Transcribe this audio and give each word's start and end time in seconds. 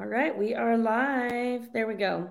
All 0.00 0.06
right, 0.06 0.36
we 0.36 0.54
are 0.54 0.78
live. 0.78 1.72
There 1.72 1.88
we 1.88 1.94
go. 1.94 2.30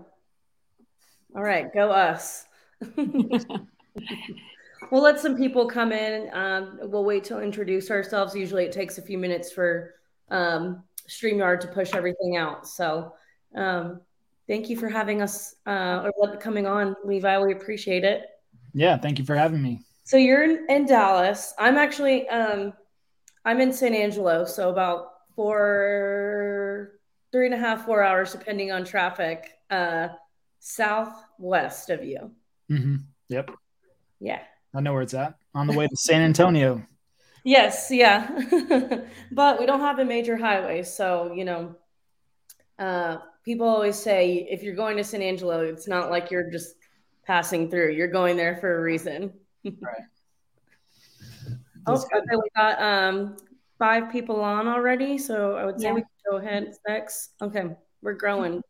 All 1.35 1.43
right, 1.43 1.65
go 1.73 1.91
us. 1.91 2.45
we'll 2.95 5.01
let 5.01 5.19
some 5.19 5.35
people 5.35 5.67
come 5.67 5.91
in. 5.91 6.29
Um, 6.31 6.79
we'll 6.83 7.03
wait 7.03 7.25
to 7.25 7.41
introduce 7.41 7.91
ourselves. 7.91 8.33
Usually 8.33 8.63
it 8.63 8.71
takes 8.71 8.99
a 8.99 9.01
few 9.01 9.17
minutes 9.17 9.51
for 9.51 9.95
um, 10.29 10.81
StreamYard 11.09 11.59
to 11.59 11.67
push 11.67 11.93
everything 11.93 12.37
out. 12.37 12.65
So 12.65 13.11
um, 13.53 13.99
thank 14.47 14.69
you 14.69 14.77
for 14.77 14.87
having 14.87 15.21
us 15.21 15.55
uh, 15.65 16.09
or 16.15 16.37
coming 16.37 16.67
on, 16.67 16.95
Levi. 17.03 17.37
We 17.39 17.51
appreciate 17.51 18.05
it. 18.05 18.27
Yeah, 18.73 18.95
thank 18.95 19.19
you 19.19 19.25
for 19.25 19.35
having 19.35 19.61
me. 19.61 19.81
So 20.05 20.15
you're 20.15 20.43
in, 20.43 20.65
in 20.69 20.85
Dallas. 20.85 21.53
I'm 21.59 21.77
actually 21.77 22.29
um, 22.29 22.71
I'm 23.43 23.59
in 23.59 23.73
San 23.73 23.93
Angelo, 23.93 24.45
so 24.45 24.69
about 24.69 25.09
four, 25.35 26.96
three 27.37 27.45
and 27.45 27.53
a 27.53 27.57
half, 27.57 27.85
four 27.85 28.01
hours, 28.01 28.31
depending 28.31 28.71
on 28.71 28.83
traffic, 28.83 29.59
uh, 29.69 30.07
southwest 30.57 31.91
of 31.91 32.03
you. 32.03 32.31
Mm-hmm. 32.71 32.95
Yep. 33.29 33.51
Yeah. 34.19 34.39
I 34.73 34.81
know 34.81 34.93
where 34.93 35.03
it's 35.03 35.13
at. 35.13 35.35
On 35.53 35.67
the 35.67 35.73
way 35.73 35.85
to 35.85 35.95
San 35.95 36.23
Antonio. 36.23 36.81
yes, 37.43 37.89
yeah. 37.91 38.27
but 39.31 39.59
we 39.59 39.67
don't 39.67 39.81
have 39.81 39.99
a 39.99 40.05
major 40.05 40.35
highway, 40.35 40.81
so 40.81 41.31
you 41.31 41.45
know, 41.45 41.75
uh, 42.79 43.17
people 43.45 43.67
always 43.67 43.95
say 43.95 44.47
if 44.49 44.63
you're 44.63 44.75
going 44.75 44.97
to 44.97 45.03
San 45.03 45.21
Angelo, 45.21 45.59
it's 45.59 45.87
not 45.87 46.09
like 46.09 46.31
you're 46.31 46.49
just 46.49 46.73
passing 47.23 47.69
through. 47.69 47.91
You're 47.91 48.07
going 48.07 48.35
there 48.35 48.55
for 48.55 48.79
a 48.79 48.81
reason. 48.81 49.31
right. 49.63 50.01
Oh, 51.85 51.93
okay, 51.93 52.19
we 52.31 52.49
got 52.55 52.81
um 52.81 53.37
five 53.77 54.11
people 54.11 54.41
on 54.41 54.67
already, 54.67 55.19
so 55.19 55.55
I 55.55 55.65
would 55.65 55.79
say 55.79 55.87
yeah. 55.87 55.93
we 55.93 56.01
can 56.01 56.09
go 56.29 56.37
ahead 56.37 56.73
next. 56.87 57.31
Okay, 57.41 57.75
we're 58.01 58.13
growing. 58.13 58.61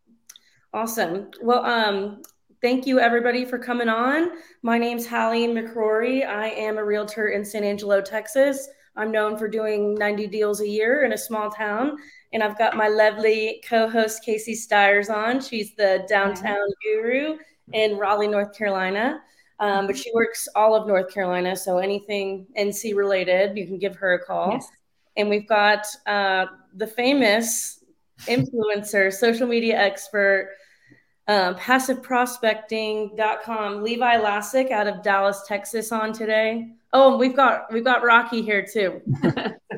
Awesome. 0.73 1.31
Well, 1.41 1.65
um, 1.65 2.21
thank 2.61 2.85
you 2.85 2.99
everybody 2.99 3.45
for 3.45 3.57
coming 3.57 3.89
on. 3.89 4.31
My 4.63 4.77
name's 4.77 5.07
Hallie 5.07 5.47
McCrory. 5.47 6.27
I 6.27 6.49
am 6.49 6.77
a 6.77 6.85
realtor 6.85 7.29
in 7.29 7.43
San 7.43 7.63
Angelo, 7.63 8.01
Texas. 8.01 8.67
I'm 8.95 9.11
known 9.11 9.37
for 9.37 9.47
doing 9.47 9.95
90 9.95 10.27
deals 10.27 10.61
a 10.61 10.67
year 10.67 11.03
in 11.03 11.13
a 11.13 11.17
small 11.17 11.51
town. 11.51 11.97
And 12.33 12.43
I've 12.43 12.57
got 12.57 12.75
my 12.75 12.87
lovely 12.87 13.63
co-host 13.67 14.23
Casey 14.23 14.55
Stiers 14.55 15.09
on. 15.09 15.39
She's 15.39 15.75
the 15.75 16.05
downtown 16.09 16.67
guru 16.83 17.37
in 17.73 17.97
Raleigh, 17.97 18.27
North 18.27 18.57
Carolina. 18.57 19.21
Um, 19.59 19.87
but 19.87 19.97
she 19.97 20.11
works 20.13 20.47
all 20.55 20.75
of 20.75 20.87
North 20.87 21.11
Carolina, 21.11 21.55
so 21.55 21.79
anything 21.79 22.45
NC 22.57 22.95
related, 22.95 23.57
you 23.57 23.65
can 23.65 23.79
give 23.79 23.95
her 23.95 24.13
a 24.13 24.23
call. 24.23 24.51
Yes. 24.51 24.67
And 25.17 25.29
we've 25.29 25.47
got 25.47 25.85
uh, 26.05 26.45
the 26.75 26.87
famous 26.87 27.83
influencer, 28.25 29.11
social 29.11 29.47
media 29.47 29.75
expert, 29.77 30.51
um, 31.27 31.55
passiveprospecting.com, 31.55 33.83
Levi 33.83 34.17
Lascsak 34.17 34.71
out 34.71 34.87
of 34.87 35.03
Dallas, 35.03 35.43
Texas, 35.47 35.91
on 35.91 36.13
today. 36.13 36.69
Oh, 36.93 37.17
we've 37.17 37.35
got 37.35 37.73
we've 37.73 37.83
got 37.83 38.01
Rocky 38.03 38.41
here 38.41 38.65
too. 38.65 39.01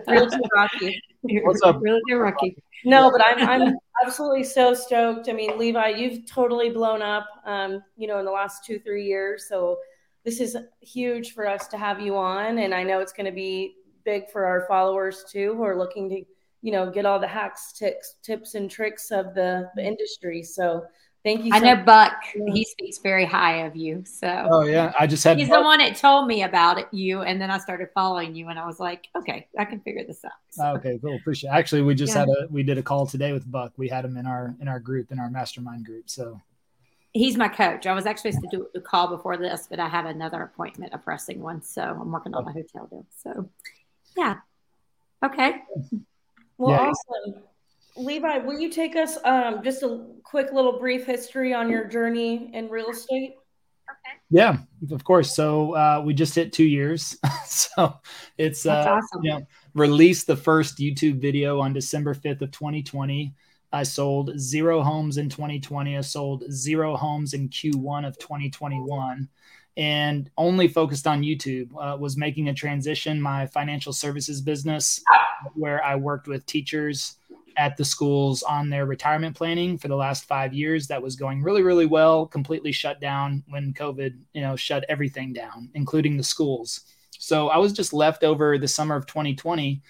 Realtor 0.08 0.40
Rocky. 0.54 1.02
What's 1.23 1.64
up? 1.64 1.82
Realtor 1.82 2.20
Rocky. 2.20 2.56
No, 2.86 3.12
but 3.12 3.22
I'm 3.26 3.50
I'm 3.50 3.73
absolutely 4.06 4.44
so 4.44 4.76
stoked. 4.76 5.28
I 5.28 5.34
mean, 5.34 5.58
Levi, 5.58 5.88
you've 5.90 6.28
totally 6.28 6.70
blown 6.70 7.02
up 7.02 7.28
um, 7.45 7.84
you 7.98 8.08
know, 8.08 8.20
in 8.20 8.26
the 8.26 8.32
last 8.32 8.64
two, 8.64 8.78
three 8.80 9.06
years. 9.06 9.48
So 9.50 9.80
this 10.23 10.40
is 10.40 10.56
huge 10.82 11.34
for 11.34 11.48
us 11.48 11.67
to 11.70 11.78
have 11.78 12.00
you 12.00 12.16
on. 12.16 12.60
And 12.60 12.76
I 12.76 12.84
know 12.84 13.00
it's 13.00 13.14
gonna 13.14 13.32
be 13.32 13.73
big 14.03 14.30
for 14.30 14.45
our 14.45 14.66
followers 14.67 15.25
too, 15.30 15.55
who 15.55 15.64
are 15.64 15.78
looking 15.78 16.09
to, 16.09 16.23
you 16.61 16.72
know, 16.72 16.89
get 16.89 17.05
all 17.05 17.19
the 17.19 17.28
hacks, 17.28 17.73
tips, 17.73 18.16
tips 18.22 18.55
and 18.55 18.69
tricks 18.69 19.11
of 19.11 19.33
the, 19.33 19.69
the 19.75 19.86
industry. 19.86 20.44
So 20.44 20.86
Thank 21.23 21.44
you. 21.44 21.52
So 21.52 21.58
I 21.58 21.59
know 21.59 21.83
Buck. 21.83 22.23
He 22.47 22.64
speaks 22.64 23.00
very 23.00 23.25
high 23.25 23.66
of 23.66 23.75
you. 23.75 24.03
So. 24.05 24.47
Oh 24.50 24.64
yeah, 24.64 24.94
I 24.97 25.05
just 25.05 25.23
had. 25.23 25.38
He's 25.38 25.49
Buck. 25.49 25.59
the 25.59 25.64
one 25.64 25.80
that 25.80 25.98
told 25.98 26.27
me 26.27 26.43
about 26.43 26.80
it, 26.80 26.88
you, 26.92 27.21
and 27.23 27.42
then 27.42 27.52
I 27.52 27.58
started 27.58 27.89
following 27.93 28.36
you, 28.36 28.48
and 28.48 28.58
I 28.58 28.65
was 28.65 28.80
like, 28.80 29.09
okay, 29.17 29.48
I 29.58 29.65
can 29.65 29.82
figure 29.82 30.05
this 30.05 30.23
out. 30.23 30.32
So. 30.52 30.65
Okay, 30.77 30.98
cool. 31.02 31.15
Appreciate. 31.17 31.49
It. 31.49 31.54
Actually, 31.54 31.82
we 31.82 31.93
just 31.93 32.14
yeah. 32.14 32.21
had 32.21 32.30
a 32.30 32.48
we 32.49 32.64
did 32.64 32.77
a 32.77 32.83
call 32.83 33.05
today 33.05 33.33
with 33.33 33.49
Buck. 33.52 33.73
We 33.76 33.89
had 33.89 34.05
him 34.05 34.15
in 34.15 34.26
our 34.26 34.55
in 34.61 34.70
our 34.70 34.80
group 34.80 35.11
in 35.11 35.20
our 35.20 35.30
mastermind 35.30 35.86
group. 35.86 36.09
So. 36.09 36.39
He's 37.11 37.36
my 37.36 37.48
coach. 37.48 37.88
I 37.88 37.93
was 37.93 38.05
actually 38.05 38.33
supposed 38.33 38.52
to 38.52 38.58
do 38.58 38.67
a 38.76 38.80
call 38.80 39.08
before 39.08 39.36
this, 39.36 39.65
but 39.67 39.80
I 39.80 39.89
had 39.89 40.05
another 40.05 40.43
appointment, 40.43 40.93
a 40.93 40.99
pressing 40.99 41.42
one, 41.42 41.64
so 41.64 41.82
I'm 41.82 42.11
working 42.11 42.36
on 42.36 42.43
oh. 42.43 42.45
my 42.45 42.52
hotel 42.52 42.86
deal. 42.86 43.04
So, 43.17 43.49
yeah. 44.20 44.36
Okay. 45.24 45.64
Well, 46.58 46.72
yeah. 46.72 46.92
awesome. 46.92 47.44
Levi, 47.96 48.40
will 48.40 48.60
you 48.60 48.70
take 48.70 48.96
us 48.96 49.18
um, 49.24 49.64
just 49.64 49.82
a 49.82 50.06
quick 50.24 50.52
little 50.52 50.78
brief 50.78 51.06
history 51.06 51.54
on 51.54 51.70
your 51.70 51.86
journey 51.86 52.52
in 52.54 52.70
real 52.70 52.90
estate? 52.90 53.36
Okay. 53.90 54.18
Yeah, 54.30 54.58
of 54.92 55.04
course. 55.04 55.34
So 55.34 55.74
uh, 55.74 56.04
we 56.06 56.14
just 56.14 56.36
hit 56.36 56.52
two 56.54 56.66
years. 56.66 57.18
so 57.46 58.00
it's 58.38 58.66
uh, 58.66 58.86
awesome. 58.88 59.24
you 59.24 59.32
know, 59.32 59.48
released 59.74 60.28
the 60.28 60.36
first 60.36 60.78
YouTube 60.78 61.20
video 61.22 61.60
on 61.60 61.74
December 61.74 62.14
5th 62.14 62.42
of 62.42 62.52
2020. 62.52 63.34
I 63.72 63.84
sold 63.84 64.38
zero 64.38 64.82
homes 64.82 65.18
in 65.18 65.30
2020. 65.30 65.98
I 65.98 66.02
sold 66.02 66.44
zero 66.52 66.96
homes 66.98 67.34
in 67.34 67.50
Q1 67.50 68.08
of 68.08 68.18
2021 68.18 69.30
and 69.80 70.30
only 70.38 70.67
focused 70.67 71.08
on 71.08 71.23
YouTube. 71.23 71.70
Uh, 71.80 71.95
was 71.98 72.17
making 72.17 72.50
a 72.50 72.54
transition, 72.54 73.20
my 73.20 73.48
financial 73.48 73.94
services 73.94 74.42
business, 74.42 75.02
where 75.54 75.82
I 75.84 75.95
worked 75.95 76.28
with 76.28 76.45
teachers 76.45 77.16
at 77.56 77.78
the 77.78 77.86
schools 77.86 78.44
on 78.44 78.70
their 78.70 78.86
retirement 78.86 79.38
planning 79.38 79.78
for 79.78 79.88
the 79.88 79.95
last 79.95 80.26
five 80.26 80.54
years. 80.54 80.88
That 80.88 81.02
was 81.02 81.16
going 81.16 81.42
really, 81.42 81.62
really 81.62 81.86
well. 81.86 82.26
Completely 82.26 82.73
shut 82.73 83.00
down 83.00 83.42
when 83.48 83.73
COVID, 83.73 84.18
you 84.34 84.42
know, 84.42 84.58
shut 84.58 84.84
everything 84.89 85.32
down, 85.32 85.70
including 85.73 86.18
the 86.18 86.23
schools. 86.23 86.82
So 87.18 87.48
I 87.48 87.58
was 87.58 87.72
just 87.72 87.94
left 87.94 88.26
over 88.26 88.58
the 88.58 88.68
summer 88.68 88.98
of 88.98 89.06
2020 89.06 89.82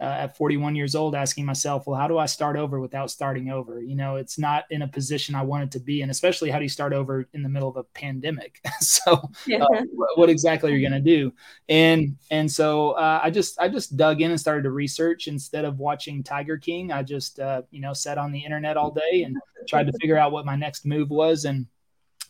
uh, 0.00 0.04
at 0.04 0.36
41 0.36 0.76
years 0.76 0.94
old 0.94 1.16
asking 1.16 1.44
myself, 1.44 1.86
well, 1.86 1.98
how 1.98 2.06
do 2.06 2.18
I 2.18 2.26
start 2.26 2.56
over 2.56 2.78
without 2.78 3.10
starting 3.10 3.50
over? 3.50 3.82
You 3.82 3.96
know, 3.96 4.16
it's 4.16 4.38
not 4.38 4.64
in 4.70 4.82
a 4.82 4.88
position 4.88 5.34
I 5.34 5.42
wanted 5.42 5.72
to 5.72 5.80
be 5.80 6.02
in, 6.02 6.10
especially 6.10 6.50
how 6.50 6.58
do 6.58 6.64
you 6.64 6.68
start 6.68 6.92
over 6.92 7.26
in 7.32 7.42
the 7.42 7.48
middle 7.48 7.68
of 7.68 7.76
a 7.76 7.82
pandemic? 7.82 8.60
so 8.80 9.28
yeah. 9.46 9.64
uh, 9.64 9.82
what 10.14 10.30
exactly 10.30 10.72
are 10.72 10.76
you 10.76 10.88
going 10.88 11.02
to 11.02 11.16
do? 11.16 11.32
And, 11.68 12.16
and 12.30 12.50
so 12.50 12.92
uh, 12.92 13.20
I 13.22 13.30
just, 13.30 13.60
I 13.60 13.68
just 13.68 13.96
dug 13.96 14.20
in 14.20 14.30
and 14.30 14.38
started 14.38 14.62
to 14.62 14.70
research 14.70 15.26
instead 15.26 15.64
of 15.64 15.80
watching 15.80 16.22
Tiger 16.22 16.58
King. 16.58 16.92
I 16.92 17.02
just, 17.02 17.40
uh, 17.40 17.62
you 17.70 17.80
know, 17.80 17.92
sat 17.92 18.18
on 18.18 18.30
the 18.30 18.44
internet 18.44 18.76
all 18.76 18.92
day 18.92 19.24
and 19.24 19.36
tried 19.68 19.88
to 19.88 19.92
figure 20.00 20.16
out 20.16 20.30
what 20.30 20.46
my 20.46 20.54
next 20.54 20.86
move 20.86 21.10
was. 21.10 21.44
And, 21.44 21.66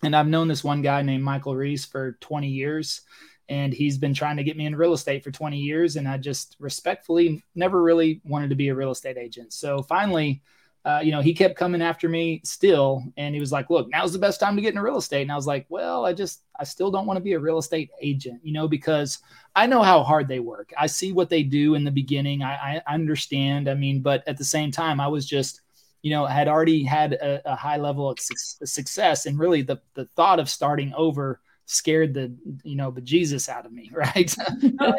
and 0.03 0.17
I've 0.17 0.29
known 0.29 0.49
this 0.49 0.65
one 0.65 0.81
guy 0.81 1.03
named 1.03 1.25
Michael 1.25 1.55
Reese 1.55 1.85
for 1.85 2.13
20 2.21 2.49
years 2.49 3.03
and 3.49 3.73
he's 3.73 3.99
been 3.99 4.15
trying 4.15 4.37
to 4.37 4.45
get 4.45 4.57
me 4.57 4.67
in 4.67 4.77
real 4.77 4.93
estate 4.93 5.25
for 5.25 5.31
20 5.31 5.59
years 5.59 5.97
and 5.97 6.07
i 6.09 6.17
just 6.17 6.57
respectfully 6.59 7.43
never 7.55 7.83
really 7.83 8.21
wanted 8.25 8.51
to 8.51 8.57
be 8.57 8.69
a 8.69 8.75
real 8.75 8.91
estate 8.91 9.17
agent. 9.17 9.53
So 9.53 9.83
finally 9.83 10.43
uh, 10.85 11.01
you 11.03 11.11
know 11.11 11.21
he 11.21 11.35
kept 11.35 11.57
coming 11.57 11.83
after 11.83 12.09
me 12.09 12.41
still 12.45 13.03
and 13.17 13.35
he 13.35 13.41
was 13.41 13.53
like 13.53 13.69
look 13.69 13.89
now's 13.91 14.13
the 14.13 14.19
best 14.19 14.41
time 14.41 14.57
to 14.57 14.63
get 14.63 14.71
into 14.71 14.83
real 14.83 14.97
estate. 14.97 15.23
And 15.23 15.33
i 15.33 15.37
was 15.37 15.47
like 15.47 15.67
well 15.69 16.07
i 16.07 16.13
just 16.13 16.45
i 16.59 16.65
still 16.65 16.91
don't 16.91 17.07
want 17.07 17.17
to 17.17 17.23
be 17.23 17.33
a 17.33 17.39
real 17.39 17.59
estate 17.59 17.91
agent 18.01 18.41
you 18.43 18.53
know 18.53 18.69
because 18.69 19.19
i 19.57 19.67
know 19.67 19.83
how 19.83 20.03
hard 20.03 20.29
they 20.29 20.41
work. 20.41 20.73
I 20.79 20.87
see 20.87 21.13
what 21.13 21.29
they 21.29 21.43
do 21.43 21.75
in 21.75 21.85
the 21.85 21.91
beginning. 21.91 22.43
I, 22.43 22.81
I 22.87 22.95
understand 22.95 23.69
i 23.69 23.75
mean 23.75 24.01
but 24.01 24.27
at 24.27 24.39
the 24.39 24.45
same 24.45 24.71
time 24.71 25.01
i 25.01 25.09
was 25.09 25.27
just 25.27 25.63
you 26.03 26.11
know 26.11 26.25
had 26.27 26.49
already 26.49 26.85
had 26.85 27.15
a, 27.15 27.53
a 27.53 27.57
high 27.57 27.77
level 27.77 28.09
of 28.09 28.19
su- 28.21 28.65
success 28.65 29.27
and 29.27 29.39
really 29.39 29.63
the 29.63 29.81
the 29.95 30.07
thought 30.17 30.39
of 30.41 30.49
starting 30.49 30.93
over 30.95 31.41
scared 31.69 32.15
the 32.15 32.35
you 32.65 32.75
know 32.77 32.91
the 32.91 33.01
Jesus 33.01 33.49
out 33.49 33.67
of 33.67 33.73
me, 33.73 33.91
right? 33.95 34.35
Oh, 34.81 34.95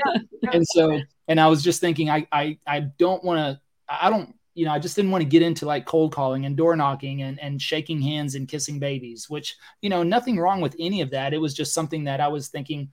and 0.53 0.65
so, 0.65 1.01
and 1.27 1.39
I 1.39 1.47
was 1.47 1.61
just 1.61 1.81
thinking, 1.81 2.09
I 2.09 2.27
I 2.31 2.57
I 2.65 2.79
don't 2.79 3.23
want 3.23 3.39
to, 3.39 3.61
I 3.89 4.09
don't, 4.09 4.33
you 4.53 4.65
know, 4.65 4.71
I 4.71 4.79
just 4.79 4.95
didn't 4.95 5.11
want 5.11 5.23
to 5.23 5.29
get 5.29 5.41
into 5.41 5.65
like 5.65 5.85
cold 5.85 6.13
calling 6.13 6.45
and 6.45 6.55
door 6.55 6.75
knocking 6.75 7.23
and 7.23 7.39
and 7.39 7.61
shaking 7.61 8.01
hands 8.01 8.35
and 8.35 8.47
kissing 8.47 8.79
babies, 8.79 9.29
which 9.29 9.57
you 9.81 9.89
know, 9.89 10.03
nothing 10.03 10.39
wrong 10.39 10.61
with 10.61 10.75
any 10.79 11.01
of 11.01 11.11
that. 11.11 11.33
It 11.33 11.39
was 11.39 11.53
just 11.53 11.73
something 11.73 12.05
that 12.05 12.21
I 12.21 12.27
was 12.27 12.47
thinking, 12.47 12.89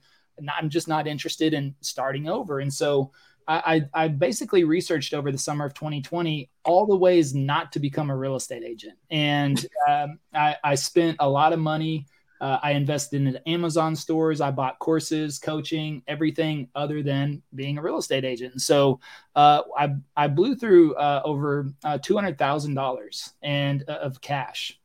I'm 0.57 0.69
just 0.69 0.87
not 0.87 1.07
interested 1.07 1.53
in 1.53 1.75
starting 1.81 2.27
over, 2.27 2.59
and 2.59 2.73
so. 2.73 3.11
I, 3.49 3.83
I 3.93 4.09
basically 4.09 4.65
researched 4.65 5.13
over 5.13 5.31
the 5.31 5.37
summer 5.37 5.63
of 5.63 5.73
2020 5.73 6.49
all 6.65 6.85
the 6.85 6.97
ways 6.97 7.33
not 7.33 7.71
to 7.71 7.79
become 7.79 8.09
a 8.09 8.17
real 8.17 8.35
estate 8.35 8.61
agent. 8.61 8.97
And 9.09 9.65
um, 9.87 10.19
I, 10.33 10.57
I 10.61 10.75
spent 10.75 11.15
a 11.21 11.29
lot 11.29 11.53
of 11.53 11.59
money 11.59 12.07
uh, 12.41 12.59
I 12.61 12.71
invested 12.71 13.21
in 13.21 13.37
Amazon 13.45 13.95
stores. 13.95 14.41
I 14.41 14.51
bought 14.51 14.79
courses, 14.79 15.39
coaching, 15.39 16.03
everything 16.07 16.69
other 16.75 17.01
than 17.03 17.41
being 17.55 17.77
a 17.77 17.81
real 17.81 17.97
estate 17.97 18.25
agent. 18.25 18.53
And 18.53 18.61
so 18.61 18.99
uh, 19.35 19.63
I, 19.77 19.95
I 20.15 20.27
blew 20.27 20.55
through 20.55 20.95
uh, 20.95 21.21
over 21.25 21.73
uh, 21.83 21.97
$200,000 21.97 23.33
and 23.41 23.83
uh, 23.87 23.93
of 23.93 24.21
cash. 24.21 24.79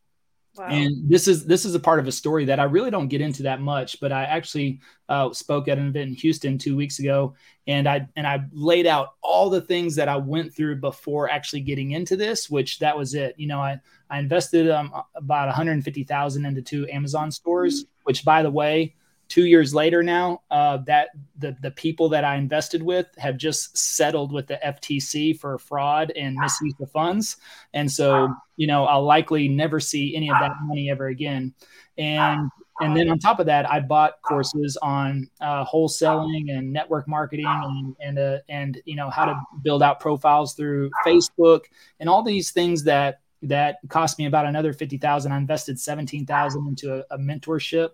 Wow. 0.56 0.66
And 0.66 1.08
this 1.08 1.28
is 1.28 1.46
this 1.46 1.64
is 1.64 1.74
a 1.74 1.80
part 1.80 1.98
of 1.98 2.06
a 2.06 2.12
story 2.12 2.44
that 2.44 2.60
I 2.60 2.64
really 2.64 2.90
don't 2.90 3.08
get 3.08 3.22
into 3.22 3.42
that 3.44 3.62
much, 3.62 3.98
but 4.00 4.12
I 4.12 4.24
actually 4.24 4.80
uh, 5.08 5.32
spoke 5.32 5.66
at 5.66 5.78
an 5.78 5.88
event 5.88 6.10
in 6.10 6.14
Houston 6.16 6.58
two 6.58 6.76
weeks 6.76 6.98
ago, 6.98 7.34
and 7.66 7.88
I 7.88 8.06
and 8.16 8.26
I 8.26 8.44
laid 8.52 8.86
out 8.86 9.14
all 9.22 9.48
the 9.48 9.62
things 9.62 9.96
that 9.96 10.10
I 10.10 10.16
went 10.16 10.54
through 10.54 10.76
before 10.76 11.30
actually 11.30 11.62
getting 11.62 11.92
into 11.92 12.16
this, 12.16 12.50
which 12.50 12.80
that 12.80 12.96
was 12.96 13.14
it. 13.14 13.34
You 13.38 13.46
know, 13.46 13.60
I 13.60 13.80
I 14.12 14.18
invested 14.18 14.70
um, 14.70 14.92
about 15.14 15.46
150,000 15.46 16.44
into 16.44 16.60
two 16.60 16.86
Amazon 16.88 17.30
stores, 17.30 17.86
which 18.04 18.26
by 18.26 18.42
the 18.42 18.50
way, 18.50 18.94
two 19.28 19.46
years 19.46 19.74
later 19.74 20.02
now, 20.02 20.42
uh, 20.50 20.76
that 20.86 21.08
the 21.38 21.56
the 21.62 21.70
people 21.70 22.10
that 22.10 22.22
I 22.22 22.36
invested 22.36 22.82
with 22.82 23.06
have 23.16 23.38
just 23.38 23.74
settled 23.74 24.30
with 24.30 24.48
the 24.48 24.60
FTC 24.62 25.40
for 25.40 25.56
fraud 25.56 26.12
and 26.14 26.36
misuse 26.36 26.74
of 26.78 26.90
funds, 26.90 27.38
and 27.72 27.90
so 27.90 28.28
you 28.56 28.66
know 28.66 28.84
I'll 28.84 29.02
likely 29.02 29.48
never 29.48 29.80
see 29.80 30.14
any 30.14 30.30
of 30.30 30.36
that 30.40 30.52
money 30.60 30.90
ever 30.90 31.06
again. 31.06 31.54
And 31.96 32.50
and 32.82 32.94
then 32.94 33.08
on 33.08 33.18
top 33.18 33.40
of 33.40 33.46
that, 33.46 33.70
I 33.70 33.80
bought 33.80 34.20
courses 34.20 34.76
on 34.82 35.30
uh, 35.40 35.64
wholesaling 35.64 36.54
and 36.54 36.70
network 36.70 37.08
marketing 37.08 37.46
and 37.46 37.96
and 37.98 38.18
uh, 38.18 38.38
and 38.50 38.78
you 38.84 38.96
know 38.96 39.08
how 39.08 39.24
to 39.24 39.40
build 39.62 39.82
out 39.82 40.00
profiles 40.00 40.52
through 40.52 40.90
Facebook 41.06 41.60
and 41.98 42.10
all 42.10 42.22
these 42.22 42.50
things 42.50 42.84
that 42.84 43.21
that 43.42 43.78
cost 43.88 44.18
me 44.18 44.26
about 44.26 44.46
another 44.46 44.72
50,000. 44.72 45.32
I 45.32 45.36
invested 45.36 45.78
17,000 45.78 46.66
into 46.66 46.94
a, 46.94 47.04
a 47.14 47.18
mentorship. 47.18 47.90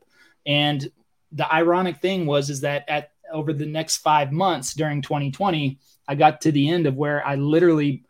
And 0.47 0.91
the 1.33 1.53
ironic 1.53 1.99
thing 1.99 2.27
was 2.27 2.51
is 2.51 2.61
that 2.63 2.85
at 2.89 3.13
over 3.33 3.53
the 3.53 3.67
next 3.67 3.99
five 3.99 4.33
months 4.33 4.73
during 4.73 5.03
2020 5.03 5.79
i 6.07 6.15
got 6.15 6.41
to 6.41 6.51
the 6.51 6.71
end 6.71 6.87
of 6.87 6.97
where 6.97 7.25
i 7.27 7.35
literally 7.35 8.03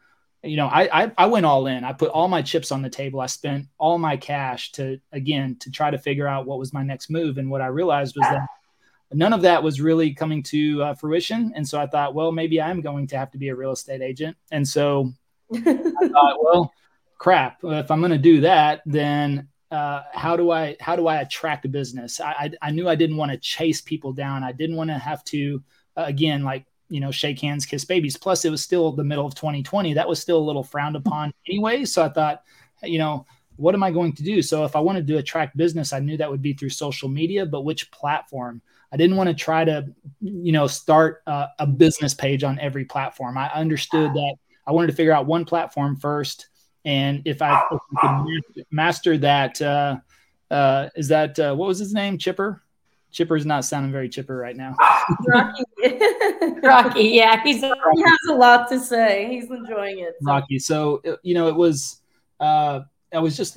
you 0.42 0.56
know 0.56 0.66
I, 0.66 1.04
I, 1.04 1.12
I 1.18 1.26
went 1.26 1.46
all 1.46 1.66
in. 1.66 1.84
I 1.84 1.92
put 1.92 2.10
all 2.10 2.28
my 2.28 2.42
chips 2.42 2.70
on 2.70 2.82
the 2.82 2.88
table. 2.88 3.20
I 3.20 3.26
spent 3.26 3.66
all 3.76 3.98
my 3.98 4.16
cash 4.16 4.72
to 4.72 5.00
again 5.12 5.56
to 5.60 5.70
try 5.70 5.90
to 5.90 5.98
figure 5.98 6.28
out 6.28 6.46
what 6.46 6.58
was 6.58 6.72
my 6.72 6.82
next 6.82 7.10
move. 7.10 7.38
And 7.38 7.50
what 7.50 7.60
i 7.60 7.66
realized 7.66 8.16
was 8.16 8.26
that 8.28 8.46
none 9.12 9.32
of 9.32 9.42
that 9.42 9.62
was 9.62 9.80
really 9.80 10.14
coming 10.14 10.42
to 10.44 10.82
uh, 10.82 10.94
fruition. 10.94 11.52
And 11.56 11.68
so 11.68 11.80
i 11.80 11.86
thought 11.86 12.14
well 12.14 12.30
maybe 12.30 12.62
i'm 12.62 12.80
going 12.80 13.08
to 13.08 13.18
have 13.18 13.30
to 13.32 13.38
be 13.38 13.48
a 13.48 13.54
real 13.54 13.72
estate 13.72 14.00
agent. 14.00 14.36
And 14.52 14.66
so 14.66 15.12
i 15.52 15.58
thought 15.58 16.38
well 16.42 16.72
crap 17.18 17.58
if 17.62 17.90
i'm 17.90 18.00
going 18.00 18.10
to 18.10 18.18
do 18.18 18.40
that 18.40 18.82
then 18.86 19.48
uh, 19.70 20.02
how 20.12 20.36
do 20.36 20.50
I 20.50 20.76
how 20.80 20.96
do 20.96 21.08
I 21.08 21.20
attract 21.20 21.64
a 21.66 21.68
business? 21.68 22.20
I, 22.20 22.30
I, 22.30 22.50
I 22.62 22.70
knew 22.70 22.88
I 22.88 22.94
didn't 22.94 23.16
want 23.16 23.32
to 23.32 23.38
chase 23.38 23.80
people 23.80 24.12
down. 24.12 24.42
I 24.42 24.52
didn't 24.52 24.76
want 24.76 24.88
to 24.88 24.98
have 24.98 25.22
to 25.24 25.62
uh, 25.96 26.04
again 26.06 26.42
like 26.42 26.64
you 26.88 27.00
know 27.00 27.10
shake 27.10 27.40
hands, 27.40 27.66
kiss 27.66 27.84
babies. 27.84 28.16
Plus, 28.16 28.44
it 28.44 28.50
was 28.50 28.62
still 28.62 28.92
the 28.92 29.04
middle 29.04 29.26
of 29.26 29.34
2020. 29.34 29.94
That 29.94 30.08
was 30.08 30.20
still 30.20 30.38
a 30.38 30.46
little 30.46 30.62
frowned 30.62 30.96
upon 30.96 31.32
anyway. 31.46 31.84
So 31.84 32.02
I 32.02 32.08
thought, 32.08 32.42
you 32.82 32.98
know, 32.98 33.26
what 33.56 33.74
am 33.74 33.82
I 33.82 33.90
going 33.90 34.14
to 34.14 34.22
do? 34.22 34.40
So 34.40 34.64
if 34.64 34.74
I 34.74 34.80
wanted 34.80 35.06
to 35.08 35.18
attract 35.18 35.56
business, 35.56 35.92
I 35.92 35.98
knew 35.98 36.16
that 36.16 36.30
would 36.30 36.42
be 36.42 36.54
through 36.54 36.70
social 36.70 37.08
media, 37.08 37.44
but 37.44 37.62
which 37.62 37.90
platform? 37.90 38.62
I 38.90 38.96
didn't 38.96 39.16
want 39.16 39.28
to 39.28 39.34
try 39.34 39.66
to 39.66 39.86
you 40.22 40.52
know 40.52 40.66
start 40.66 41.22
uh, 41.26 41.48
a 41.58 41.66
business 41.66 42.14
page 42.14 42.42
on 42.42 42.58
every 42.58 42.86
platform. 42.86 43.36
I 43.36 43.48
understood 43.48 44.14
that 44.14 44.36
I 44.66 44.72
wanted 44.72 44.86
to 44.86 44.94
figure 44.94 45.12
out 45.12 45.26
one 45.26 45.44
platform 45.44 45.96
first 45.96 46.48
and 46.84 47.22
if 47.24 47.42
I, 47.42 47.62
if 47.70 47.80
I 47.96 48.24
could 48.24 48.66
master 48.70 49.18
that, 49.18 49.60
uh, 49.60 49.96
uh, 50.50 50.88
is 50.96 51.08
that 51.08 51.38
uh, 51.38 51.54
what 51.54 51.68
was 51.68 51.78
his 51.78 51.92
name? 51.92 52.18
Chipper. 52.18 52.62
Chipper 53.10 53.36
is 53.36 53.46
not 53.46 53.64
sounding 53.64 53.90
very 53.90 54.08
chipper 54.08 54.36
right 54.36 54.56
now. 54.56 54.76
Rocky. 55.26 55.64
Rocky, 56.62 57.04
yeah, 57.04 57.42
he's 57.42 57.60
he 57.62 57.68
has 57.68 58.18
a 58.28 58.34
lot 58.34 58.68
to 58.68 58.78
say. 58.78 59.28
He's 59.30 59.50
enjoying 59.50 60.00
it. 60.00 60.14
So. 60.20 60.26
Rocky. 60.26 60.58
So 60.58 61.02
you 61.22 61.34
know, 61.34 61.48
it 61.48 61.54
was. 61.54 62.00
Uh, 62.38 62.80
I 63.12 63.18
was 63.20 63.36
just 63.36 63.56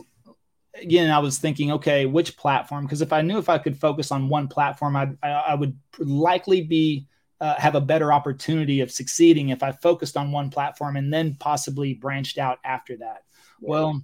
again, 0.75 1.11
I 1.11 1.19
was 1.19 1.37
thinking, 1.37 1.71
okay, 1.73 2.05
which 2.05 2.37
platform? 2.37 2.85
Because 2.85 3.01
if 3.01 3.13
I 3.13 3.21
knew 3.21 3.37
if 3.37 3.49
I 3.49 3.57
could 3.57 3.77
focus 3.77 4.11
on 4.11 4.29
one 4.29 4.47
platform, 4.47 4.95
I'd, 4.95 5.17
I, 5.21 5.29
I 5.29 5.55
would 5.55 5.77
likely 5.99 6.61
be 6.61 7.07
uh, 7.41 7.55
have 7.55 7.73
a 7.73 7.81
better 7.81 8.13
opportunity 8.13 8.81
of 8.81 8.91
succeeding 8.91 9.49
if 9.49 9.63
I 9.63 9.71
focused 9.71 10.15
on 10.15 10.31
one 10.31 10.51
platform 10.51 10.95
and 10.95 11.11
then 11.11 11.35
possibly 11.35 11.95
branched 11.95 12.37
out 12.37 12.59
after 12.63 12.95
that. 12.97 13.23
Yeah. 13.59 13.69
Well, 13.69 14.03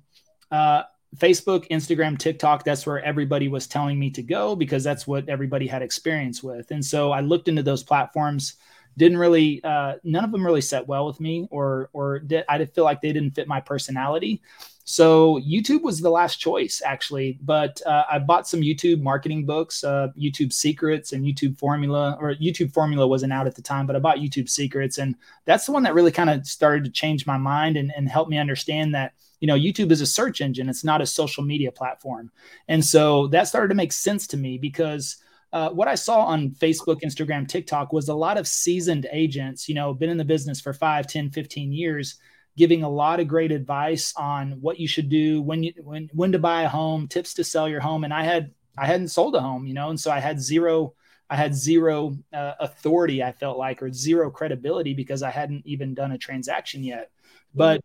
uh, 0.51 0.83
Facebook, 1.15 1.69
Instagram, 1.69 2.17
TikTok, 2.17 2.63
that's 2.63 2.85
where 2.85 3.01
everybody 3.03 3.47
was 3.47 3.67
telling 3.67 3.99
me 3.99 4.09
to 4.09 4.23
go 4.23 4.55
because 4.55 4.83
that's 4.83 5.05
what 5.05 5.29
everybody 5.29 5.67
had 5.67 5.83
experience 5.83 6.41
with. 6.41 6.71
And 6.71 6.83
so 6.83 7.11
I 7.11 7.21
looked 7.21 7.47
into 7.47 7.63
those 7.63 7.83
platforms, 7.83 8.55
didn't 8.97 9.19
really, 9.19 9.63
uh, 9.63 9.95
none 10.03 10.23
of 10.23 10.31
them 10.31 10.45
really 10.45 10.61
set 10.61 10.87
well 10.87 11.05
with 11.05 11.19
me 11.19 11.47
or, 11.51 11.89
or 11.93 12.19
did, 12.19 12.43
I 12.49 12.57
did 12.57 12.73
feel 12.73 12.83
like 12.83 13.01
they 13.01 13.13
didn't 13.13 13.35
fit 13.35 13.47
my 13.47 13.61
personality. 13.61 14.41
So 14.89 15.41
YouTube 15.41 15.81
was 15.81 15.99
the 15.99 16.09
last 16.09 16.37
choice, 16.37 16.81
actually. 16.83 17.37
But 17.41 17.81
uh, 17.85 18.05
I 18.09 18.19
bought 18.19 18.47
some 18.47 18.61
YouTube 18.61 19.01
marketing 19.01 19.45
books, 19.45 19.83
uh, 19.83 20.13
YouTube 20.17 20.53
Secrets 20.53 21.11
and 21.11 21.25
YouTube 21.25 21.59
Formula, 21.59 22.17
or 22.21 22.35
YouTube 22.35 22.71
Formula 22.73 23.05
wasn't 23.05 23.33
out 23.33 23.47
at 23.47 23.55
the 23.55 23.61
time, 23.61 23.85
but 23.85 23.97
I 23.97 23.99
bought 23.99 24.19
YouTube 24.19 24.47
Secrets, 24.47 24.97
and 24.97 25.15
that's 25.43 25.65
the 25.65 25.73
one 25.73 25.83
that 25.83 25.93
really 25.93 26.13
kind 26.13 26.29
of 26.29 26.47
started 26.47 26.85
to 26.85 26.89
change 26.89 27.27
my 27.27 27.37
mind 27.37 27.75
and, 27.75 27.91
and 27.97 28.07
help 28.07 28.29
me 28.29 28.37
understand 28.37 28.95
that 28.95 29.11
you 29.41 29.47
know 29.47 29.55
YouTube 29.55 29.91
is 29.91 29.99
a 29.99 30.05
search 30.05 30.39
engine; 30.39 30.69
it's 30.69 30.85
not 30.85 31.01
a 31.01 31.05
social 31.05 31.43
media 31.43 31.69
platform. 31.69 32.31
And 32.69 32.83
so 32.83 33.27
that 33.27 33.49
started 33.49 33.67
to 33.67 33.75
make 33.75 33.91
sense 33.91 34.25
to 34.27 34.37
me 34.37 34.57
because. 34.57 35.17
Uh, 35.53 35.69
what 35.69 35.87
I 35.87 35.95
saw 35.95 36.25
on 36.25 36.51
Facebook, 36.51 36.99
Instagram, 37.03 37.47
TikTok 37.47 37.93
was 37.93 38.09
a 38.09 38.13
lot 38.13 38.37
of 38.37 38.45
seasoned 38.45 39.07
agents, 39.13 39.69
you 39.69 39.75
know, 39.75 39.93
been 39.93 40.09
in 40.09 40.17
the 40.17 40.25
business 40.25 40.59
for 40.59 40.73
5, 40.73 41.07
10, 41.07 41.29
15 41.29 41.71
years 41.71 42.17
giving 42.57 42.83
a 42.83 42.89
lot 42.89 43.19
of 43.19 43.27
great 43.27 43.51
advice 43.51 44.13
on 44.17 44.53
what 44.59 44.79
you 44.79 44.87
should 44.87 45.09
do 45.09 45.41
when 45.41 45.63
you 45.63 45.73
when 45.83 46.09
when 46.11 46.31
to 46.31 46.39
buy 46.39 46.63
a 46.63 46.69
home, 46.69 47.07
tips 47.07 47.35
to 47.35 47.43
sell 47.43 47.69
your 47.69 47.79
home. 47.79 48.03
And 48.03 48.13
I 48.13 48.23
had 48.23 48.51
I 48.77 48.85
hadn't 48.85 49.09
sold 49.09 49.35
a 49.35 49.39
home, 49.39 49.65
you 49.65 49.73
know, 49.73 49.89
and 49.89 49.99
so 49.99 50.11
I 50.11 50.19
had 50.19 50.41
zero 50.41 50.93
I 51.29 51.35
had 51.35 51.55
zero 51.55 52.17
uh, 52.33 52.53
authority. 52.59 53.23
I 53.23 53.31
felt 53.31 53.57
like 53.57 53.81
or 53.83 53.91
zero 53.93 54.31
credibility 54.31 54.93
because 54.93 55.23
I 55.23 55.29
hadn't 55.29 55.65
even 55.65 55.93
done 55.93 56.11
a 56.13 56.17
transaction 56.17 56.83
yet. 56.83 57.11
But 57.53 57.81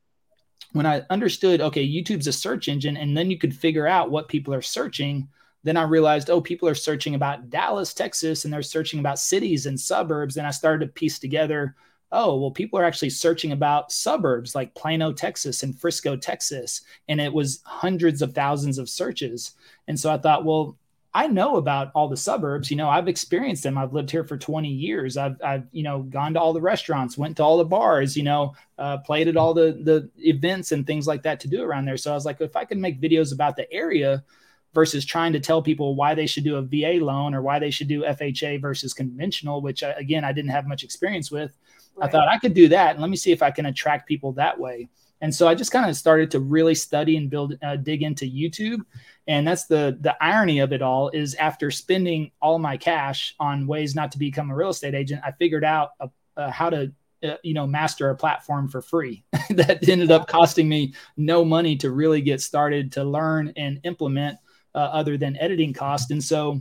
when 0.73 0.87
I 0.87 1.03
understood, 1.11 1.61
okay, 1.61 1.87
YouTube's 1.87 2.27
a 2.27 2.33
search 2.33 2.69
engine, 2.69 2.97
and 2.97 3.17
then 3.17 3.31
you 3.31 3.39
could 3.39 3.55
figure 3.55 3.87
out 3.87 4.11
what 4.11 4.29
people 4.29 4.55
are 4.55 4.63
searching. 4.63 5.29
Then 5.65 5.77
I 5.77 5.83
realized, 5.83 6.31
oh, 6.31 6.41
people 6.41 6.69
are 6.69 6.75
searching 6.75 7.15
about 7.15 7.51
Dallas, 7.51 7.93
Texas, 7.95 8.45
and 8.45 8.53
they're 8.53 8.63
searching 8.63 9.01
about 9.01 9.19
cities 9.19 9.67
and 9.67 9.79
suburbs. 9.79 10.37
And 10.37 10.47
I 10.47 10.51
started 10.51 10.87
to 10.87 10.93
piece 10.93 11.19
together 11.19 11.77
oh, 12.13 12.37
well, 12.37 12.51
people 12.51 12.79
are 12.79 12.85
actually 12.85 13.11
searching 13.11 13.53
about 13.53 13.91
suburbs 13.91 14.55
like 14.55 14.75
Plano, 14.75 15.13
Texas 15.13 15.63
and 15.63 15.79
Frisco, 15.79 16.15
Texas. 16.15 16.83
And 17.09 17.21
it 17.21 17.33
was 17.33 17.63
hundreds 17.65 18.21
of 18.21 18.35
thousands 18.35 18.79
of 18.79 18.89
searches. 18.89 19.53
And 19.89 19.99
so 19.99 20.13
I 20.13 20.19
thought, 20.19 20.45
well, 20.45 20.77
I 21.15 21.27
know 21.27 21.57
about 21.57 21.91
all 21.95 22.09
the 22.09 22.17
suburbs. 22.17 22.71
You 22.71 22.77
know, 22.77 22.89
I've 22.89 23.09
experienced 23.09 23.63
them. 23.63 23.77
I've 23.77 23.93
lived 23.93 24.11
here 24.11 24.25
for 24.25 24.39
20 24.39 24.69
years. 24.69 25.17
I've, 25.17 25.37
I've, 25.43 25.67
you 25.73 25.83
know, 25.83 26.03
gone 26.03 26.35
to 26.35 26.41
all 26.41 26.53
the 26.53 26.61
restaurants, 26.61 27.19
went 27.19 27.37
to 27.39 27.43
all 27.43 27.59
the 27.59 27.65
bars, 27.65 28.17
you 28.17 28.23
know, 28.23 28.55
uh, 28.79 28.99
played 28.99 29.29
at 29.29 29.37
all 29.37 29.53
the 29.53 29.79
the 29.83 30.11
events 30.27 30.73
and 30.73 30.87
things 30.87 31.07
like 31.07 31.23
that 31.25 31.41
to 31.41 31.49
do 31.49 31.63
around 31.63 31.85
there. 31.85 31.99
So 31.99 32.11
I 32.11 32.15
was 32.15 32.25
like, 32.25 32.41
if 32.41 32.57
I 32.57 32.65
could 32.65 32.79
make 32.79 33.01
videos 33.01 33.33
about 33.33 33.57
the 33.57 33.71
area 33.71 34.25
versus 34.73 35.05
trying 35.05 35.35
to 35.35 35.41
tell 35.41 35.61
people 35.61 35.95
why 35.95 36.15
they 36.15 36.27
should 36.27 36.45
do 36.45 36.57
a 36.57 36.63
VA 36.63 37.05
loan 37.05 37.35
or 37.35 37.43
why 37.43 37.59
they 37.59 37.71
should 37.71 37.89
do 37.89 38.05
FHA 38.05 38.61
versus 38.61 38.95
conventional, 38.95 39.61
which 39.61 39.83
uh, 39.83 39.93
again 39.99 40.25
I 40.25 40.33
didn't 40.33 40.51
have 40.51 40.67
much 40.67 40.83
experience 40.83 41.31
with, 41.31 41.59
Right. 41.97 42.09
I 42.09 42.11
thought 42.11 42.29
I 42.29 42.39
could 42.39 42.55
do 42.55 42.69
that, 42.69 42.93
and 42.93 43.01
let 43.01 43.11
me 43.11 43.17
see 43.17 43.33
if 43.33 43.43
I 43.43 43.51
can 43.51 43.67
attract 43.67 44.09
people 44.09 44.33
that 44.33 44.59
way. 44.59 44.89
And 45.21 45.33
so 45.33 45.47
I 45.47 45.55
just 45.55 45.71
kind 45.71 45.89
of 45.89 45.97
started 45.97 46.33
to 46.33 46.41
really 46.41 46.75
study 46.75 47.17
and 47.17 47.31
build, 47.31 47.57
uh, 47.63 47.77
dig 47.77 48.03
into 48.03 48.25
YouTube. 48.25 48.81
And 49.29 49.47
that's 49.47 49.67
the 49.67 49.97
the 50.01 50.17
irony 50.21 50.59
of 50.59 50.73
it 50.73 50.83
all 50.83 51.11
is 51.11 51.35
after 51.37 51.71
spending 51.71 52.33
all 52.41 52.59
my 52.59 52.77
cash 52.77 53.37
on 53.39 53.69
ways 53.69 53.95
not 53.95 54.11
to 54.13 54.19
become 54.19 54.51
a 54.51 54.57
real 54.57 54.71
estate 54.71 54.95
agent, 54.95 55.23
I 55.25 55.31
figured 55.31 55.65
out 55.65 55.91
a, 56.01 56.11
uh, 56.37 56.51
how 56.51 56.71
to 56.71 56.93
uh, 57.23 57.37
you 57.45 57.55
know 57.55 57.69
master 57.69 58.11
a 58.11 58.17
platform 58.17 58.69
for 58.69 58.83
free 58.83 59.25
that 59.51 59.89
ended 59.89 60.11
up 60.11 60.27
costing 60.27 60.69
me 60.69 60.93
no 61.17 61.45
money 61.45 61.77
to 61.77 61.93
really 61.93 62.21
get 62.21 62.41
started 62.41 62.91
to 62.91 63.05
learn 63.05 63.53
and 63.57 63.79
implement 63.85 64.37
uh, 64.75 64.79
other 64.79 65.17
than 65.17 65.37
editing 65.37 65.73
cost 65.73 66.11
and 66.11 66.25
so 66.25 66.61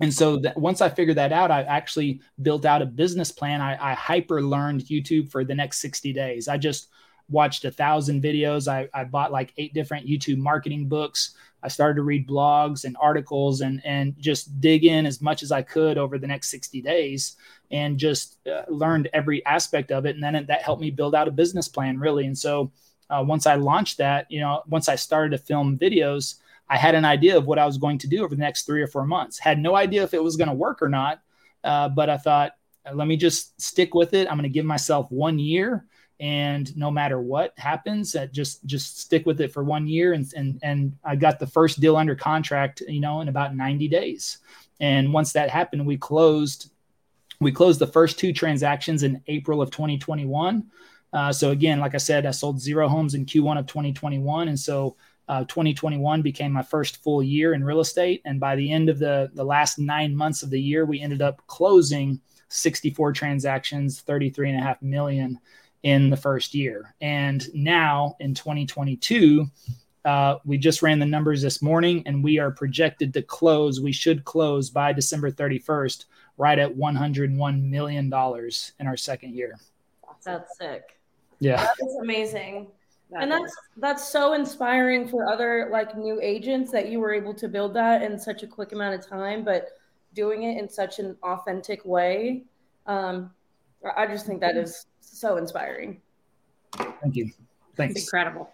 and 0.00 0.12
so 0.12 0.36
that 0.38 0.58
once 0.58 0.80
I 0.80 0.88
figured 0.88 1.16
that 1.16 1.32
out, 1.32 1.50
I 1.50 1.62
actually 1.62 2.20
built 2.42 2.64
out 2.64 2.82
a 2.82 2.86
business 2.86 3.30
plan. 3.32 3.60
I, 3.60 3.92
I 3.92 3.94
hyper 3.94 4.42
learned 4.42 4.82
YouTube 4.82 5.30
for 5.30 5.44
the 5.44 5.54
next 5.54 5.78
60 5.80 6.12
days. 6.12 6.48
I 6.48 6.58
just 6.58 6.88
watched 7.28 7.64
a 7.64 7.70
thousand 7.70 8.22
videos. 8.22 8.68
I, 8.70 8.88
I 8.94 9.04
bought 9.04 9.32
like 9.32 9.52
eight 9.56 9.74
different 9.74 10.06
YouTube 10.06 10.38
marketing 10.38 10.88
books. 10.88 11.34
I 11.62 11.68
started 11.68 11.96
to 11.96 12.02
read 12.02 12.28
blogs 12.28 12.84
and 12.84 12.96
articles 13.00 13.62
and, 13.62 13.84
and 13.84 14.14
just 14.18 14.60
dig 14.60 14.84
in 14.84 15.06
as 15.06 15.20
much 15.20 15.42
as 15.42 15.50
I 15.50 15.62
could 15.62 15.98
over 15.98 16.18
the 16.18 16.26
next 16.26 16.50
60 16.50 16.82
days 16.82 17.36
and 17.70 17.98
just 17.98 18.38
uh, 18.46 18.62
learned 18.68 19.08
every 19.12 19.44
aspect 19.46 19.90
of 19.90 20.06
it. 20.06 20.14
And 20.14 20.22
then 20.22 20.36
it, 20.36 20.46
that 20.46 20.62
helped 20.62 20.82
me 20.82 20.90
build 20.90 21.14
out 21.14 21.26
a 21.26 21.32
business 21.32 21.68
plan 21.68 21.98
really. 21.98 22.26
And 22.26 22.38
so 22.38 22.70
uh, 23.10 23.24
once 23.26 23.46
I 23.46 23.56
launched 23.56 23.98
that, 23.98 24.30
you 24.30 24.40
know, 24.40 24.62
once 24.68 24.88
I 24.88 24.94
started 24.96 25.30
to 25.30 25.38
film 25.38 25.78
videos, 25.78 26.36
I 26.68 26.76
had 26.76 26.94
an 26.94 27.04
idea 27.04 27.36
of 27.36 27.46
what 27.46 27.58
I 27.58 27.66
was 27.66 27.78
going 27.78 27.98
to 27.98 28.08
do 28.08 28.24
over 28.24 28.34
the 28.34 28.40
next 28.40 28.66
three 28.66 28.82
or 28.82 28.88
four 28.88 29.06
months. 29.06 29.38
Had 29.38 29.58
no 29.58 29.76
idea 29.76 30.02
if 30.02 30.14
it 30.14 30.22
was 30.22 30.36
going 30.36 30.48
to 30.48 30.54
work 30.54 30.82
or 30.82 30.88
not, 30.88 31.20
uh, 31.62 31.88
but 31.88 32.10
I 32.10 32.16
thought, 32.16 32.52
uh, 32.84 32.94
let 32.94 33.06
me 33.06 33.16
just 33.16 33.60
stick 33.60 33.94
with 33.94 34.14
it. 34.14 34.28
I'm 34.28 34.36
going 34.36 34.42
to 34.44 34.48
give 34.48 34.64
myself 34.64 35.10
one 35.10 35.38
year, 35.38 35.86
and 36.18 36.74
no 36.76 36.90
matter 36.90 37.20
what 37.20 37.52
happens 37.58 38.14
uh, 38.14 38.26
just 38.26 38.64
just 38.64 39.00
stick 39.00 39.26
with 39.26 39.40
it 39.40 39.52
for 39.52 39.62
one 39.62 39.86
year 39.86 40.14
and 40.14 40.32
and 40.34 40.58
and 40.62 40.96
i 41.04 41.14
got 41.14 41.38
the 41.38 41.46
first 41.46 41.78
deal 41.78 41.96
under 41.96 42.14
contract 42.14 42.82
you 42.88 43.00
know 43.00 43.20
in 43.20 43.28
about 43.28 43.54
90 43.54 43.88
days 43.88 44.38
and 44.80 45.12
once 45.12 45.32
that 45.32 45.50
happened 45.50 45.84
we 45.84 45.96
closed 45.96 46.70
we 47.40 47.52
closed 47.52 47.78
the 47.78 47.86
first 47.86 48.18
two 48.18 48.32
transactions 48.32 49.02
in 49.02 49.22
april 49.26 49.60
of 49.60 49.70
2021 49.70 50.64
uh, 51.12 51.32
so 51.32 51.50
again 51.50 51.80
like 51.80 51.94
i 51.94 51.98
said 51.98 52.24
i 52.24 52.30
sold 52.30 52.58
zero 52.60 52.88
homes 52.88 53.14
in 53.14 53.26
q1 53.26 53.58
of 53.58 53.66
2021 53.66 54.48
and 54.48 54.58
so 54.58 54.96
uh, 55.28 55.44
2021 55.44 56.22
became 56.22 56.52
my 56.52 56.62
first 56.62 57.02
full 57.02 57.22
year 57.22 57.54
in 57.54 57.64
real 57.64 57.80
estate 57.80 58.22
and 58.24 58.38
by 58.38 58.54
the 58.54 58.70
end 58.70 58.88
of 58.88 58.98
the 58.98 59.30
the 59.34 59.44
last 59.44 59.78
nine 59.78 60.14
months 60.14 60.42
of 60.42 60.50
the 60.50 60.60
year 60.60 60.84
we 60.84 61.00
ended 61.00 61.20
up 61.20 61.42
closing 61.46 62.20
64 62.48 63.12
transactions 63.12 64.00
33 64.00 64.50
and 64.50 64.60
a 64.60 64.62
half 64.62 64.80
million 64.82 65.38
in 65.82 66.10
the 66.10 66.16
first 66.16 66.54
year. 66.54 66.94
And 67.00 67.46
now 67.54 68.16
in 68.20 68.34
2022, 68.34 69.46
uh, 70.04 70.36
we 70.44 70.58
just 70.58 70.82
ran 70.82 70.98
the 70.98 71.06
numbers 71.06 71.42
this 71.42 71.62
morning 71.62 72.02
and 72.06 72.22
we 72.22 72.38
are 72.38 72.50
projected 72.50 73.12
to 73.14 73.22
close. 73.22 73.80
We 73.80 73.92
should 73.92 74.24
close 74.24 74.70
by 74.70 74.92
December 74.92 75.30
31st, 75.30 76.04
right 76.38 76.58
at 76.58 76.74
$101 76.74 77.62
million 77.62 78.06
in 78.06 78.86
our 78.86 78.96
second 78.96 79.34
year. 79.34 79.58
That's 80.24 80.58
sick. 80.58 80.98
Yeah. 81.38 81.62
That's 81.62 81.96
amazing. 82.00 82.68
That 83.10 83.22
and 83.22 83.30
that's 83.30 83.56
that's 83.76 84.08
so 84.08 84.32
inspiring 84.32 85.06
for 85.06 85.28
other 85.28 85.68
like 85.70 85.96
new 85.96 86.20
agents 86.20 86.72
that 86.72 86.88
you 86.88 86.98
were 86.98 87.14
able 87.14 87.34
to 87.34 87.46
build 87.46 87.72
that 87.74 88.02
in 88.02 88.18
such 88.18 88.42
a 88.42 88.46
quick 88.46 88.72
amount 88.72 88.94
of 88.94 89.06
time, 89.06 89.44
but 89.44 89.78
doing 90.14 90.42
it 90.42 90.58
in 90.58 90.68
such 90.68 90.98
an 90.98 91.16
authentic 91.22 91.84
way. 91.84 92.42
Um, 92.86 93.30
I 93.96 94.06
just 94.06 94.26
think 94.26 94.40
that 94.40 94.56
is 94.56 94.86
so 95.00 95.36
inspiring. 95.36 96.00
Thank 96.72 97.14
you. 97.14 97.30
Thanks. 97.76 97.94
It's 97.94 98.04
incredible. 98.04 98.50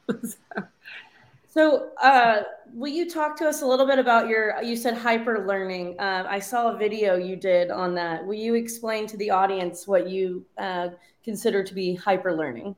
so, 1.48 1.90
uh, 2.02 2.42
will 2.74 2.92
you 2.92 3.08
talk 3.08 3.36
to 3.38 3.48
us 3.48 3.62
a 3.62 3.66
little 3.66 3.86
bit 3.86 3.98
about 3.98 4.28
your? 4.28 4.60
You 4.62 4.76
said 4.76 4.98
hyper 4.98 5.46
learning. 5.46 5.98
Uh, 5.98 6.26
I 6.28 6.40
saw 6.40 6.74
a 6.74 6.76
video 6.76 7.16
you 7.16 7.36
did 7.36 7.70
on 7.70 7.94
that. 7.94 8.26
Will 8.26 8.34
you 8.34 8.54
explain 8.54 9.06
to 9.06 9.16
the 9.16 9.30
audience 9.30 9.86
what 9.86 10.08
you 10.08 10.44
uh, 10.58 10.88
consider 11.24 11.62
to 11.62 11.72
be 11.72 11.94
hyper 11.94 12.34
learning? 12.34 12.74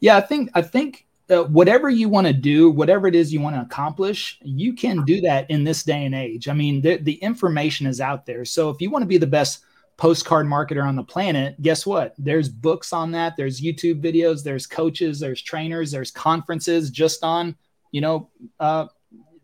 Yeah, 0.00 0.16
I 0.16 0.20
think 0.20 0.50
I 0.54 0.62
think 0.62 1.06
uh, 1.30 1.44
whatever 1.44 1.90
you 1.90 2.08
want 2.08 2.26
to 2.26 2.32
do, 2.32 2.70
whatever 2.70 3.06
it 3.06 3.14
is 3.14 3.32
you 3.32 3.40
want 3.40 3.56
to 3.56 3.62
accomplish, 3.62 4.38
you 4.42 4.72
can 4.72 5.04
do 5.04 5.20
that 5.22 5.50
in 5.50 5.64
this 5.64 5.82
day 5.82 6.04
and 6.04 6.14
age. 6.14 6.48
I 6.48 6.52
mean, 6.52 6.80
the, 6.80 6.96
the 6.96 7.14
information 7.14 7.86
is 7.86 8.00
out 8.00 8.24
there. 8.24 8.44
So 8.44 8.70
if 8.70 8.80
you 8.80 8.90
want 8.90 9.02
to 9.02 9.06
be 9.06 9.18
the 9.18 9.26
best 9.26 9.64
postcard 9.96 10.46
marketer 10.46 10.84
on 10.84 10.96
the 10.96 11.02
planet, 11.02 11.60
guess 11.60 11.84
what? 11.84 12.14
There's 12.18 12.48
books 12.48 12.92
on 12.92 13.10
that. 13.12 13.36
There's 13.36 13.60
YouTube 13.60 14.00
videos. 14.00 14.42
There's 14.42 14.66
coaches. 14.66 15.20
There's 15.20 15.42
trainers. 15.42 15.90
There's 15.90 16.10
conferences 16.10 16.90
just 16.90 17.24
on, 17.24 17.56
you 17.90 18.00
know, 18.00 18.30
uh, 18.60 18.86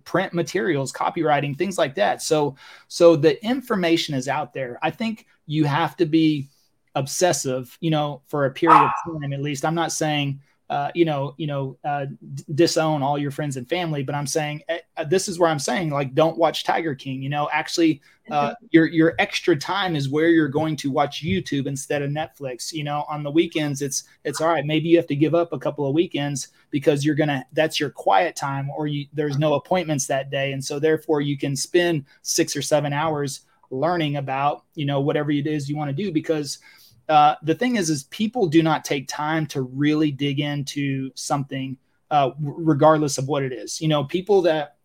print 0.04 0.32
materials, 0.32 0.92
copywriting, 0.92 1.56
things 1.56 1.76
like 1.76 1.94
that. 1.96 2.22
So, 2.22 2.56
so 2.88 3.16
the 3.16 3.42
information 3.44 4.14
is 4.14 4.28
out 4.28 4.52
there. 4.54 4.78
I 4.82 4.90
think 4.90 5.26
you 5.46 5.64
have 5.64 5.96
to 5.96 6.06
be 6.06 6.48
obsessive, 6.94 7.76
you 7.80 7.90
know, 7.90 8.22
for 8.26 8.46
a 8.46 8.50
period 8.50 8.82
of 8.82 8.90
time 9.20 9.32
at 9.32 9.40
least. 9.40 9.64
I'm 9.64 9.74
not 9.74 9.92
saying 9.92 10.40
uh, 10.70 10.90
you 10.94 11.04
know, 11.04 11.34
you 11.36 11.46
know, 11.46 11.76
uh, 11.84 12.06
disown 12.54 13.02
all 13.02 13.18
your 13.18 13.30
friends 13.30 13.58
and 13.58 13.68
family. 13.68 14.02
But 14.02 14.14
I'm 14.14 14.26
saying 14.26 14.62
uh, 14.96 15.04
this 15.04 15.28
is 15.28 15.38
where 15.38 15.50
I'm 15.50 15.58
saying 15.58 15.90
like, 15.90 16.14
don't 16.14 16.38
watch 16.38 16.64
Tiger 16.64 16.94
King. 16.94 17.22
You 17.22 17.28
know, 17.28 17.50
actually, 17.52 18.00
uh, 18.30 18.54
your 18.70 18.86
your 18.86 19.14
extra 19.18 19.54
time 19.54 19.94
is 19.94 20.08
where 20.08 20.28
you're 20.28 20.48
going 20.48 20.74
to 20.76 20.90
watch 20.90 21.22
YouTube 21.22 21.66
instead 21.66 22.00
of 22.00 22.10
Netflix. 22.10 22.72
You 22.72 22.82
know, 22.82 23.04
on 23.08 23.22
the 23.22 23.30
weekends, 23.30 23.82
it's 23.82 24.04
it's 24.24 24.40
all 24.40 24.48
right. 24.48 24.64
Maybe 24.64 24.88
you 24.88 24.96
have 24.96 25.06
to 25.08 25.16
give 25.16 25.34
up 25.34 25.52
a 25.52 25.58
couple 25.58 25.86
of 25.86 25.94
weekends 25.94 26.48
because 26.70 27.04
you're 27.04 27.14
gonna 27.14 27.44
that's 27.52 27.78
your 27.78 27.90
quiet 27.90 28.34
time, 28.34 28.70
or 28.70 28.86
you 28.86 29.06
there's 29.12 29.38
no 29.38 29.54
appointments 29.54 30.06
that 30.06 30.30
day, 30.30 30.52
and 30.52 30.64
so 30.64 30.78
therefore 30.78 31.20
you 31.20 31.36
can 31.36 31.54
spend 31.54 32.06
six 32.22 32.56
or 32.56 32.62
seven 32.62 32.94
hours 32.94 33.42
learning 33.70 34.16
about 34.16 34.64
you 34.74 34.86
know 34.86 35.00
whatever 35.00 35.30
it 35.30 35.46
is 35.46 35.68
you 35.68 35.76
want 35.76 35.94
to 35.94 36.02
do 36.02 36.10
because 36.10 36.58
uh, 37.08 37.34
the 37.42 37.54
thing 37.54 37.76
is, 37.76 37.90
is 37.90 38.04
people 38.04 38.46
do 38.46 38.62
not 38.62 38.84
take 38.84 39.08
time 39.08 39.46
to 39.46 39.62
really 39.62 40.10
dig 40.10 40.40
into 40.40 41.10
something, 41.14 41.76
uh, 42.10 42.30
regardless 42.40 43.18
of 43.18 43.28
what 43.28 43.42
it 43.42 43.52
is. 43.52 43.80
You 43.80 43.88
know, 43.88 44.04
people 44.04 44.42
that 44.42 44.76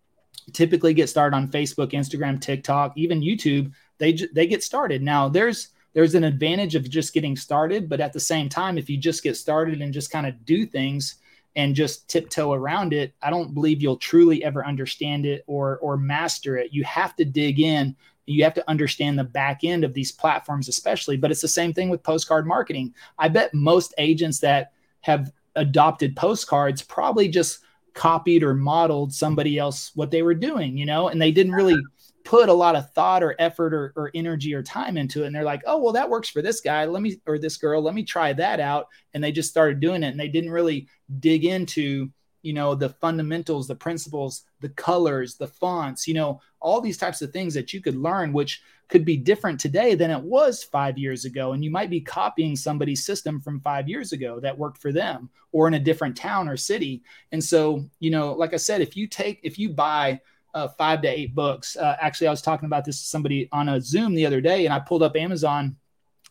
typically 0.54 0.94
get 0.94 1.10
started 1.10 1.36
on 1.36 1.48
Facebook, 1.48 1.92
Instagram, 1.92 2.42
TikTok, 2.42 2.94
even 2.98 3.22
YouTube, 3.22 3.72
they 3.98 4.18
they 4.34 4.48
get 4.48 4.64
started. 4.64 5.02
Now, 5.02 5.30
there's 5.30 5.70
there's 5.94 6.16
an 6.16 6.24
advantage 6.24 6.76
of 6.76 6.90
just 6.90 7.14
getting 7.14 7.36
started, 7.36 7.90
but 7.90 8.00
at 8.00 8.14
the 8.14 8.20
same 8.20 8.50
time, 8.50 8.78
if 8.78 8.90
you 8.90 8.98
just 8.98 9.24
get 9.24 9.38
started 9.38 9.82
and 9.82 9.94
just 9.94 10.12
kind 10.12 10.28
of 10.28 10.46
do 10.46 10.66
things 10.66 11.16
and 11.56 11.76
just 11.76 12.08
tiptoe 12.08 12.54
around 12.54 12.94
it, 12.94 13.14
I 13.22 13.30
don't 13.30 13.54
believe 13.54 13.82
you'll 13.82 13.98
truly 13.98 14.44
ever 14.44 14.66
understand 14.66 15.26
it 15.26 15.44
or 15.48 15.78
or 15.80 15.98
master 15.98 16.58
it. 16.58 16.74
You 16.74 16.84
have 16.84 17.16
to 17.16 17.26
dig 17.26 17.60
in 17.60 17.96
you 18.30 18.44
have 18.44 18.54
to 18.54 18.70
understand 18.70 19.18
the 19.18 19.24
back 19.24 19.64
end 19.64 19.84
of 19.84 19.94
these 19.94 20.12
platforms, 20.12 20.68
especially. 20.68 21.18
But 21.18 21.32
it's 21.32 21.42
the 21.42 21.48
same 21.48 21.74
thing 21.74 21.90
with 21.90 22.04
postcard 22.04 22.46
marketing. 22.46 22.94
I 23.18 23.28
bet 23.28 23.54
most 23.54 23.94
agents 23.98 24.40
that 24.40 24.72
have 25.02 25.32
adopted 25.56 26.16
postcards 26.16 26.82
probably 26.82 27.28
just 27.28 27.60
copied 27.94 28.44
or 28.44 28.54
modeled 28.54 29.14
somebody 29.14 29.58
else 29.58 29.92
what 29.96 30.12
they 30.12 30.22
were 30.22 30.36
doing, 30.36 30.78
you 30.78 30.86
know, 30.86 31.10
and 31.10 31.22
they 31.22 31.32
didn't 31.32 31.54
really 31.54 31.82
put 32.24 32.50
a 32.50 32.54
lot 32.54 32.76
of 32.76 32.92
thought 32.92 33.24
or 33.24 33.36
effort 33.40 33.74
or, 33.74 33.92
or, 33.96 34.12
energy 34.14 34.54
or 34.54 34.62
time 34.62 34.98
into 34.98 35.24
it. 35.24 35.28
And 35.28 35.36
they're 35.36 35.44
like, 35.44 35.64
oh, 35.66 35.80
well, 35.80 35.94
that 35.94 36.10
works 36.10 36.30
for 36.30 36.42
this 36.42 36.62
guy. 36.62 36.86
Let 36.86 37.02
me, 37.02 37.20
or 37.26 37.40
this 37.40 37.58
girl, 37.58 37.82
let 37.82 37.96
me 37.96 38.04
try 38.04 38.34
that 38.34 38.60
out. 38.60 38.88
And 39.14 39.24
they 39.24 39.32
just 39.32 39.50
started 39.50 39.80
doing 39.80 40.04
it 40.04 40.10
and 40.10 40.20
they 40.20 40.28
didn't 40.28 40.52
really 40.52 40.88
dig 41.20 41.46
into 41.46 42.10
you 42.42 42.54
know 42.54 42.74
the 42.74 42.90
fundamentals 42.90 43.68
the 43.68 43.76
principles 43.76 44.44
the 44.62 44.70
colors 44.70 45.36
the 45.36 45.48
fonts 45.48 46.08
you 46.08 46.14
know 46.14 46.40
all 46.62 46.80
these 46.80 46.98
types 46.98 47.22
of 47.22 47.32
things 47.32 47.54
that 47.54 47.74
you 47.74 47.82
could 47.82 47.96
learn 47.96 48.32
which 48.34 48.62
could 48.90 49.06
be 49.06 49.18
different 49.18 49.60
today 49.60 49.94
than 49.94 50.10
it 50.10 50.20
was 50.20 50.64
five 50.64 50.98
years 50.98 51.24
ago. 51.24 51.54
And 51.54 51.64
you 51.64 51.70
might 51.70 51.92
be 51.92 52.02
copying 52.02 52.56
somebody's 52.56 53.06
system 53.06 53.40
from 53.40 53.62
five 53.62 53.88
years 53.88 54.14
ago 54.14 54.40
that 54.40 54.58
worked 54.58 54.80
for 54.80 54.92
them 54.92 55.30
or 55.52 55.68
in 55.68 55.76
a 55.76 55.80
different 55.80 56.18
town 56.18 56.50
or 56.50 56.58
city. 56.58 57.04
And 57.32 57.44
so 57.44 57.86
you 58.00 58.10
know 58.10 58.34
like 58.34 58.54
i 58.54 58.58
said 58.58 58.82
if 58.82 58.96
you 58.96 59.08
take 59.08 59.40
if 59.44 59.60
you 59.60 59.70
buy 59.70 60.20
uh, 60.54 60.68
five 60.68 61.02
to 61.02 61.08
eight 61.08 61.36
books 61.36 61.76
uh, 61.76 61.96
actually 62.00 62.28
i 62.28 62.32
was 62.32 62.42
talking 62.42 62.66
about 62.66 62.86
this 62.86 63.00
to 63.00 63.08
somebody 63.08 63.48
on 63.52 63.70
a 63.70 63.82
zoom 63.82 64.16
the 64.16 64.26
other 64.26 64.42
day 64.42 64.66
and 64.66 64.74
i 64.74 64.80
pulled 64.80 65.04
up 65.04 65.16
amazon 65.16 65.76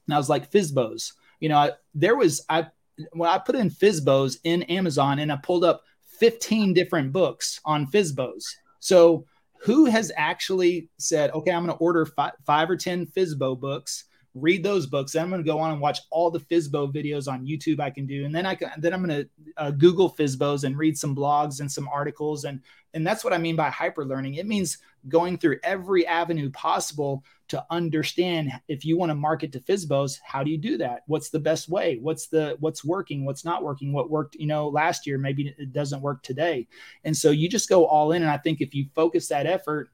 and 0.06 0.14
i 0.14 0.18
was 0.18 0.28
like 0.28 0.50
fizbos 0.50 1.12
you 1.40 1.48
know 1.48 1.56
I, 1.56 1.72
there 1.94 2.16
was 2.16 2.44
i 2.48 2.66
when 3.12 3.30
i 3.30 3.38
put 3.38 3.54
in 3.54 3.70
fizbos 3.70 4.38
in 4.42 4.64
amazon 4.64 5.20
and 5.20 5.30
i 5.30 5.36
pulled 5.36 5.64
up 5.64 5.82
15 6.18 6.72
different 6.74 7.12
books 7.12 7.60
on 7.64 7.86
Fizbos. 7.86 8.44
So 8.80 9.24
who 9.60 9.86
has 9.86 10.12
actually 10.16 10.88
said, 10.98 11.30
okay, 11.32 11.50
I'm 11.50 11.64
going 11.64 11.76
to 11.76 11.82
order 11.82 12.06
five, 12.06 12.32
five 12.46 12.70
or 12.70 12.76
10 12.76 13.06
Fizbo 13.06 13.58
books, 13.58 14.04
read 14.34 14.62
those 14.62 14.86
books. 14.86 15.12
Then 15.12 15.24
I'm 15.24 15.30
going 15.30 15.42
to 15.42 15.50
go 15.50 15.58
on 15.58 15.72
and 15.72 15.80
watch 15.80 16.00
all 16.10 16.30
the 16.30 16.40
Fizbo 16.40 16.92
videos 16.92 17.30
on 17.30 17.46
YouTube 17.46 17.80
I 17.80 17.90
can 17.90 18.06
do. 18.06 18.24
And 18.24 18.34
then 18.34 18.46
I 18.46 18.54
can, 18.54 18.70
then 18.78 18.92
I'm 18.92 19.04
going 19.04 19.24
to 19.24 19.28
uh, 19.56 19.70
Google 19.70 20.14
Fizbos 20.14 20.64
and 20.64 20.76
read 20.76 20.96
some 20.96 21.14
blogs 21.14 21.60
and 21.60 21.70
some 21.70 21.88
articles. 21.88 22.44
And, 22.44 22.60
and 22.94 23.06
that's 23.06 23.24
what 23.24 23.32
I 23.32 23.38
mean 23.38 23.56
by 23.56 23.70
hyper 23.70 24.04
learning. 24.04 24.34
It 24.34 24.46
means 24.46 24.78
going 25.08 25.38
through 25.38 25.58
every 25.62 26.06
avenue 26.06 26.50
possible 26.50 27.24
to 27.48 27.64
understand 27.70 28.52
if 28.68 28.84
you 28.84 28.98
want 28.98 29.10
to 29.10 29.14
market 29.14 29.52
to 29.52 29.60
Fizbos, 29.60 30.18
how 30.22 30.42
do 30.42 30.50
you 30.50 30.58
do 30.58 30.76
that? 30.78 31.02
What's 31.06 31.30
the 31.30 31.38
best 31.38 31.68
way? 31.68 31.98
What's 32.00 32.26
the 32.26 32.56
what's 32.60 32.84
working? 32.84 33.24
What's 33.24 33.44
not 33.44 33.62
working? 33.62 33.92
What 33.92 34.10
worked, 34.10 34.34
you 34.36 34.46
know, 34.46 34.68
last 34.68 35.06
year, 35.06 35.16
maybe 35.16 35.54
it 35.56 35.72
doesn't 35.72 36.02
work 36.02 36.22
today. 36.22 36.68
And 37.04 37.16
so 37.16 37.30
you 37.30 37.48
just 37.48 37.68
go 37.68 37.86
all 37.86 38.12
in. 38.12 38.22
And 38.22 38.30
I 38.30 38.36
think 38.36 38.60
if 38.60 38.74
you 38.74 38.86
focus 38.94 39.28
that 39.28 39.46
effort 39.46 39.90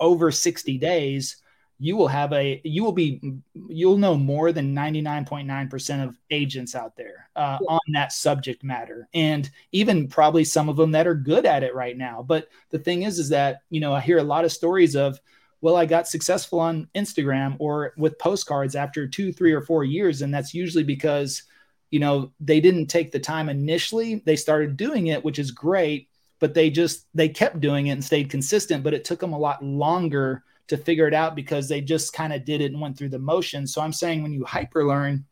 over 0.00 0.30
60 0.30 0.76
days, 0.78 1.38
you 1.80 1.96
will 1.96 2.08
have 2.08 2.32
a 2.32 2.60
you 2.64 2.82
will 2.82 2.92
be 2.92 3.20
you'll 3.68 3.98
know 3.98 4.16
more 4.16 4.50
than 4.52 4.74
99.9% 4.74 6.04
of 6.04 6.18
agents 6.30 6.74
out 6.74 6.96
there 6.96 7.30
uh, 7.36 7.58
yeah. 7.60 7.68
on 7.68 7.80
that 7.92 8.12
subject 8.12 8.64
matter. 8.64 9.08
And 9.14 9.48
even 9.72 10.08
probably 10.08 10.44
some 10.44 10.68
of 10.68 10.76
them 10.76 10.90
that 10.92 11.06
are 11.06 11.14
good 11.14 11.46
at 11.46 11.62
it 11.62 11.74
right 11.74 11.96
now. 11.96 12.22
But 12.22 12.48
the 12.70 12.78
thing 12.78 13.02
is 13.02 13.18
is 13.18 13.28
that 13.28 13.60
you 13.70 13.80
know 13.80 13.94
i 13.94 14.00
hear 14.00 14.18
a 14.18 14.24
lot 14.24 14.44
of 14.44 14.52
stories 14.52 14.96
of 14.96 15.20
well 15.60 15.76
i 15.76 15.86
got 15.86 16.08
successful 16.08 16.60
on 16.60 16.88
instagram 16.94 17.56
or 17.58 17.92
with 17.96 18.18
postcards 18.18 18.74
after 18.74 19.06
two 19.06 19.32
three 19.32 19.52
or 19.52 19.62
four 19.62 19.84
years. 19.84 20.22
And 20.22 20.34
that's 20.34 20.54
usually 20.54 20.84
because 20.84 21.44
you 21.90 22.00
know 22.00 22.32
they 22.40 22.60
didn't 22.60 22.86
take 22.86 23.12
the 23.12 23.20
time 23.20 23.48
initially. 23.48 24.16
They 24.26 24.36
started 24.36 24.76
doing 24.76 25.06
it 25.06 25.24
which 25.24 25.38
is 25.38 25.52
great 25.52 26.08
but 26.40 26.54
they 26.54 26.70
just 26.70 27.06
they 27.14 27.28
kept 27.28 27.60
doing 27.60 27.88
it 27.88 27.92
and 27.92 28.04
stayed 28.04 28.30
consistent. 28.30 28.84
But 28.84 28.94
it 28.94 29.04
took 29.04 29.20
them 29.20 29.32
a 29.32 29.38
lot 29.38 29.64
longer 29.64 30.44
to 30.68 30.76
figure 30.76 31.08
it 31.08 31.14
out 31.14 31.34
because 31.34 31.68
they 31.68 31.80
just 31.80 32.12
kind 32.12 32.32
of 32.32 32.44
did 32.44 32.60
it 32.60 32.72
and 32.72 32.80
went 32.80 32.96
through 32.96 33.08
the 33.08 33.18
motion. 33.18 33.66
So 33.66 33.80
I'm 33.80 33.92
saying 33.92 34.22
when 34.22 34.32
you 34.32 34.44
hyper 34.44 34.86
learn, 34.86 35.24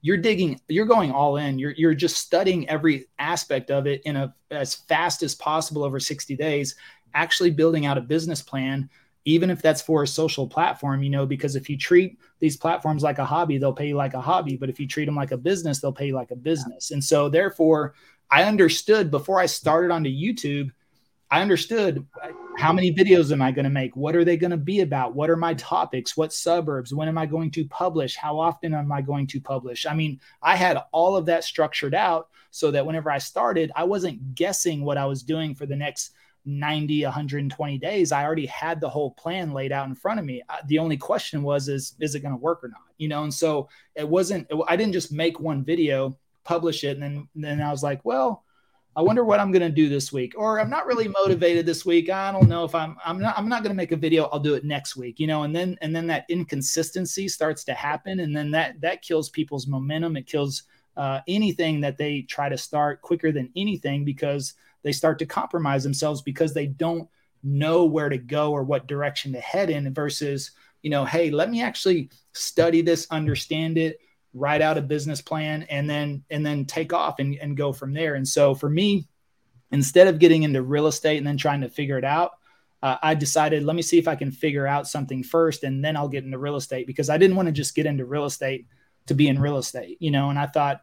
you're 0.00 0.16
digging, 0.16 0.60
you're 0.68 0.86
going 0.86 1.10
all 1.10 1.36
in. 1.36 1.58
You're 1.58 1.72
you're 1.72 1.94
just 1.94 2.16
studying 2.16 2.68
every 2.68 3.06
aspect 3.18 3.70
of 3.70 3.86
it 3.86 4.02
in 4.04 4.16
a 4.16 4.34
as 4.50 4.74
fast 4.74 5.22
as 5.22 5.34
possible 5.34 5.82
over 5.82 5.98
60 5.98 6.36
days, 6.36 6.76
actually 7.14 7.50
building 7.50 7.86
out 7.86 7.98
a 7.98 8.02
business 8.02 8.40
plan 8.40 8.88
even 9.26 9.50
if 9.50 9.60
that's 9.60 9.82
for 9.82 10.04
a 10.04 10.06
social 10.06 10.46
platform, 10.46 11.02
you 11.02 11.10
know, 11.10 11.26
because 11.26 11.56
if 11.56 11.68
you 11.68 11.76
treat 11.76 12.16
these 12.38 12.56
platforms 12.56 13.02
like 13.02 13.18
a 13.18 13.24
hobby, 13.24 13.58
they'll 13.58 13.72
pay 13.72 13.88
you 13.88 13.96
like 13.96 14.14
a 14.14 14.20
hobby. 14.20 14.56
But 14.56 14.70
if 14.70 14.78
you 14.78 14.86
treat 14.86 15.04
them 15.04 15.16
like 15.16 15.32
a 15.32 15.36
business, 15.36 15.80
they'll 15.80 15.92
pay 15.92 16.06
you 16.06 16.14
like 16.14 16.30
a 16.30 16.36
business. 16.36 16.92
And 16.92 17.02
so, 17.02 17.28
therefore, 17.28 17.94
I 18.30 18.44
understood 18.44 19.10
before 19.10 19.40
I 19.40 19.46
started 19.46 19.90
onto 19.90 20.08
YouTube, 20.08 20.70
I 21.30 21.42
understood 21.42 22.06
how 22.56 22.72
many 22.72 22.94
videos 22.94 23.32
am 23.32 23.42
I 23.42 23.50
going 23.50 23.64
to 23.64 23.70
make? 23.70 23.96
What 23.96 24.14
are 24.14 24.24
they 24.24 24.36
going 24.36 24.52
to 24.52 24.56
be 24.56 24.80
about? 24.80 25.14
What 25.14 25.28
are 25.28 25.36
my 25.36 25.54
topics? 25.54 26.16
What 26.16 26.32
suburbs? 26.32 26.94
When 26.94 27.08
am 27.08 27.18
I 27.18 27.26
going 27.26 27.50
to 27.52 27.66
publish? 27.66 28.16
How 28.16 28.38
often 28.38 28.74
am 28.74 28.92
I 28.92 29.02
going 29.02 29.26
to 29.28 29.40
publish? 29.40 29.86
I 29.86 29.94
mean, 29.94 30.20
I 30.40 30.54
had 30.54 30.82
all 30.92 31.16
of 31.16 31.26
that 31.26 31.44
structured 31.44 31.94
out 31.94 32.28
so 32.50 32.70
that 32.70 32.86
whenever 32.86 33.10
I 33.10 33.18
started, 33.18 33.72
I 33.74 33.84
wasn't 33.84 34.34
guessing 34.34 34.84
what 34.84 34.98
I 34.98 35.06
was 35.06 35.22
doing 35.22 35.54
for 35.54 35.66
the 35.66 35.76
next 35.76 36.12
90 36.48 37.02
120 37.02 37.78
days 37.78 38.12
i 38.12 38.24
already 38.24 38.46
had 38.46 38.80
the 38.80 38.88
whole 38.88 39.10
plan 39.10 39.52
laid 39.52 39.72
out 39.72 39.88
in 39.88 39.96
front 39.96 40.20
of 40.20 40.24
me 40.24 40.40
uh, 40.48 40.58
the 40.68 40.78
only 40.78 40.96
question 40.96 41.42
was 41.42 41.68
is 41.68 41.96
is 41.98 42.14
it 42.14 42.20
going 42.20 42.32
to 42.32 42.40
work 42.40 42.62
or 42.62 42.68
not 42.68 42.82
you 42.98 43.08
know 43.08 43.24
and 43.24 43.34
so 43.34 43.68
it 43.96 44.08
wasn't 44.08 44.48
i 44.68 44.76
didn't 44.76 44.92
just 44.92 45.10
make 45.10 45.40
one 45.40 45.64
video 45.64 46.16
publish 46.44 46.84
it 46.84 46.90
and 46.90 47.02
then 47.02 47.28
and 47.34 47.42
then 47.42 47.60
i 47.60 47.72
was 47.72 47.82
like 47.82 48.00
well 48.04 48.44
i 48.96 49.02
wonder 49.02 49.24
what 49.24 49.38
i'm 49.38 49.52
going 49.52 49.62
to 49.62 49.70
do 49.70 49.88
this 49.88 50.12
week 50.12 50.34
or 50.36 50.58
i'm 50.58 50.70
not 50.70 50.86
really 50.86 51.06
motivated 51.06 51.64
this 51.64 51.84
week. 51.86 52.10
I 52.10 52.32
don't 52.32 52.48
know 52.48 52.64
if 52.64 52.74
i'm 52.74 52.96
i'm 53.04 53.20
not 53.20 53.38
i'm 53.38 53.48
not 53.48 53.62
going 53.62 53.70
to 53.70 53.76
make 53.76 53.92
a 53.92 53.96
video. 53.96 54.24
I'll 54.24 54.40
do 54.40 54.54
it 54.54 54.64
next 54.64 54.96
week 54.96 55.20
you 55.20 55.26
know 55.26 55.44
and 55.44 55.54
then 55.54 55.76
and 55.82 55.94
then 55.94 56.06
that 56.08 56.26
inconsistency 56.28 57.28
starts 57.28 57.62
to 57.64 57.74
happen 57.74 58.20
and 58.20 58.34
then 58.34 58.50
that 58.50 58.80
that 58.80 59.02
kills 59.02 59.30
people's 59.30 59.66
momentum. 59.66 60.16
It 60.16 60.26
kills 60.26 60.64
uh, 60.96 61.20
anything 61.28 61.80
that 61.82 61.98
they 61.98 62.22
try 62.22 62.48
to 62.48 62.56
start 62.56 63.02
quicker 63.02 63.30
than 63.30 63.50
anything 63.54 64.04
because 64.04 64.54
they 64.82 64.92
start 64.92 65.18
to 65.18 65.26
compromise 65.26 65.82
themselves 65.82 66.22
because 66.22 66.54
they 66.54 66.66
don't 66.66 67.08
know 67.42 67.84
where 67.84 68.08
to 68.08 68.18
go 68.18 68.52
or 68.52 68.62
what 68.62 68.86
direction 68.86 69.32
to 69.32 69.40
head 69.40 69.70
in 69.70 69.92
versus 69.92 70.52
you 70.82 70.90
know 70.90 71.04
hey 71.04 71.30
let 71.30 71.50
me 71.50 71.62
actually 71.62 72.08
study 72.32 72.82
this 72.82 73.06
understand 73.10 73.78
it 73.78 74.00
write 74.36 74.62
out 74.62 74.78
a 74.78 74.82
business 74.82 75.20
plan 75.20 75.64
and 75.64 75.88
then 75.88 76.22
and 76.30 76.44
then 76.44 76.64
take 76.64 76.92
off 76.92 77.18
and, 77.18 77.34
and 77.36 77.56
go 77.56 77.72
from 77.72 77.92
there. 77.92 78.14
And 78.14 78.26
so 78.26 78.54
for 78.54 78.68
me 78.68 79.08
instead 79.72 80.08
of 80.08 80.18
getting 80.18 80.42
into 80.42 80.62
real 80.62 80.86
estate 80.86 81.18
and 81.18 81.26
then 81.26 81.36
trying 81.36 81.60
to 81.60 81.68
figure 81.68 81.98
it 81.98 82.04
out 82.04 82.32
uh, 82.82 82.96
i 83.02 83.14
decided 83.14 83.64
let 83.64 83.76
me 83.76 83.82
see 83.82 83.98
if 83.98 84.08
i 84.08 84.14
can 84.14 84.30
figure 84.30 84.66
out 84.66 84.86
something 84.86 85.22
first 85.22 85.64
and 85.64 85.84
then 85.84 85.96
i'll 85.96 86.08
get 86.08 86.24
into 86.24 86.38
real 86.38 86.56
estate 86.56 86.86
because 86.86 87.10
i 87.10 87.18
didn't 87.18 87.36
want 87.36 87.46
to 87.46 87.52
just 87.52 87.74
get 87.74 87.86
into 87.86 88.04
real 88.04 88.24
estate 88.24 88.66
to 89.06 89.14
be 89.14 89.28
in 89.28 89.40
real 89.40 89.58
estate 89.58 89.96
you 90.00 90.10
know? 90.10 90.30
And 90.30 90.38
i 90.38 90.46
thought 90.46 90.82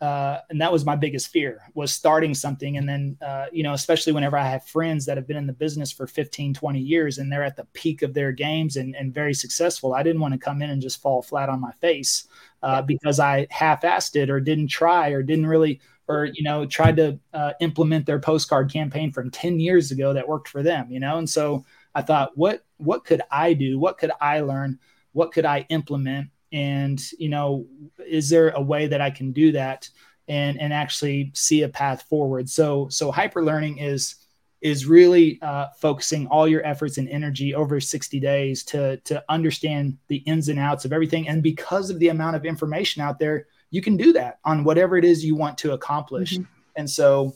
uh, 0.00 0.38
and 0.50 0.60
that 0.60 0.72
was 0.72 0.84
my 0.84 0.96
biggest 0.96 1.28
fear 1.28 1.62
was 1.74 1.92
starting 1.92 2.34
something. 2.34 2.76
And 2.76 2.88
then 2.88 3.16
uh, 3.24 3.46
you 3.52 3.62
know 3.62 3.72
especially 3.72 4.12
whenever 4.12 4.36
i 4.36 4.46
have 4.46 4.64
friends 4.64 5.06
that 5.06 5.16
have 5.16 5.26
been 5.26 5.36
in 5.36 5.46
the 5.46 5.52
business 5.52 5.92
for 5.92 6.06
15 6.06 6.54
20 6.54 6.80
years 6.80 7.18
and 7.18 7.30
they're 7.30 7.44
at 7.44 7.56
the 7.56 7.66
peak 7.72 8.02
of 8.02 8.14
their 8.14 8.32
games 8.32 8.76
and, 8.76 8.94
and 8.96 9.14
very 9.14 9.32
successful 9.32 9.94
i 9.94 10.02
didn't 10.02 10.20
want 10.20 10.32
to 10.34 10.38
come 10.38 10.60
in 10.60 10.70
and 10.70 10.82
just 10.82 11.00
fall 11.00 11.22
flat 11.22 11.48
on 11.48 11.60
my 11.60 11.72
face 11.80 12.26
uh, 12.62 12.82
because 12.82 13.20
i 13.20 13.46
half-assed 13.50 14.16
it 14.16 14.30
or 14.30 14.40
didn't 14.40 14.68
try 14.68 15.10
or 15.10 15.22
didn't 15.22 15.46
really 15.46 15.80
or 16.08 16.26
you 16.26 16.42
know 16.42 16.66
tried 16.66 16.96
to 16.96 17.18
uh, 17.32 17.52
implement 17.60 18.06
their 18.06 18.18
postcard 18.18 18.70
campaign 18.70 19.12
from 19.12 19.30
10 19.30 19.60
years 19.60 19.90
ago 19.90 20.12
that 20.12 20.28
worked 20.28 20.48
for 20.48 20.62
them 20.62 20.90
you 20.90 21.00
know? 21.00 21.18
And 21.18 21.28
so 21.28 21.64
i 21.94 22.02
thought 22.02 22.36
what 22.36 22.64
what 22.78 23.04
could 23.04 23.22
i 23.30 23.54
do? 23.54 23.78
What 23.78 23.98
could 23.98 24.10
i 24.20 24.40
learn? 24.40 24.78
What 25.12 25.32
could 25.32 25.44
i 25.44 25.64
implement 25.68 26.28
and 26.54 27.10
you 27.18 27.28
know 27.28 27.66
is 28.06 28.30
there 28.30 28.50
a 28.50 28.62
way 28.62 28.86
that 28.86 29.00
i 29.02 29.10
can 29.10 29.32
do 29.32 29.52
that 29.52 29.90
and 30.28 30.60
and 30.60 30.72
actually 30.72 31.30
see 31.34 31.62
a 31.62 31.68
path 31.68 32.02
forward? 32.02 32.48
So 32.48 32.88
so 32.88 33.10
hyper 33.10 33.44
learning 33.44 33.78
is 33.78 34.16
is 34.60 34.86
really 34.86 35.38
uh, 35.42 35.66
focusing 35.76 36.26
all 36.28 36.48
your 36.48 36.64
efforts 36.64 36.96
and 36.96 37.06
energy 37.10 37.54
over 37.54 37.80
60 37.80 38.18
days 38.20 38.62
to 38.64 38.96
to 38.98 39.22
understand 39.28 39.98
the 40.08 40.16
ins 40.18 40.48
and 40.48 40.58
outs 40.58 40.84
of 40.84 40.92
everything. 40.92 41.28
And 41.28 41.42
because 41.42 41.90
of 41.90 41.98
the 41.98 42.08
amount 42.08 42.36
of 42.36 42.44
information 42.44 43.02
out 43.02 43.18
there 43.18 43.46
you 43.70 43.82
can 43.82 43.96
do 43.96 44.12
that 44.12 44.38
on 44.44 44.62
whatever 44.62 44.96
it 44.96 45.04
is 45.04 45.24
you 45.24 45.34
want 45.34 45.58
to 45.58 45.72
accomplish. 45.72 46.34
Mm-hmm. 46.34 46.44
and 46.76 46.88
so 46.88 47.34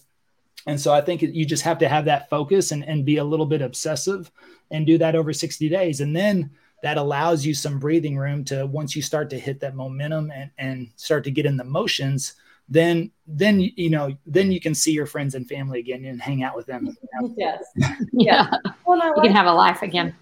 and 0.67 0.81
so 0.81 0.93
i 0.93 1.01
think 1.01 1.23
you 1.23 1.45
just 1.45 1.63
have 1.63 1.79
to 1.79 1.89
have 1.89 2.05
that 2.07 2.29
focus 2.29 2.73
and, 2.73 2.85
and 2.85 3.05
be 3.05 3.19
a 3.19 3.25
little 3.25 3.47
bit 3.47 3.63
obsessive 3.63 4.31
and 4.71 4.87
do 4.87 4.99
that 4.99 5.15
over 5.15 5.33
60 5.33 5.69
days. 5.69 6.01
And 6.01 6.15
then 6.15 6.51
that 6.83 6.97
allows 6.97 7.45
you 7.45 7.55
some 7.55 7.79
breathing 7.79 8.17
room 8.17 8.45
to 8.45 8.67
once 8.67 8.95
you 8.95 9.03
start 9.03 9.29
to 9.31 9.39
hit 9.39 9.61
that 9.61 9.75
momentum 9.75 10.31
and, 10.31 10.51
and 10.59 10.91
start 10.97 11.25
to 11.25 11.31
get 11.31 11.47
in 11.47 11.57
the 11.57 11.65
motions 11.65 12.35
then 12.69 13.11
then 13.27 13.61
you 13.61 13.91
know 13.91 14.15
then 14.27 14.53
you 14.53 14.61
can 14.61 14.75
see 14.75 14.93
your 14.93 15.07
friends 15.07 15.35
and 15.35 15.49
family 15.49 15.81
again 15.81 16.05
and 16.05 16.21
hang 16.21 16.43
out 16.43 16.55
with 16.57 16.67
them. 16.67 16.97
Yes. 17.37 17.65
Yeah. 18.13 18.49
Well, 18.87 18.99
you 18.99 19.15
like 19.17 19.25
can 19.25 19.33
have 19.33 19.47
a 19.47 19.53
life 19.53 19.83
again. 19.83 20.15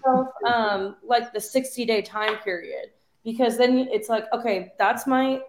um 0.45 0.95
like 1.03 1.33
the 1.33 1.39
60 1.39 1.85
day 1.85 2.01
time 2.01 2.37
period 2.37 2.89
because 3.23 3.57
then 3.57 3.87
it's 3.91 4.09
like 4.09 4.25
okay 4.33 4.71
that's 4.79 5.05
my 5.05 5.41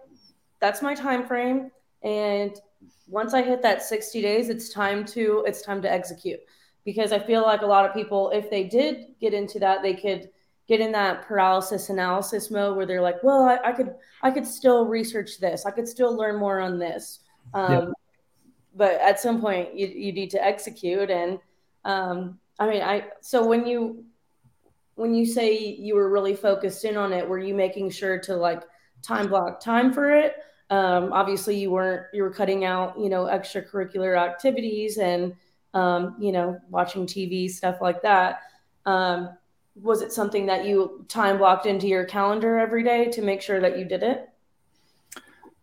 that's 0.59 0.81
my 0.81 0.93
time 0.93 1.25
frame 1.25 1.71
and 2.03 2.59
once 3.07 3.33
i 3.33 3.41
hit 3.41 3.61
that 3.61 3.81
60 3.81 4.21
days 4.21 4.49
it's 4.49 4.69
time 4.69 5.05
to 5.05 5.43
it's 5.47 5.61
time 5.61 5.81
to 5.81 5.91
execute 5.91 6.39
because 6.85 7.11
i 7.11 7.19
feel 7.19 7.41
like 7.43 7.61
a 7.61 7.65
lot 7.65 7.85
of 7.85 7.93
people 7.93 8.29
if 8.31 8.49
they 8.49 8.63
did 8.63 9.07
get 9.21 9.33
into 9.33 9.59
that 9.59 9.81
they 9.81 9.93
could 9.93 10.29
get 10.69 10.79
in 10.79 10.91
that 10.91 11.23
paralysis 11.23 11.89
analysis 11.89 12.51
mode 12.51 12.77
where 12.77 12.85
they're 12.85 13.01
like, 13.01 13.21
well, 13.23 13.43
I, 13.43 13.69
I 13.69 13.71
could 13.73 13.95
I 14.21 14.29
could 14.29 14.45
still 14.45 14.85
research 14.85 15.39
this. 15.39 15.65
I 15.65 15.71
could 15.71 15.87
still 15.87 16.15
learn 16.15 16.37
more 16.37 16.59
on 16.59 16.77
this. 16.77 17.21
Um, 17.55 17.71
yep. 17.73 17.89
But 18.75 19.01
at 19.01 19.19
some 19.19 19.41
point, 19.41 19.75
you, 19.75 19.87
you 19.87 20.13
need 20.13 20.29
to 20.29 20.45
execute. 20.45 21.09
And 21.09 21.39
um, 21.83 22.39
I 22.59 22.69
mean, 22.69 22.83
I 22.83 23.07
so 23.21 23.45
when 23.45 23.65
you 23.65 24.05
when 24.93 25.15
you 25.15 25.25
say 25.25 25.57
you 25.57 25.95
were 25.95 26.09
really 26.09 26.35
focused 26.35 26.85
in 26.85 26.95
on 26.95 27.13
it, 27.13 27.27
were 27.27 27.39
you 27.39 27.55
making 27.55 27.89
sure 27.89 28.19
to 28.19 28.35
like 28.35 28.61
time 29.01 29.27
block 29.27 29.59
time 29.59 29.91
for 29.91 30.11
it? 30.11 30.35
Um, 30.69 31.11
obviously, 31.11 31.57
you 31.57 31.71
weren't. 31.71 32.05
You 32.13 32.21
were 32.21 32.31
cutting 32.31 32.63
out, 32.63 32.99
you 32.99 33.09
know, 33.09 33.23
extracurricular 33.23 34.15
activities 34.15 34.99
and 34.99 35.33
um, 35.73 36.15
you 36.19 36.31
know, 36.31 36.59
watching 36.69 37.07
TV 37.07 37.49
stuff 37.49 37.77
like 37.81 38.03
that. 38.03 38.41
Um, 38.85 39.35
was 39.75 40.01
it 40.01 40.11
something 40.11 40.45
that 40.47 40.65
you 40.65 41.05
time 41.07 41.37
blocked 41.37 41.65
into 41.65 41.87
your 41.87 42.05
calendar 42.05 42.57
every 42.57 42.83
day 42.83 43.09
to 43.11 43.21
make 43.21 43.41
sure 43.41 43.59
that 43.59 43.77
you 43.77 43.85
did 43.85 44.03
it? 44.03 44.29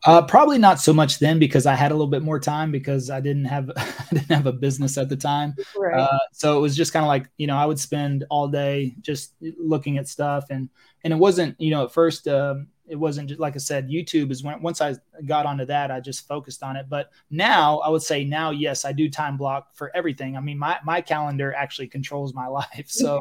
Uh, 0.05 0.23
probably 0.23 0.57
not 0.57 0.79
so 0.79 0.93
much 0.93 1.19
then 1.19 1.39
because 1.39 1.67
I 1.67 1.75
had 1.75 1.91
a 1.91 1.95
little 1.95 2.07
bit 2.07 2.23
more 2.23 2.39
time 2.39 2.71
because 2.71 3.11
I 3.11 3.21
didn't 3.21 3.47
have 3.47 3.71
I 3.77 4.07
didn't 4.13 4.31
have 4.31 4.47
a 4.47 4.53
business 4.53 4.97
at 4.99 5.09
the 5.09 5.17
time. 5.17 5.55
Right. 5.77 5.99
Uh, 5.99 6.19
so 6.33 6.57
it 6.57 6.61
was 6.61 6.77
just 6.77 6.93
kind 6.93 7.05
of 7.05 7.09
like 7.09 7.29
you 7.39 7.47
know 7.47 7.57
I 7.57 7.67
would 7.67 7.79
spend 7.79 8.25
all 8.31 8.49
day 8.49 8.95
just 9.01 9.35
looking 9.59 9.99
at 9.99 10.07
stuff 10.07 10.47
and 10.51 10.69
and 11.03 11.13
it 11.13 11.17
wasn't 11.17 11.61
you 11.61 11.71
know 11.71 11.85
at 11.85 11.93
first 11.93 12.29
um, 12.29 12.69
it 12.89 12.97
wasn't 12.97 13.29
just 13.29 13.41
like 13.41 13.55
I 13.55 13.59
said, 13.59 13.89
YouTube 13.89 14.31
is 14.31 14.43
when 14.43 14.63
once 14.63 14.81
I 14.81 14.97
got 15.27 15.47
onto 15.47 15.65
that, 15.67 15.91
I 15.91 16.01
just 16.01 16.27
focused 16.27 16.63
on 16.63 16.77
it. 16.77 16.87
But 16.89 17.11
now 17.31 17.79
I 17.79 17.89
would 17.89 18.03
say 18.03 18.25
now, 18.25 18.51
yes, 18.51 18.85
I 18.85 18.93
do 18.93 19.09
time 19.09 19.37
block 19.37 19.75
for 19.75 19.95
everything. 19.95 20.37
I 20.37 20.41
mean, 20.41 20.59
my 20.59 20.79
my 20.85 21.01
calendar 21.01 21.53
actually 21.55 21.89
controls 21.89 22.35
my 22.35 22.47
life. 22.49 22.87
So 22.87 23.21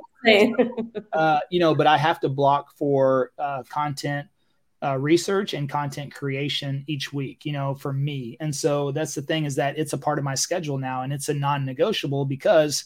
uh, 1.14 1.40
you 1.50 1.60
know, 1.60 1.76
but 1.76 1.88
I 1.88 1.98
have 1.98 2.20
to 2.22 2.30
block 2.30 2.76
for 2.78 3.32
uh, 3.38 3.64
content 3.70 4.28
uh, 4.84 4.98
research 4.98 5.54
and 5.54 5.70
content 5.70 6.14
creation 6.14 6.84
each 6.88 7.12
week, 7.12 7.46
you 7.46 7.52
know, 7.52 7.74
for 7.74 7.92
me. 7.92 8.38
And 8.40 8.56
so 8.56 8.92
that's 8.92 9.16
the 9.16 9.22
thing 9.22 9.46
is 9.46 9.56
that 9.56 9.78
it's 9.78 9.94
a 9.94 9.98
part 9.98 10.20
of 10.20 10.26
my 10.26 10.36
schedule 10.36 10.78
now 10.78 11.02
and 11.02 11.12
it's 11.12 11.30
a 11.30 11.34
non-negotiable 11.34 12.26
because 12.26 12.86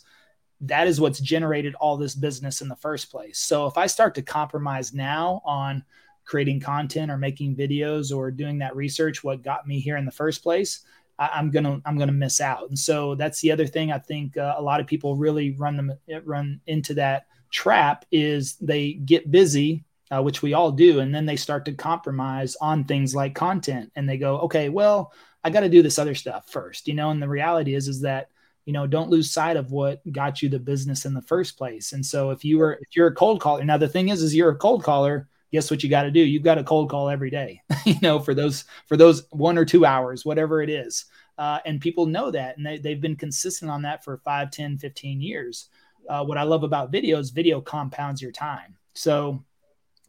that 0.62 0.88
is 0.88 1.02
what's 1.02 1.20
generated 1.20 1.76
all 1.76 1.98
this 1.98 2.16
business 2.16 2.62
in 2.62 2.68
the 2.68 2.76
first 2.76 3.12
place. 3.12 3.40
So 3.40 3.68
if 3.68 3.78
I 3.78 3.88
start 3.88 4.16
to 4.16 4.22
compromise 4.22 4.94
now 4.94 5.42
on 5.46 5.84
creating 6.30 6.60
content 6.60 7.10
or 7.10 7.18
making 7.18 7.56
videos 7.56 8.16
or 8.16 8.30
doing 8.30 8.60
that 8.60 8.76
research 8.76 9.24
what 9.24 9.42
got 9.42 9.68
me 9.68 9.80
here 9.80 9.98
in 9.98 10.06
the 10.06 10.12
first 10.12 10.44
place 10.44 10.82
I, 11.18 11.40
am 11.40 11.50
gonna 11.50 11.82
i'm 11.86 11.98
gonna 11.98 12.12
miss 12.12 12.40
out. 12.40 12.70
And 12.70 12.78
so 12.78 13.16
that's 13.16 13.42
the 13.42 13.52
other 13.52 13.66
thing 13.66 13.92
i 13.92 13.98
think 13.98 14.38
uh, 14.38 14.54
a 14.56 14.62
lot 14.62 14.80
of 14.80 14.86
people 14.86 15.16
really 15.16 15.56
run 15.58 15.76
them 15.76 15.92
run 16.24 16.62
into 16.68 16.94
that 16.94 17.26
trap 17.50 18.06
is 18.12 18.56
they 18.58 18.94
get 18.94 19.32
busy 19.32 19.84
uh, 20.12 20.22
which 20.22 20.44
we 20.44 20.54
all 20.54 20.72
do 20.72 21.00
and 21.00 21.14
then 21.14 21.26
they 21.26 21.36
start 21.36 21.66
to 21.66 21.74
compromise 21.74 22.56
on 22.62 22.84
things 22.84 23.16
like 23.16 23.34
content 23.34 23.92
and 23.96 24.08
they 24.08 24.18
go 24.18 24.38
okay 24.40 24.70
well 24.70 25.12
i 25.44 25.50
got 25.50 25.62
to 25.62 25.70
do 25.70 25.82
this 25.82 25.98
other 25.98 26.16
stuff 26.16 26.48
first 26.50 26.88
you 26.88 26.94
know? 26.94 27.10
And 27.10 27.22
the 27.22 27.28
reality 27.28 27.74
is 27.74 27.88
is 27.88 28.02
that 28.02 28.30
you 28.66 28.74
know 28.74 28.86
don't 28.86 29.10
lose 29.10 29.32
sight 29.32 29.58
of 29.58 29.72
what 29.72 30.00
got 30.12 30.44
you 30.44 30.50
the 30.50 30.60
business 30.60 31.06
in 31.06 31.16
the 31.16 31.24
first 31.24 31.58
place. 31.58 31.94
And 31.94 32.06
so 32.06 32.30
if 32.30 32.46
you 32.46 32.60
were 32.60 32.74
if 32.74 32.96
you're 32.96 33.08
a 33.08 33.16
cold 33.16 33.42
caller 33.42 33.64
now 33.64 33.78
the 33.78 33.88
thing 33.88 34.10
is 34.10 34.22
is 34.22 34.36
you're 34.36 34.52
a 34.52 34.56
cold 34.56 34.84
caller 34.84 35.28
guess 35.52 35.72
what 35.72 35.84
you 35.84 35.90
got 35.90 36.04
to 36.04 36.12
do? 36.12 36.20
You've 36.20 36.44
got 36.44 36.58
a 36.58 36.64
cold 36.64 36.90
call 36.90 37.10
every 37.10 37.30
day 37.30 37.62
you 37.86 37.96
know 38.02 38.20
for 38.20 38.34
those 38.34 38.66
for 38.88 38.98
those 38.98 39.24
one 39.32 39.58
or 39.58 39.66
two 39.66 39.86
hours 39.86 40.26
whatever 40.26 40.62
it 40.62 40.70
is. 40.70 41.06
Uh, 41.38 41.60
and 41.66 41.80
people 41.80 42.06
know 42.06 42.30
that 42.32 42.58
and 42.58 42.66
they, 42.66 42.78
they've 42.78 43.02
been 43.02 43.16
consistent 43.16 43.72
on 43.72 43.82
that 43.84 44.04
for 44.04 44.18
5 44.18 44.52
10 44.52 44.78
15 44.78 45.22
years. 45.22 45.70
Uh, 46.10 46.24
what 46.24 46.38
i 46.38 46.44
love 46.44 46.64
about 46.64 46.92
video 46.92 47.20
is 47.20 47.30
video 47.30 47.62
compounds 47.62 48.22
your 48.22 48.32
time. 48.32 48.76
So 48.94 49.44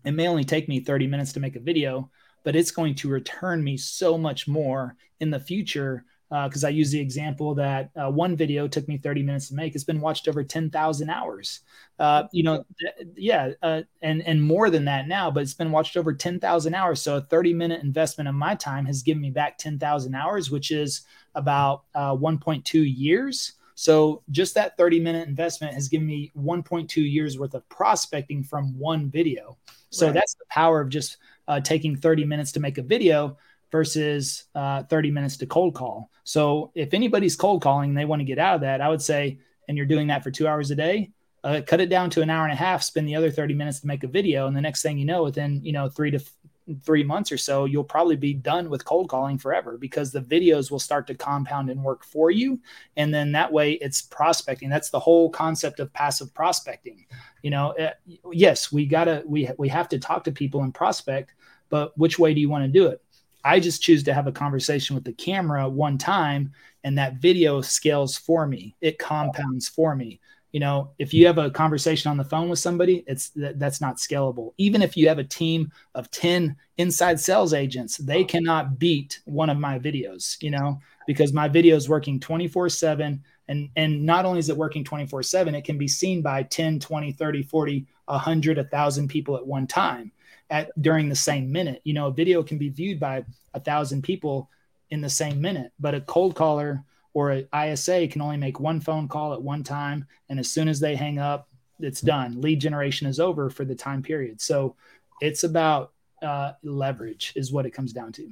it 0.04 0.12
may 0.12 0.28
only 0.28 0.44
take 0.44 0.68
me 0.68 0.80
30 0.80 1.06
minutes 1.06 1.32
to 1.34 1.40
make 1.40 1.56
a 1.56 1.60
video 1.60 2.10
but 2.42 2.56
it's 2.56 2.70
going 2.70 2.94
to 2.94 3.08
return 3.08 3.62
me 3.62 3.76
so 3.76 4.16
much 4.16 4.48
more 4.48 4.96
in 5.20 5.30
the 5.30 5.40
future 5.40 6.04
because 6.30 6.62
uh, 6.62 6.68
I 6.68 6.70
use 6.70 6.92
the 6.92 7.00
example 7.00 7.56
that 7.56 7.90
uh, 7.96 8.08
one 8.08 8.36
video 8.36 8.68
took 8.68 8.86
me 8.86 8.98
30 8.98 9.24
minutes 9.24 9.48
to 9.48 9.54
make. 9.54 9.74
It's 9.74 9.82
been 9.82 10.00
watched 10.00 10.28
over 10.28 10.44
10,000 10.44 11.10
hours. 11.10 11.60
Uh, 11.98 12.24
you 12.32 12.44
know, 12.44 12.64
th- 12.78 13.08
yeah, 13.16 13.50
uh, 13.62 13.82
and 14.00 14.22
and 14.22 14.40
more 14.40 14.70
than 14.70 14.84
that 14.84 15.08
now, 15.08 15.30
but 15.30 15.42
it's 15.42 15.54
been 15.54 15.72
watched 15.72 15.96
over 15.96 16.14
10,000 16.14 16.74
hours. 16.74 17.02
So 17.02 17.16
a 17.16 17.20
30 17.20 17.52
minute 17.52 17.82
investment 17.82 18.28
of 18.28 18.36
my 18.36 18.54
time 18.54 18.86
has 18.86 19.02
given 19.02 19.20
me 19.20 19.30
back 19.30 19.58
10,000 19.58 20.14
hours, 20.14 20.50
which 20.50 20.70
is 20.70 21.02
about 21.34 21.82
uh, 21.94 22.14
1.2 22.14 22.96
years. 22.96 23.54
So 23.74 24.22
just 24.30 24.54
that 24.54 24.76
30 24.76 25.00
minute 25.00 25.26
investment 25.26 25.74
has 25.74 25.88
given 25.88 26.06
me 26.06 26.30
1.2 26.36 26.96
years 26.96 27.38
worth 27.38 27.54
of 27.54 27.68
prospecting 27.70 28.44
from 28.44 28.78
one 28.78 29.10
video. 29.10 29.56
So 29.88 30.06
right. 30.06 30.14
that's 30.14 30.34
the 30.34 30.44
power 30.50 30.80
of 30.80 30.90
just 30.90 31.16
uh, 31.48 31.60
taking 31.60 31.96
30 31.96 32.24
minutes 32.24 32.52
to 32.52 32.60
make 32.60 32.78
a 32.78 32.82
video 32.82 33.36
versus 33.70 34.44
uh, 34.54 34.82
30 34.84 35.10
minutes 35.10 35.36
to 35.38 35.46
cold 35.46 35.74
call. 35.74 36.10
So 36.24 36.72
if 36.74 36.94
anybody's 36.94 37.36
cold 37.36 37.62
calling, 37.62 37.90
and 37.90 37.98
they 37.98 38.04
want 38.04 38.20
to 38.20 38.24
get 38.24 38.38
out 38.38 38.56
of 38.56 38.60
that, 38.62 38.80
I 38.80 38.88
would 38.88 39.02
say, 39.02 39.38
and 39.68 39.76
you're 39.76 39.86
doing 39.86 40.08
that 40.08 40.22
for 40.22 40.30
two 40.30 40.48
hours 40.48 40.70
a 40.70 40.74
day, 40.74 41.10
uh, 41.42 41.62
cut 41.66 41.80
it 41.80 41.88
down 41.88 42.10
to 42.10 42.22
an 42.22 42.30
hour 42.30 42.44
and 42.44 42.52
a 42.52 42.56
half, 42.56 42.82
spend 42.82 43.08
the 43.08 43.16
other 43.16 43.30
30 43.30 43.54
minutes 43.54 43.80
to 43.80 43.86
make 43.86 44.04
a 44.04 44.08
video. 44.08 44.46
And 44.46 44.56
the 44.56 44.60
next 44.60 44.82
thing 44.82 44.98
you 44.98 45.06
know, 45.06 45.22
within, 45.22 45.64
you 45.64 45.72
know, 45.72 45.88
three 45.88 46.10
to 46.10 46.18
f- 46.18 46.36
three 46.84 47.02
months 47.02 47.32
or 47.32 47.38
so, 47.38 47.64
you'll 47.64 47.82
probably 47.82 48.16
be 48.16 48.34
done 48.34 48.68
with 48.68 48.84
cold 48.84 49.08
calling 49.08 49.38
forever 49.38 49.78
because 49.78 50.12
the 50.12 50.20
videos 50.20 50.70
will 50.70 50.78
start 50.78 51.06
to 51.06 51.14
compound 51.14 51.70
and 51.70 51.82
work 51.82 52.04
for 52.04 52.30
you. 52.30 52.60
And 52.96 53.12
then 53.12 53.32
that 53.32 53.52
way 53.52 53.72
it's 53.72 54.02
prospecting. 54.02 54.68
That's 54.68 54.90
the 54.90 55.00
whole 55.00 55.30
concept 55.30 55.80
of 55.80 55.92
passive 55.92 56.32
prospecting. 56.34 57.06
You 57.42 57.50
know, 57.50 57.70
uh, 57.72 57.90
yes, 58.32 58.70
we 58.70 58.86
gotta, 58.86 59.22
we, 59.26 59.48
we 59.58 59.68
have 59.68 59.88
to 59.88 59.98
talk 59.98 60.24
to 60.24 60.32
people 60.32 60.62
and 60.62 60.74
prospect, 60.74 61.34
but 61.70 61.96
which 61.98 62.18
way 62.18 62.34
do 62.34 62.40
you 62.40 62.50
want 62.50 62.64
to 62.64 62.68
do 62.68 62.86
it? 62.86 63.02
I 63.44 63.60
just 63.60 63.82
choose 63.82 64.02
to 64.04 64.14
have 64.14 64.26
a 64.26 64.32
conversation 64.32 64.94
with 64.94 65.04
the 65.04 65.12
camera 65.12 65.68
one 65.68 65.98
time 65.98 66.52
and 66.84 66.96
that 66.98 67.16
video 67.16 67.60
scales 67.60 68.16
for 68.16 68.46
me. 68.46 68.76
It 68.80 68.98
compounds 68.98 69.68
for 69.68 69.94
me. 69.94 70.20
You 70.52 70.58
know, 70.58 70.90
if 70.98 71.14
you 71.14 71.26
have 71.26 71.38
a 71.38 71.50
conversation 71.50 72.10
on 72.10 72.16
the 72.16 72.24
phone 72.24 72.48
with 72.48 72.58
somebody, 72.58 73.04
it's 73.06 73.28
that, 73.30 73.58
that's 73.60 73.80
not 73.80 73.98
scalable. 73.98 74.52
Even 74.58 74.82
if 74.82 74.96
you 74.96 75.06
have 75.08 75.20
a 75.20 75.24
team 75.24 75.70
of 75.94 76.10
10 76.10 76.56
inside 76.78 77.20
sales 77.20 77.54
agents, 77.54 77.98
they 77.98 78.24
cannot 78.24 78.78
beat 78.78 79.20
one 79.26 79.48
of 79.48 79.58
my 79.58 79.78
videos, 79.78 80.42
you 80.42 80.50
know, 80.50 80.80
because 81.06 81.32
my 81.32 81.46
video 81.46 81.76
is 81.76 81.88
working 81.88 82.18
24/7 82.18 83.20
and 83.46 83.68
and 83.76 84.04
not 84.04 84.24
only 84.24 84.40
is 84.40 84.48
it 84.48 84.56
working 84.56 84.82
24/7, 84.82 85.54
it 85.54 85.64
can 85.64 85.78
be 85.78 85.88
seen 85.88 86.20
by 86.20 86.42
10, 86.42 86.80
20, 86.80 87.12
30, 87.12 87.42
40, 87.44 87.86
100, 88.06 88.58
1000 88.58 89.08
people 89.08 89.36
at 89.36 89.46
one 89.46 89.68
time 89.68 90.10
at 90.50 90.70
during 90.80 91.08
the 91.08 91.16
same 91.16 91.50
minute. 91.50 91.80
You 91.84 91.94
know, 91.94 92.08
a 92.08 92.12
video 92.12 92.42
can 92.42 92.58
be 92.58 92.68
viewed 92.68 93.00
by 93.00 93.24
a 93.54 93.60
thousand 93.60 94.02
people 94.02 94.50
in 94.90 95.00
the 95.00 95.08
same 95.10 95.40
minute, 95.40 95.72
but 95.78 95.94
a 95.94 96.00
cold 96.00 96.34
caller 96.34 96.84
or 97.14 97.30
an 97.30 97.48
ISA 97.54 98.08
can 98.08 98.20
only 98.20 98.36
make 98.36 98.60
one 98.60 98.80
phone 98.80 99.08
call 99.08 99.32
at 99.32 99.42
one 99.42 99.62
time. 99.62 100.06
And 100.28 100.38
as 100.38 100.50
soon 100.50 100.68
as 100.68 100.80
they 100.80 100.96
hang 100.96 101.18
up, 101.18 101.48
it's 101.78 102.00
done. 102.00 102.40
Lead 102.40 102.60
generation 102.60 103.06
is 103.06 103.18
over 103.18 103.50
for 103.50 103.64
the 103.64 103.74
time 103.74 104.02
period. 104.02 104.40
So 104.40 104.76
it's 105.20 105.44
about 105.44 105.92
uh, 106.22 106.52
leverage, 106.62 107.32
is 107.36 107.52
what 107.52 107.66
it 107.66 107.70
comes 107.70 107.92
down 107.92 108.12
to. 108.12 108.28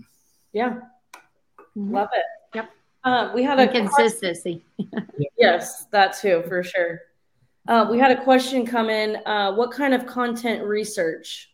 Yeah. 0.53 0.81
Mm-hmm. 1.77 1.95
Love 1.95 2.09
it. 2.15 2.25
Yep. 2.55 2.71
Uh, 3.05 3.33
we 3.35 3.43
had 3.43 3.59
a 3.59 3.69
consistency. 3.69 4.65
yes, 5.39 5.87
that 5.87 6.17
too, 6.19 6.43
for 6.49 6.63
sure. 6.63 7.01
Uh, 7.67 7.87
we 7.91 7.99
had 7.99 8.11
a 8.11 8.23
question 8.23 8.67
come 8.67 8.91
in. 8.91 9.17
Uh, 9.27 9.53
what 9.55 9.71
kind 9.71 9.95
of 9.95 10.07
content 10.07 10.65
research 10.65 11.51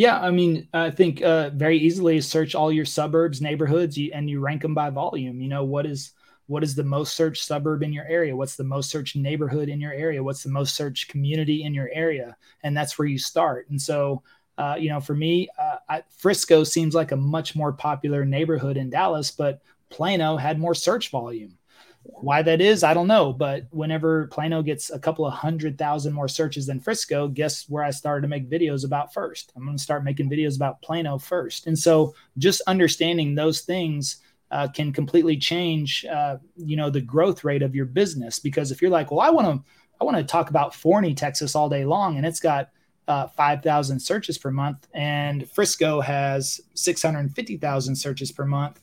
yeah, 0.00 0.18
I 0.18 0.30
mean, 0.30 0.66
I 0.72 0.90
think 0.90 1.20
uh, 1.20 1.50
very 1.50 1.76
easily 1.76 2.22
search 2.22 2.54
all 2.54 2.72
your 2.72 2.86
suburbs, 2.86 3.42
neighborhoods, 3.42 3.98
and 4.14 4.30
you 4.30 4.40
rank 4.40 4.62
them 4.62 4.72
by 4.72 4.88
volume. 4.88 5.42
You 5.42 5.48
know 5.48 5.62
what 5.62 5.84
is 5.84 6.12
what 6.46 6.64
is 6.64 6.74
the 6.74 6.82
most 6.82 7.14
searched 7.14 7.44
suburb 7.44 7.82
in 7.82 7.92
your 7.92 8.06
area? 8.06 8.34
What's 8.34 8.56
the 8.56 8.64
most 8.64 8.88
searched 8.88 9.14
neighborhood 9.14 9.68
in 9.68 9.78
your 9.78 9.92
area? 9.92 10.24
What's 10.24 10.42
the 10.42 10.48
most 10.48 10.74
searched 10.74 11.08
community 11.08 11.64
in 11.64 11.74
your 11.74 11.90
area? 11.92 12.34
And 12.62 12.74
that's 12.74 12.98
where 12.98 13.08
you 13.08 13.18
start. 13.18 13.68
And 13.68 13.80
so, 13.80 14.22
uh, 14.56 14.76
you 14.78 14.88
know, 14.88 15.00
for 15.00 15.14
me, 15.14 15.50
uh, 15.58 15.76
I, 15.86 16.02
Frisco 16.16 16.64
seems 16.64 16.94
like 16.94 17.12
a 17.12 17.16
much 17.16 17.54
more 17.54 17.74
popular 17.74 18.24
neighborhood 18.24 18.78
in 18.78 18.88
Dallas, 18.88 19.30
but 19.30 19.60
Plano 19.90 20.38
had 20.38 20.58
more 20.58 20.74
search 20.74 21.10
volume. 21.10 21.58
Why 22.02 22.42
that 22.42 22.60
is, 22.60 22.82
I 22.82 22.94
don't 22.94 23.06
know. 23.06 23.32
But 23.32 23.66
whenever 23.70 24.26
Plano 24.28 24.62
gets 24.62 24.90
a 24.90 24.98
couple 24.98 25.26
of 25.26 25.34
hundred 25.34 25.76
thousand 25.76 26.14
more 26.14 26.28
searches 26.28 26.66
than 26.66 26.80
Frisco, 26.80 27.28
guess 27.28 27.68
where 27.68 27.84
I 27.84 27.90
started 27.90 28.22
to 28.22 28.28
make 28.28 28.48
videos 28.48 28.84
about 28.84 29.12
first? 29.12 29.52
I'm 29.54 29.64
going 29.64 29.76
to 29.76 29.82
start 29.82 30.04
making 30.04 30.30
videos 30.30 30.56
about 30.56 30.80
Plano 30.82 31.18
first. 31.18 31.66
And 31.66 31.78
so 31.78 32.14
just 32.38 32.62
understanding 32.66 33.34
those 33.34 33.60
things 33.60 34.18
uh, 34.50 34.68
can 34.68 34.92
completely 34.92 35.36
change, 35.36 36.04
uh, 36.06 36.38
you 36.56 36.76
know, 36.76 36.90
the 36.90 37.00
growth 37.00 37.44
rate 37.44 37.62
of 37.62 37.74
your 37.74 37.86
business. 37.86 38.38
Because 38.38 38.70
if 38.70 38.80
you're 38.80 38.90
like, 38.90 39.10
well, 39.10 39.20
I 39.20 39.30
want 39.30 39.46
to, 39.46 39.70
I 40.00 40.04
want 40.04 40.16
to 40.16 40.24
talk 40.24 40.48
about 40.50 40.74
Forney, 40.74 41.14
Texas 41.14 41.54
all 41.54 41.68
day 41.68 41.84
long, 41.84 42.16
and 42.16 42.24
it's 42.24 42.40
got 42.40 42.70
uh, 43.06 43.26
5,000 43.26 44.00
searches 44.00 44.38
per 44.38 44.50
month, 44.50 44.88
and 44.94 45.48
Frisco 45.50 46.00
has 46.00 46.60
650,000 46.74 47.96
searches 47.96 48.32
per 48.32 48.44
month. 48.44 48.80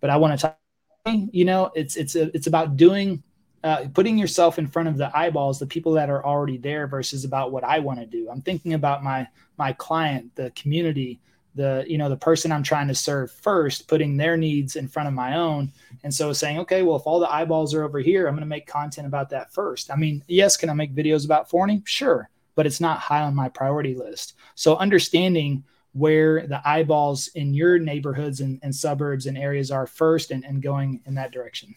But 0.00 0.10
I 0.10 0.16
want 0.16 0.38
to 0.38 0.42
talk 0.42 0.58
you 1.06 1.44
know 1.44 1.70
it's 1.74 1.96
it's 1.96 2.16
a, 2.16 2.34
it's 2.34 2.46
about 2.46 2.76
doing 2.76 3.22
uh, 3.62 3.86
putting 3.94 4.18
yourself 4.18 4.58
in 4.58 4.66
front 4.66 4.88
of 4.88 4.96
the 4.96 5.14
eyeballs 5.16 5.58
the 5.58 5.66
people 5.66 5.92
that 5.92 6.10
are 6.10 6.24
already 6.24 6.56
there 6.56 6.86
versus 6.86 7.24
about 7.24 7.52
what 7.52 7.64
i 7.64 7.78
want 7.78 7.98
to 7.98 8.06
do. 8.06 8.28
I'm 8.30 8.40
thinking 8.40 8.74
about 8.74 9.04
my 9.04 9.28
my 9.58 9.72
client 9.74 10.34
the 10.34 10.50
community 10.52 11.20
the 11.54 11.84
you 11.86 11.98
know 11.98 12.08
the 12.08 12.16
person 12.16 12.50
i'm 12.50 12.62
trying 12.62 12.88
to 12.88 12.94
serve 12.94 13.30
first 13.30 13.86
putting 13.86 14.16
their 14.16 14.36
needs 14.36 14.76
in 14.76 14.88
front 14.88 15.06
of 15.06 15.14
my 15.14 15.36
own. 15.36 15.72
And 16.04 16.12
so 16.12 16.32
saying 16.32 16.58
okay 16.60 16.82
well 16.82 16.96
if 16.96 17.06
all 17.06 17.20
the 17.20 17.32
eyeballs 17.32 17.74
are 17.74 17.84
over 17.84 18.00
here 18.00 18.26
i'm 18.26 18.34
going 18.34 18.40
to 18.40 18.46
make 18.46 18.66
content 18.66 19.06
about 19.06 19.28
that 19.30 19.52
first. 19.52 19.90
I 19.90 19.96
mean 19.96 20.24
yes 20.26 20.56
can 20.56 20.70
i 20.70 20.72
make 20.72 20.94
videos 20.94 21.26
about 21.26 21.50
forney? 21.50 21.82
Sure 21.84 22.30
but 22.54 22.66
it's 22.66 22.80
not 22.80 23.00
high 23.00 23.22
on 23.22 23.34
my 23.34 23.48
priority 23.48 23.96
list. 23.96 24.34
So 24.54 24.76
understanding 24.76 25.64
where 25.94 26.46
the 26.46 26.60
eyeballs 26.68 27.28
in 27.28 27.54
your 27.54 27.78
neighborhoods 27.78 28.40
and, 28.40 28.58
and 28.62 28.74
suburbs 28.74 29.26
and 29.26 29.38
areas 29.38 29.70
are 29.70 29.86
first 29.86 30.32
and, 30.32 30.44
and 30.44 30.60
going 30.60 31.00
in 31.06 31.14
that 31.14 31.30
direction. 31.30 31.74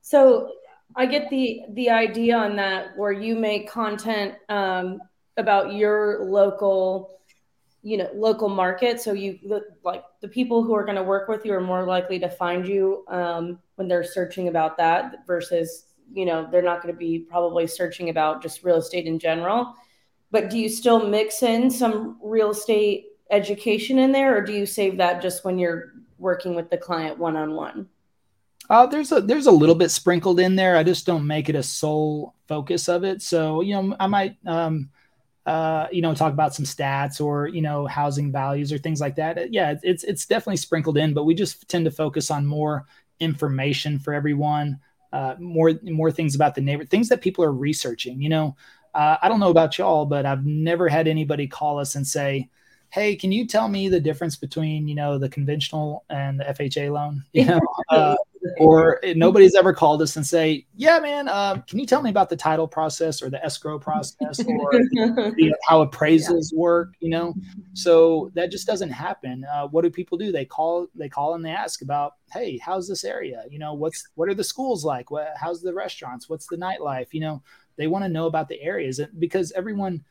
So 0.00 0.52
I 0.94 1.04
get 1.04 1.28
the 1.28 1.62
the 1.74 1.90
idea 1.90 2.36
on 2.36 2.56
that 2.56 2.96
where 2.96 3.12
you 3.12 3.36
make 3.36 3.70
content 3.70 4.34
um, 4.48 5.00
about 5.36 5.74
your 5.74 6.24
local, 6.24 7.18
you 7.82 7.98
know, 7.98 8.08
local 8.14 8.48
market. 8.48 8.98
So 9.00 9.12
you 9.12 9.38
like 9.84 10.04
the 10.22 10.28
people 10.28 10.62
who 10.62 10.74
are 10.74 10.84
going 10.84 10.96
to 10.96 11.02
work 11.02 11.28
with 11.28 11.44
you 11.44 11.52
are 11.52 11.60
more 11.60 11.84
likely 11.84 12.18
to 12.20 12.30
find 12.30 12.66
you 12.66 13.04
um, 13.08 13.58
when 13.74 13.88
they're 13.88 14.04
searching 14.04 14.48
about 14.48 14.78
that 14.78 15.26
versus 15.26 15.84
you 16.10 16.24
know 16.24 16.48
they're 16.50 16.62
not 16.62 16.82
going 16.82 16.94
to 16.94 16.98
be 16.98 17.18
probably 17.18 17.66
searching 17.66 18.08
about 18.08 18.40
just 18.40 18.64
real 18.64 18.76
estate 18.76 19.06
in 19.06 19.18
general 19.18 19.74
but 20.30 20.50
do 20.50 20.58
you 20.58 20.68
still 20.68 21.08
mix 21.08 21.42
in 21.42 21.70
some 21.70 22.18
real 22.22 22.50
estate 22.50 23.06
education 23.30 23.98
in 23.98 24.12
there 24.12 24.36
or 24.36 24.40
do 24.40 24.52
you 24.52 24.66
save 24.66 24.96
that 24.98 25.22
just 25.22 25.44
when 25.44 25.58
you're 25.58 25.92
working 26.18 26.54
with 26.54 26.70
the 26.70 26.78
client 26.78 27.18
one-on-one? 27.18 27.88
Uh, 28.68 28.86
there's 28.86 29.12
a 29.12 29.20
there's 29.20 29.46
a 29.46 29.50
little 29.52 29.76
bit 29.76 29.90
sprinkled 29.90 30.40
in 30.40 30.56
there. 30.56 30.76
I 30.76 30.82
just 30.82 31.06
don't 31.06 31.26
make 31.26 31.48
it 31.48 31.54
a 31.54 31.62
sole 31.62 32.34
focus 32.48 32.88
of 32.88 33.04
it. 33.04 33.22
So 33.22 33.60
you 33.60 33.74
know 33.74 33.96
i 34.00 34.08
might 34.08 34.36
um, 34.44 34.90
uh, 35.44 35.86
you 35.92 36.02
know 36.02 36.14
talk 36.14 36.32
about 36.32 36.54
some 36.54 36.64
stats 36.64 37.20
or 37.20 37.46
you 37.46 37.62
know 37.62 37.86
housing 37.86 38.32
values 38.32 38.72
or 38.72 38.78
things 38.78 39.00
like 39.00 39.14
that. 39.16 39.52
Yeah 39.52 39.74
it's 39.82 40.02
it's 40.02 40.26
definitely 40.26 40.56
sprinkled 40.56 40.98
in 40.98 41.14
but 41.14 41.24
we 41.24 41.34
just 41.34 41.68
tend 41.68 41.84
to 41.84 41.90
focus 41.92 42.30
on 42.30 42.44
more 42.44 42.86
information 43.20 43.98
for 43.98 44.12
everyone 44.12 44.80
uh, 45.12 45.34
more 45.38 45.72
more 45.84 46.10
things 46.10 46.34
about 46.34 46.54
the 46.54 46.60
neighbor 46.60 46.84
things 46.84 47.08
that 47.08 47.20
people 47.22 47.44
are 47.44 47.52
researching 47.52 48.20
you 48.20 48.28
know 48.28 48.56
uh, 48.96 49.18
I 49.20 49.28
don't 49.28 49.40
know 49.40 49.50
about 49.50 49.76
y'all, 49.76 50.06
but 50.06 50.24
I've 50.24 50.46
never 50.46 50.88
had 50.88 51.06
anybody 51.06 51.46
call 51.46 51.78
us 51.78 51.96
and 51.96 52.06
say, 52.06 52.48
"Hey, 52.88 53.14
can 53.14 53.30
you 53.30 53.46
tell 53.46 53.68
me 53.68 53.90
the 53.90 54.00
difference 54.00 54.36
between 54.36 54.88
you 54.88 54.94
know 54.94 55.18
the 55.18 55.28
conventional 55.28 56.06
and 56.08 56.40
the 56.40 56.44
FHA 56.44 56.90
loan?" 56.90 57.22
You 57.34 57.44
know, 57.44 57.60
uh, 57.90 58.16
or 58.58 59.00
nobody's 59.14 59.54
ever 59.54 59.74
called 59.74 60.00
us 60.00 60.16
and 60.16 60.26
say, 60.26 60.64
"Yeah, 60.76 60.98
man, 60.98 61.28
uh, 61.28 61.60
can 61.68 61.78
you 61.78 61.84
tell 61.84 62.00
me 62.00 62.08
about 62.08 62.30
the 62.30 62.36
title 62.36 62.66
process 62.66 63.20
or 63.20 63.28
the 63.28 63.44
escrow 63.44 63.78
process 63.78 64.40
or 64.40 64.70
you 65.36 65.50
know, 65.50 65.56
how 65.68 65.84
appraisals 65.84 66.50
yeah. 66.50 66.58
work?" 66.58 66.94
You 67.00 67.10
know, 67.10 67.34
so 67.74 68.30
that 68.32 68.50
just 68.50 68.66
doesn't 68.66 68.90
happen. 68.90 69.44
Uh, 69.44 69.68
what 69.68 69.82
do 69.82 69.90
people 69.90 70.16
do? 70.16 70.32
They 70.32 70.46
call, 70.46 70.86
they 70.94 71.10
call 71.10 71.34
and 71.34 71.44
they 71.44 71.50
ask 71.50 71.82
about, 71.82 72.14
"Hey, 72.32 72.56
how's 72.56 72.88
this 72.88 73.04
area? 73.04 73.44
You 73.50 73.58
know, 73.58 73.74
what's 73.74 74.08
what 74.14 74.30
are 74.30 74.34
the 74.34 74.42
schools 74.42 74.86
like? 74.86 75.10
What, 75.10 75.34
how's 75.38 75.60
the 75.60 75.74
restaurants? 75.74 76.30
What's 76.30 76.46
the 76.46 76.56
nightlife? 76.56 77.08
You 77.12 77.20
know." 77.20 77.42
They 77.76 77.86
want 77.86 78.04
to 78.04 78.08
know 78.08 78.26
about 78.26 78.48
the 78.48 78.60
areas 78.60 79.00
because 79.18 79.52
everyone 79.52 80.04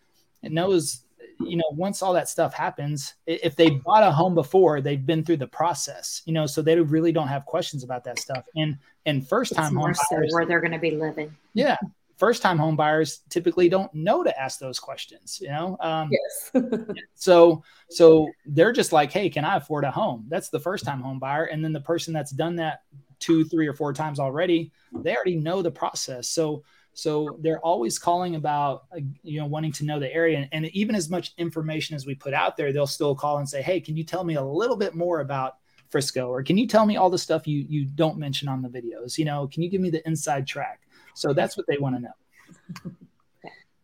knows, 0.44 1.02
you 1.40 1.58
know, 1.58 1.70
once 1.72 2.02
all 2.02 2.14
that 2.14 2.30
stuff 2.30 2.54
happens, 2.54 3.16
if 3.26 3.56
they 3.56 3.70
bought 3.70 4.04
a 4.04 4.12
home 4.12 4.36
before, 4.36 4.82
they've 4.82 5.06
been 5.06 5.24
through 5.24 5.38
the 5.38 5.48
process, 5.48 6.22
you 6.26 6.34
know, 6.34 6.46
so 6.46 6.62
they 6.62 6.80
really 6.80 7.12
don't 7.12 7.28
have 7.28 7.46
questions 7.46 7.84
about 7.84 8.04
that 8.04 8.20
stuff. 8.20 8.44
And 8.56 8.78
and 9.06 9.28
first 9.28 9.54
time 9.54 9.76
home 9.76 9.94
buyers, 10.12 10.32
where 10.34 10.46
they're 10.46 10.62
going 10.62 10.72
to 10.72 10.80
be 10.80 10.92
living. 10.92 11.36
Yeah, 11.54 11.78
first 12.18 12.42
time 12.42 12.58
home 12.58 12.76
buyers 12.76 13.22
typically 13.30 13.70
don't 13.70 13.94
know 13.94 14.24
to 14.24 14.40
ask 14.40 14.60
those 14.60 14.80
questions 14.80 15.40
you 15.42 15.50
know 15.50 15.78
um, 15.82 16.10
yes 16.12 16.64
so 17.16 17.64
so 17.90 18.28
they're 18.48 18.72
just 18.72 18.92
like 18.92 19.12
hey 19.12 19.30
can 19.30 19.46
i 19.46 19.58
afford 19.58 19.84
a 19.84 19.92
home 19.92 20.26
that's 20.28 20.50
the 20.50 20.60
first 20.60 20.86
time 20.86 21.02
home 21.02 21.20
buyer 21.20 21.46
and 21.46 21.64
then 21.64 21.74
the 21.74 21.82
person 21.82 22.14
that's 22.14 22.32
done 22.32 22.56
that 22.56 22.84
two 23.20 23.44
three 23.46 23.68
or 23.68 23.74
four 23.74 23.94
times 23.94 24.20
already 24.20 24.72
they 25.00 25.16
already 25.16 25.36
know 25.36 25.62
the 25.62 25.72
process 25.72 26.28
so 26.30 26.64
so 26.96 27.38
they're 27.42 27.60
always 27.60 28.00
calling 28.00 28.36
about 28.36 28.86
uh, 28.96 29.00
you 29.22 29.40
know 29.40 29.46
wanting 29.46 29.72
to 29.72 29.86
know 29.86 30.00
the 30.00 30.12
area 30.12 30.40
and, 30.40 30.50
and 30.52 30.66
even 30.76 30.96
as 30.96 31.10
much 31.10 31.34
information 31.38 31.96
as 31.96 32.08
we 32.08 32.16
put 32.16 32.34
out 32.34 32.58
there 32.58 32.74
they'll 32.74 32.88
still 32.88 33.14
call 33.14 33.38
and 33.38 33.48
say 33.48 33.62
hey 33.62 33.80
can 33.80 33.96
you 33.96 34.04
tell 34.04 34.24
me 34.24 34.36
a 34.36 34.44
little 34.44 34.78
bit 34.78 34.96
more 34.96 35.20
about 35.20 35.58
Frisco 35.90 36.28
or 36.28 36.42
can 36.42 36.58
you 36.58 36.68
tell 36.68 36.86
me 36.86 36.98
all 36.98 37.12
the 37.12 37.18
stuff 37.18 37.46
you 37.46 37.66
you 37.70 37.86
don't 37.86 38.18
mention 38.18 38.48
on 38.48 38.64
the 38.64 38.70
videos 38.70 39.18
you 39.18 39.26
know 39.26 39.48
can 39.48 39.62
you 39.62 39.70
give 39.70 39.82
me 39.82 39.92
the 39.92 40.06
inside 40.08 40.48
track 40.48 40.82
so 41.16 41.34
that's 41.34 41.58
what 41.58 41.66
they 41.68 41.78
want 41.78 41.96
to 41.96 42.02
know. 42.02 42.92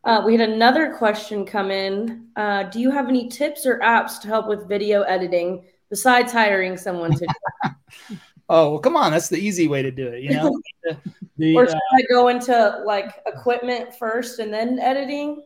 Uh, 0.04 0.20
we 0.26 0.36
had 0.36 0.50
another 0.50 0.96
question 0.96 1.46
come 1.46 1.70
in. 1.70 2.26
Uh, 2.36 2.64
do 2.64 2.80
you 2.80 2.90
have 2.90 3.08
any 3.08 3.30
tips 3.30 3.68
or 3.68 3.78
apps 3.82 4.20
to 4.20 4.28
help 4.28 4.48
with 4.48 4.68
video 4.68 5.04
editing 5.04 5.64
besides 5.92 6.32
hiring 6.32 6.76
someone 6.76 7.12
to? 7.12 7.28
oh, 8.52 8.72
well, 8.72 8.80
come 8.80 8.96
on. 8.96 9.12
That's 9.12 9.30
the 9.30 9.40
easy 9.40 9.68
way 9.68 9.82
to 9.82 9.92
do 9.92 10.08
it. 10.08 10.22
You 10.22 10.32
know, 10.32 10.62
the, 10.84 10.98
the, 11.38 11.56
or 11.56 11.66
should 11.66 11.76
uh, 11.76 11.98
I 11.98 12.02
go 12.10 12.28
into 12.28 12.84
like 12.86 13.22
equipment 13.26 13.96
first 13.96 14.40
and 14.40 14.54
then 14.54 14.78
editing? 14.80 15.44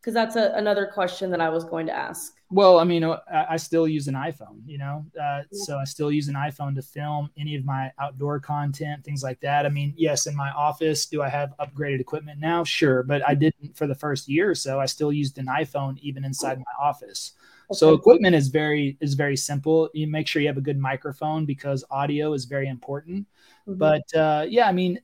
Because 0.00 0.14
that's 0.14 0.36
a, 0.36 0.52
another 0.54 0.86
question 0.86 1.30
that 1.30 1.40
I 1.40 1.48
was 1.50 1.64
going 1.64 1.86
to 1.86 1.92
ask. 1.92 2.34
Well, 2.50 2.78
I 2.78 2.84
mean, 2.84 3.04
uh, 3.04 3.18
I, 3.30 3.46
I 3.50 3.56
still 3.56 3.86
use 3.86 4.08
an 4.08 4.14
iPhone, 4.14 4.62
you 4.64 4.78
know, 4.78 5.04
uh, 5.20 5.42
so 5.52 5.76
I 5.76 5.84
still 5.84 6.10
use 6.10 6.28
an 6.28 6.34
iPhone 6.34 6.74
to 6.76 6.82
film 6.82 7.28
any 7.36 7.56
of 7.56 7.64
my 7.64 7.92
outdoor 8.00 8.40
content, 8.40 9.04
things 9.04 9.22
like 9.22 9.40
that. 9.40 9.66
I 9.66 9.68
mean, 9.68 9.92
yes, 9.98 10.26
in 10.26 10.34
my 10.34 10.50
office, 10.52 11.04
do 11.04 11.20
I 11.20 11.28
have 11.28 11.52
upgraded 11.60 12.00
equipment 12.00 12.40
now? 12.40 12.64
Sure, 12.64 13.02
but 13.02 13.28
I 13.28 13.34
didn't 13.34 13.76
for 13.76 13.86
the 13.86 13.94
first 13.94 14.28
year 14.28 14.50
or 14.50 14.54
so. 14.54 14.80
I 14.80 14.86
still 14.86 15.12
used 15.12 15.36
an 15.36 15.46
iPhone 15.46 15.98
even 15.98 16.24
inside 16.24 16.58
my 16.58 16.64
office. 16.80 17.32
So 17.72 17.92
equipment 17.92 18.34
is 18.34 18.48
very 18.48 18.96
is 19.00 19.14
very 19.14 19.36
simple. 19.36 19.90
You 19.92 20.06
make 20.06 20.26
sure 20.26 20.40
you 20.40 20.48
have 20.48 20.56
a 20.56 20.62
good 20.62 20.78
microphone 20.78 21.44
because 21.44 21.84
audio 21.90 22.32
is 22.32 22.46
very 22.46 22.68
important. 22.68 23.26
Mm-hmm. 23.68 23.78
But 23.78 24.14
uh, 24.14 24.46
yeah, 24.48 24.66
I 24.68 24.72
mean, 24.72 24.98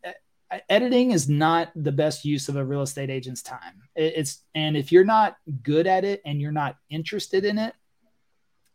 editing 0.68 1.10
is 1.10 1.28
not 1.28 1.70
the 1.74 1.92
best 1.92 2.24
use 2.24 2.48
of 2.48 2.56
a 2.56 2.64
real 2.64 2.82
estate 2.82 3.10
agent's 3.10 3.42
time. 3.42 3.82
It's 3.94 4.44
and 4.54 4.76
if 4.76 4.92
you're 4.92 5.04
not 5.04 5.36
good 5.62 5.86
at 5.86 6.04
it 6.04 6.22
and 6.24 6.40
you're 6.40 6.52
not 6.52 6.76
interested 6.90 7.44
in 7.44 7.58
it, 7.58 7.74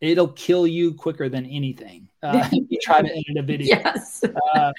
it'll 0.02 0.30
kill 0.30 0.66
you 0.66 0.94
quicker 0.94 1.30
than 1.30 1.46
anything. 1.46 2.08
Uh, 2.22 2.48
if 2.52 2.66
you 2.70 2.78
try 2.82 3.02
to 3.02 3.10
edit 3.10 3.38
a 3.38 3.42
video. 3.42 3.78
Yes. 3.78 4.24
Uh, 4.54 4.74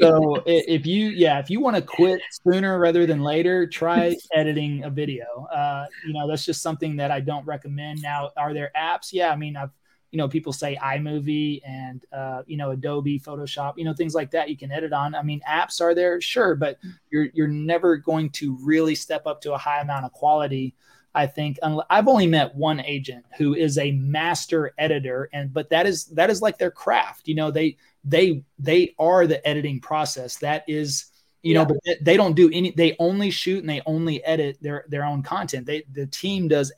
so 0.00 0.42
if 0.46 0.86
you, 0.86 1.08
yeah, 1.08 1.38
if 1.38 1.50
you 1.50 1.60
want 1.60 1.76
to 1.76 1.82
quit 1.82 2.20
sooner 2.46 2.78
rather 2.78 3.06
than 3.06 3.22
later, 3.22 3.66
try 3.66 4.16
editing 4.32 4.84
a 4.84 4.90
video. 4.90 5.46
Uh, 5.52 5.86
you 6.06 6.12
know, 6.12 6.28
that's 6.28 6.44
just 6.44 6.62
something 6.62 6.96
that 6.96 7.10
I 7.10 7.20
don't 7.20 7.44
recommend. 7.46 8.02
Now, 8.02 8.30
are 8.36 8.54
there 8.54 8.70
apps? 8.76 9.12
Yeah, 9.12 9.30
I 9.30 9.36
mean, 9.36 9.56
I've 9.56 9.70
you 10.14 10.18
know, 10.18 10.28
people 10.28 10.52
say 10.52 10.78
iMovie 10.80 11.60
and, 11.66 12.06
uh, 12.12 12.42
you 12.46 12.56
know, 12.56 12.70
Adobe, 12.70 13.18
Photoshop, 13.18 13.74
you 13.76 13.84
know, 13.84 13.92
things 13.92 14.14
like 14.14 14.30
that 14.30 14.48
you 14.48 14.56
can 14.56 14.70
edit 14.70 14.92
on. 14.92 15.12
I 15.12 15.24
mean, 15.24 15.40
apps 15.40 15.80
are 15.80 15.92
there, 15.92 16.20
sure, 16.20 16.54
but 16.54 16.78
you're, 17.10 17.26
you're 17.34 17.48
never 17.48 17.96
going 17.96 18.30
to 18.30 18.56
really 18.62 18.94
step 18.94 19.26
up 19.26 19.40
to 19.40 19.54
a 19.54 19.58
high 19.58 19.80
amount 19.80 20.04
of 20.04 20.12
quality. 20.12 20.72
I 21.14 21.26
think 21.26 21.58
I've 21.90 22.08
only 22.08 22.26
met 22.26 22.54
one 22.56 22.80
agent 22.80 23.24
who 23.38 23.54
is 23.54 23.78
a 23.78 23.92
master 23.92 24.74
editor, 24.78 25.28
and 25.32 25.52
but 25.52 25.70
that 25.70 25.86
is 25.86 26.06
that 26.06 26.28
is 26.28 26.42
like 26.42 26.58
their 26.58 26.72
craft. 26.72 27.28
You 27.28 27.36
know, 27.36 27.50
they 27.52 27.76
they 28.02 28.42
they 28.58 28.94
are 28.98 29.26
the 29.26 29.46
editing 29.46 29.78
process. 29.78 30.36
That 30.38 30.64
is, 30.66 31.06
you 31.42 31.52
yeah. 31.52 31.60
know, 31.60 31.66
but 31.66 31.78
they 32.02 32.16
don't 32.16 32.34
do 32.34 32.50
any. 32.52 32.72
They 32.72 32.96
only 32.98 33.30
shoot 33.30 33.60
and 33.60 33.68
they 33.68 33.80
only 33.86 34.24
edit 34.24 34.58
their 34.60 34.86
their 34.88 35.04
own 35.04 35.22
content. 35.22 35.66
They 35.66 35.84
the 35.92 36.06
team 36.06 36.48
does 36.48 36.72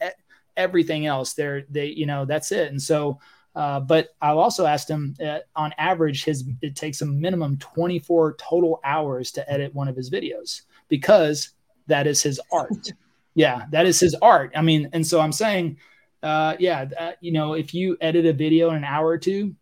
everything 0.57 1.07
else. 1.07 1.33
They're 1.33 1.63
they 1.71 1.87
you 1.87 2.05
know 2.05 2.27
that's 2.27 2.53
it. 2.53 2.71
And 2.71 2.81
so, 2.81 3.19
uh, 3.55 3.81
but 3.81 4.11
I've 4.21 4.37
also 4.37 4.67
asked 4.67 4.91
him 4.91 5.15
uh, 5.25 5.39
on 5.55 5.73
average 5.79 6.25
his 6.25 6.45
it 6.61 6.77
takes 6.77 7.01
a 7.01 7.07
minimum 7.07 7.57
24 7.57 8.35
total 8.35 8.81
hours 8.85 9.33
to 9.33 9.51
edit 9.51 9.75
one 9.75 9.89
of 9.89 9.97
his 9.97 10.11
videos 10.11 10.63
because 10.89 11.51
that 11.87 12.07
is 12.07 12.23
his 12.23 12.39
art. 12.53 12.93
yeah, 13.37 13.67
that 13.71 13.87
is 13.87 14.01
his 14.01 14.15
art. 14.23 14.53
I 14.57 14.63
mean, 14.63 14.89
and 14.95 15.07
so 15.07 15.21
I'm 15.21 15.31
saying, 15.31 15.77
uh, 16.23 16.57
yeah, 16.59 16.87
uh, 16.99 17.13
you 17.21 17.33
know, 17.33 17.53
if 17.53 17.75
you 17.75 17.97
edit 18.01 18.25
a 18.25 18.33
video 18.33 18.71
in 18.71 18.77
an 18.77 18.85
hour 18.85 19.07
or 19.07 19.19
two 19.19 19.55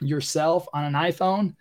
yourself 0.00 0.68
on 0.74 0.84
an 0.84 0.92
iPhone, 0.92 1.56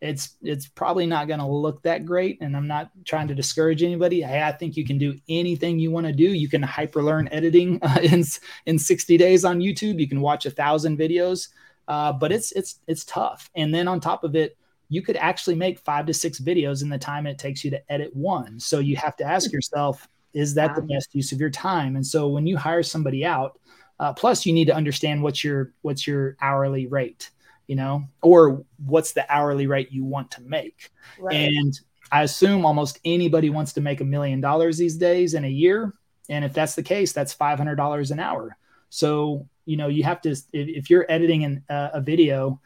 it's 0.00 0.36
it's 0.40 0.68
probably 0.68 1.06
not 1.06 1.26
going 1.26 1.40
to 1.40 1.46
look 1.46 1.82
that 1.82 2.06
great. 2.06 2.40
And 2.40 2.56
i'm 2.56 2.66
not 2.66 2.90
trying 3.04 3.28
to 3.28 3.34
discourage 3.34 3.82
anybody. 3.82 4.22
Hey, 4.22 4.42
i 4.42 4.52
think 4.52 4.76
you 4.76 4.86
can 4.86 4.96
do 4.96 5.18
anything 5.28 5.78
you 5.78 5.90
want 5.90 6.06
to 6.06 6.12
do. 6.12 6.24
You 6.24 6.48
can 6.48 6.62
hyper 6.62 7.02
learn 7.02 7.28
editing 7.32 7.80
uh, 7.82 7.98
in 8.02 8.24
in 8.64 8.78
60 8.78 9.18
days 9.18 9.44
on 9.44 9.58
youtube. 9.58 10.00
You 10.00 10.08
can 10.08 10.22
watch 10.22 10.46
a 10.46 10.50
thousand 10.50 10.96
videos 10.96 11.48
uh, 11.88 12.12
but 12.12 12.30
it's 12.30 12.52
it's 12.52 12.78
it's 12.86 13.04
tough. 13.04 13.50
And 13.56 13.74
then 13.74 13.88
on 13.88 13.98
top 14.00 14.22
of 14.22 14.36
it 14.36 14.56
you 14.88 15.02
could 15.02 15.16
actually 15.16 15.56
make 15.56 15.78
five 15.80 16.06
to 16.06 16.14
six 16.14 16.40
videos 16.40 16.82
in 16.82 16.88
the 16.88 16.98
time 16.98 17.26
it 17.26 17.38
takes 17.38 17.64
you 17.64 17.70
to 17.72 17.92
edit 17.92 18.14
one. 18.14 18.58
So 18.58 18.78
you 18.78 18.96
have 18.96 19.16
to 19.16 19.24
ask 19.24 19.52
yourself 19.52 20.08
is 20.32 20.54
that 20.54 20.74
the 20.74 20.82
best 20.82 21.14
use 21.14 21.32
of 21.32 21.40
your 21.40 21.50
time 21.50 21.96
and 21.96 22.06
so 22.06 22.28
when 22.28 22.46
you 22.46 22.56
hire 22.56 22.82
somebody 22.82 23.24
out 23.24 23.58
uh, 23.98 24.12
plus 24.12 24.46
you 24.46 24.52
need 24.52 24.66
to 24.66 24.74
understand 24.74 25.22
what's 25.22 25.42
your 25.44 25.72
what's 25.82 26.06
your 26.06 26.36
hourly 26.40 26.86
rate 26.86 27.30
you 27.70 27.76
know, 27.76 28.02
or 28.20 28.64
what's 28.84 29.12
the 29.12 29.24
hourly 29.32 29.68
rate 29.68 29.92
you 29.92 30.04
want 30.04 30.28
to 30.32 30.42
make. 30.42 30.90
Right. 31.20 31.36
And 31.36 31.80
I 32.10 32.24
assume 32.24 32.66
almost 32.66 32.98
anybody 33.04 33.48
wants 33.48 33.74
to 33.74 33.80
make 33.80 34.00
a 34.00 34.04
million 34.04 34.40
dollars 34.40 34.76
these 34.76 34.96
days 34.96 35.34
in 35.34 35.44
a 35.44 35.48
year. 35.48 35.94
And 36.28 36.44
if 36.44 36.52
that's 36.52 36.74
the 36.74 36.82
case, 36.82 37.12
that's 37.12 37.32
$500 37.32 38.10
an 38.10 38.18
hour. 38.18 38.56
So, 38.88 39.48
you 39.66 39.76
know, 39.76 39.86
you 39.86 40.02
have 40.02 40.20
to, 40.22 40.30
if, 40.30 40.44
if 40.52 40.90
you're 40.90 41.06
editing 41.08 41.44
an, 41.44 41.64
uh, 41.70 41.90
a 41.94 42.00
video 42.00 42.60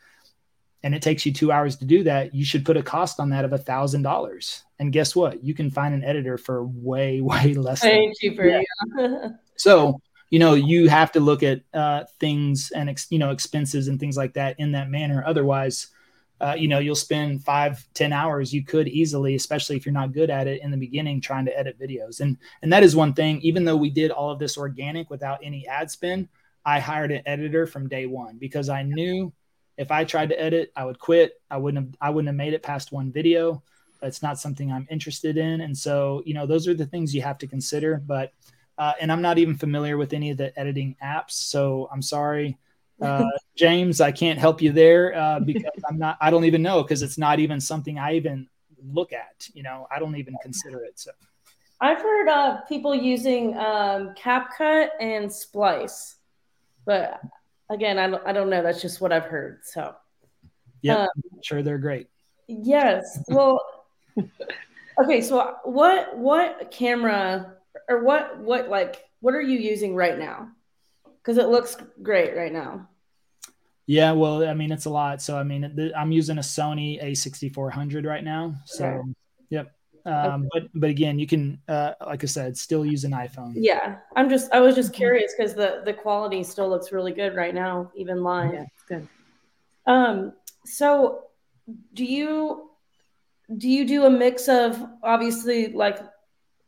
and 0.82 0.94
it 0.94 1.02
takes 1.02 1.26
you 1.26 1.34
two 1.34 1.52
hours 1.52 1.76
to 1.76 1.84
do 1.84 2.02
that, 2.04 2.34
you 2.34 2.46
should 2.46 2.64
put 2.64 2.78
a 2.78 2.82
cost 2.82 3.20
on 3.20 3.28
that 3.28 3.44
of 3.44 3.52
a 3.52 3.58
thousand 3.58 4.04
dollars. 4.04 4.63
And 4.84 4.92
guess 4.92 5.16
what? 5.16 5.42
You 5.42 5.54
can 5.54 5.70
find 5.70 5.94
an 5.94 6.04
editor 6.04 6.36
for 6.38 6.62
way, 6.64 7.20
way 7.22 7.54
less. 7.54 7.82
Way 7.82 8.12
cheaper. 8.20 8.62
Yeah. 8.96 9.28
so 9.56 10.00
you 10.30 10.38
know 10.38 10.54
you 10.54 10.88
have 10.88 11.12
to 11.12 11.20
look 11.20 11.42
at 11.42 11.60
uh, 11.72 12.04
things 12.18 12.72
and 12.74 12.90
ex- 12.90 13.06
you 13.10 13.18
know 13.18 13.30
expenses 13.30 13.88
and 13.88 14.00
things 14.00 14.16
like 14.16 14.34
that 14.34 14.58
in 14.58 14.72
that 14.72 14.90
manner 14.90 15.22
otherwise 15.24 15.88
uh, 16.40 16.56
you 16.58 16.66
know 16.66 16.80
you'll 16.80 16.96
spend 16.96 17.44
five 17.44 17.86
ten 17.94 18.12
hours 18.12 18.52
you 18.52 18.64
could 18.64 18.88
easily 18.88 19.36
especially 19.36 19.76
if 19.76 19.86
you're 19.86 19.92
not 19.92 20.12
good 20.12 20.30
at 20.30 20.48
it 20.48 20.60
in 20.62 20.72
the 20.72 20.76
beginning 20.76 21.20
trying 21.20 21.44
to 21.44 21.56
edit 21.56 21.78
videos 21.78 22.18
and 22.18 22.36
and 22.62 22.72
that 22.72 22.82
is 22.82 22.96
one 22.96 23.12
thing 23.12 23.40
even 23.42 23.64
though 23.64 23.76
we 23.76 23.90
did 23.90 24.10
all 24.10 24.30
of 24.30 24.40
this 24.40 24.58
organic 24.58 25.08
without 25.08 25.38
any 25.40 25.68
ad 25.68 25.88
spend 25.88 26.28
i 26.64 26.80
hired 26.80 27.12
an 27.12 27.22
editor 27.26 27.64
from 27.64 27.88
day 27.88 28.06
one 28.06 28.36
because 28.36 28.68
i 28.68 28.82
knew 28.82 29.32
if 29.76 29.92
i 29.92 30.02
tried 30.02 30.30
to 30.30 30.40
edit 30.40 30.72
i 30.74 30.84
would 30.84 30.98
quit 30.98 31.40
i 31.48 31.56
wouldn't 31.56 31.86
have 31.86 31.94
i 32.00 32.10
wouldn't 32.10 32.28
have 32.28 32.34
made 32.34 32.54
it 32.54 32.62
past 32.62 32.90
one 32.90 33.12
video 33.12 33.62
it's 34.04 34.22
not 34.22 34.38
something 34.38 34.72
i'm 34.72 34.86
interested 34.90 35.36
in 35.36 35.60
and 35.62 35.76
so 35.76 36.22
you 36.24 36.34
know 36.34 36.46
those 36.46 36.68
are 36.68 36.74
the 36.74 36.86
things 36.86 37.14
you 37.14 37.22
have 37.22 37.38
to 37.38 37.46
consider 37.46 38.02
but 38.06 38.32
uh, 38.76 38.92
and 39.00 39.12
I'm 39.12 39.22
not 39.22 39.38
even 39.38 39.54
familiar 39.54 39.96
with 39.96 40.12
any 40.12 40.30
of 40.30 40.36
the 40.36 40.58
editing 40.58 40.96
apps. 41.02 41.32
So 41.32 41.88
I'm 41.92 42.02
sorry, 42.02 42.58
uh, 43.00 43.24
James, 43.56 44.00
I 44.00 44.10
can't 44.10 44.38
help 44.38 44.60
you 44.60 44.72
there 44.72 45.14
uh, 45.14 45.40
because 45.40 45.70
I'm 45.88 45.98
not. 45.98 46.18
I 46.20 46.30
don't 46.30 46.44
even 46.44 46.62
know 46.62 46.82
because 46.82 47.02
it's 47.02 47.18
not 47.18 47.38
even 47.38 47.60
something 47.60 47.98
I 47.98 48.14
even 48.14 48.48
look 48.84 49.12
at. 49.12 49.48
You 49.54 49.62
know, 49.62 49.86
I 49.94 49.98
don't 49.98 50.16
even 50.16 50.34
consider 50.42 50.82
it. 50.84 50.98
So 50.98 51.12
I've 51.80 52.02
heard 52.02 52.28
of 52.28 52.68
people 52.68 52.94
using 52.94 53.56
um, 53.56 54.14
CapCut 54.16 54.88
and 55.00 55.32
Splice, 55.32 56.16
but 56.84 57.20
again, 57.70 57.98
I 57.98 58.08
don't, 58.08 58.26
I 58.26 58.32
don't 58.32 58.50
know. 58.50 58.62
That's 58.62 58.82
just 58.82 59.00
what 59.00 59.12
I've 59.12 59.26
heard. 59.26 59.60
So 59.62 59.94
yeah, 60.82 61.02
um, 61.02 61.08
sure, 61.42 61.62
they're 61.62 61.78
great. 61.78 62.08
Yes. 62.48 63.22
Well. 63.28 63.60
okay. 65.02 65.20
So 65.20 65.56
what 65.64 66.16
what 66.16 66.70
camera 66.70 67.54
or 67.88 68.04
what 68.04 68.38
what 68.38 68.68
like 68.68 69.04
what 69.20 69.34
are 69.34 69.40
you 69.40 69.58
using 69.58 69.94
right 69.94 70.18
now? 70.18 70.48
Because 71.22 71.38
it 71.38 71.48
looks 71.48 71.76
great 72.02 72.36
right 72.36 72.52
now. 72.52 72.88
Yeah, 73.86 74.12
well, 74.12 74.46
I 74.46 74.54
mean, 74.54 74.72
it's 74.72 74.86
a 74.86 74.90
lot. 74.90 75.20
So, 75.20 75.36
I 75.36 75.42
mean, 75.42 75.92
I'm 75.96 76.10
using 76.10 76.38
a 76.38 76.42
Sony 76.42 77.02
A6400 77.02 78.06
right 78.06 78.24
now. 78.24 78.54
So, 78.64 78.86
okay. 78.86 79.02
yep. 79.50 79.74
Um, 80.06 80.14
okay. 80.14 80.48
but 80.52 80.80
but 80.80 80.90
again, 80.90 81.18
you 81.18 81.26
can, 81.26 81.58
uh, 81.68 81.92
like 82.06 82.22
I 82.22 82.26
said, 82.26 82.58
still 82.58 82.84
use 82.84 83.04
an 83.04 83.12
iPhone. 83.12 83.54
Yeah, 83.56 83.96
I'm 84.16 84.28
just 84.28 84.52
I 84.52 84.60
was 84.60 84.74
just 84.74 84.90
mm-hmm. 84.90 84.98
curious 84.98 85.32
because 85.34 85.54
the 85.54 85.80
the 85.84 85.94
quality 85.94 86.42
still 86.42 86.68
looks 86.68 86.92
really 86.92 87.12
good 87.12 87.34
right 87.34 87.54
now, 87.54 87.90
even 87.96 88.22
live. 88.22 88.52
Yeah, 88.52 88.64
it's 88.74 88.84
good. 88.86 89.08
Um, 89.86 90.34
so 90.66 91.24
do 91.94 92.04
you 92.04 92.70
do 93.58 93.68
you 93.68 93.86
do 93.86 94.04
a 94.04 94.10
mix 94.10 94.48
of 94.48 94.82
obviously 95.02 95.72
like 95.72 95.98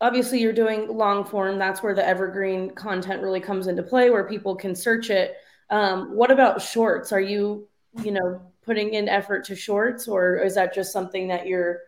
obviously 0.01 0.41
you're 0.41 0.53
doing 0.53 0.89
long 0.89 1.25
form 1.25 1.59
that's 1.59 1.83
where 1.83 1.95
the 1.95 2.07
evergreen 2.07 2.71
content 2.71 3.23
really 3.23 3.41
comes 3.41 3.67
into 3.67 3.83
play 3.83 4.11
where 4.11 4.29
people 4.29 4.55
can 4.55 4.75
search 4.75 5.11
it. 5.11 5.37
Um, 5.71 6.15
what 6.15 6.31
about 6.31 6.63
shorts? 6.63 7.13
Are 7.13 7.21
you 7.21 7.69
you 8.03 8.13
know 8.13 8.43
putting 8.63 8.95
in 8.95 9.09
effort 9.09 9.45
to 9.47 9.57
shorts 9.57 10.09
or 10.09 10.37
is 10.37 10.55
that 10.55 10.75
just 10.75 10.93
something 10.93 11.29
that 11.29 11.47
you're 11.47 11.81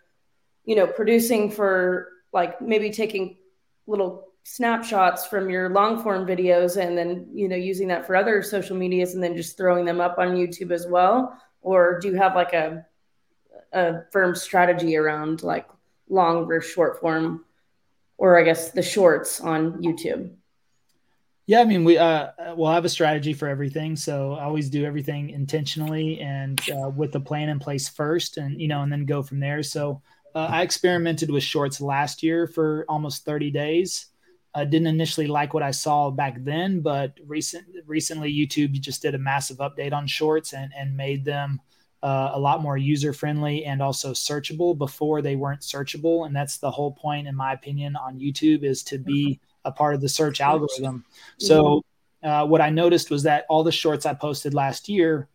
you 0.65 0.75
know 0.75 0.87
producing 0.87 1.51
for 1.51 2.09
like 2.33 2.61
maybe 2.61 2.91
taking 2.91 3.37
little 3.87 4.29
snapshots 4.45 5.27
from 5.27 5.51
your 5.51 5.69
long 5.69 6.03
form 6.03 6.27
videos 6.27 6.81
and 6.83 6.97
then 6.97 7.29
you 7.35 7.49
know 7.49 7.57
using 7.57 7.89
that 7.89 8.07
for 8.07 8.17
other 8.17 8.43
social 8.43 8.77
medias 8.77 9.15
and 9.15 9.23
then 9.23 9.37
just 9.37 9.59
throwing 9.59 9.85
them 9.85 10.01
up 10.01 10.19
on 10.19 10.37
YouTube 10.37 10.71
as 10.71 10.87
well? 10.87 11.39
Or 11.61 11.99
do 12.01 12.09
you 12.09 12.15
have 12.15 12.35
like 12.35 12.55
a 12.55 12.87
a 13.73 14.03
firm 14.11 14.35
strategy 14.35 14.97
around 14.97 15.43
like 15.43 15.69
long 16.09 16.47
versus 16.47 16.73
short 16.73 17.01
form 17.01 17.45
or 18.17 18.39
I 18.39 18.43
guess 18.43 18.71
the 18.71 18.83
shorts 18.83 19.41
on 19.41 19.83
YouTube 19.83 20.31
yeah, 21.49 21.63
I 21.63 21.65
mean, 21.65 21.83
we 21.83 21.97
uh, 21.97 22.29
we'll 22.57 22.71
have 22.71 22.85
a 22.85 22.91
strategy 22.91 23.33
for 23.33 23.49
everything. 23.49 23.97
So 23.97 24.35
I 24.35 24.45
always 24.45 24.69
do 24.69 24.85
everything 24.85 25.31
intentionally 25.31 26.21
and 26.21 26.61
uh, 26.71 26.91
with 26.91 27.11
the 27.11 27.21
plan 27.21 27.49
in 27.49 27.59
place 27.59 27.89
first, 27.89 28.37
and 28.37 28.61
you 28.61 28.69
know, 28.69 28.83
and 28.83 28.93
then 28.93 29.07
go 29.07 29.23
from 29.23 29.41
there. 29.41 29.63
So 29.63 30.03
uh, 30.35 30.47
I 30.51 30.61
experimented 30.61 31.31
with 31.31 31.43
shorts 31.43 31.81
last 31.81 32.23
year 32.23 32.47
for 32.47 32.85
almost 32.87 33.25
30 33.25 33.51
days. 33.51 34.09
I 34.55 34.67
didn't 34.67 34.89
initially 34.89 35.27
like 35.27 35.55
what 35.55 35.63
I 35.63 35.71
saw 35.71 36.11
back 36.11 36.37
then, 36.45 36.81
but 36.81 37.15
recent 37.27 37.65
recently 37.87 38.31
YouTube 38.31 38.73
just 38.73 39.01
did 39.01 39.15
a 39.15 39.19
massive 39.19 39.57
update 39.57 39.95
on 39.95 40.07
shorts 40.07 40.53
and 40.53 40.71
and 40.77 40.99
made 40.99 41.25
them 41.25 41.63
uh, 42.03 42.31
a 42.35 42.39
lot 42.39 42.63
more 42.63 42.77
user 42.77 43.13
friendly 43.13 43.65
and 43.65 43.83
also 43.83 44.13
searchable. 44.13 44.77
Before 44.77 45.23
they 45.23 45.37
weren't 45.37 45.63
searchable, 45.63 46.27
and 46.27 46.35
that's 46.35 46.59
the 46.59 46.71
whole 46.71 46.93
point, 46.93 47.27
in 47.27 47.35
my 47.35 47.53
opinion, 47.53 47.97
on 47.97 48.19
YouTube 48.19 48.63
is 48.63 48.83
to 48.85 48.99
be 48.99 49.41
a 49.65 49.73
part 49.73 49.95
of 49.95 50.01
the 50.01 50.09
search 50.09 50.41
algorithm. 50.41 51.05
So 51.39 51.83
uh, 52.23 52.47
what 52.47 52.61
I 52.61 52.71
noticed 52.71 53.11
was 53.11 53.23
that 53.25 53.45
all 53.49 53.65
the 53.65 53.73
shorts 53.73 54.07
I 54.07 54.15
posted 54.15 54.55
last 54.55 54.89
year 54.89 55.29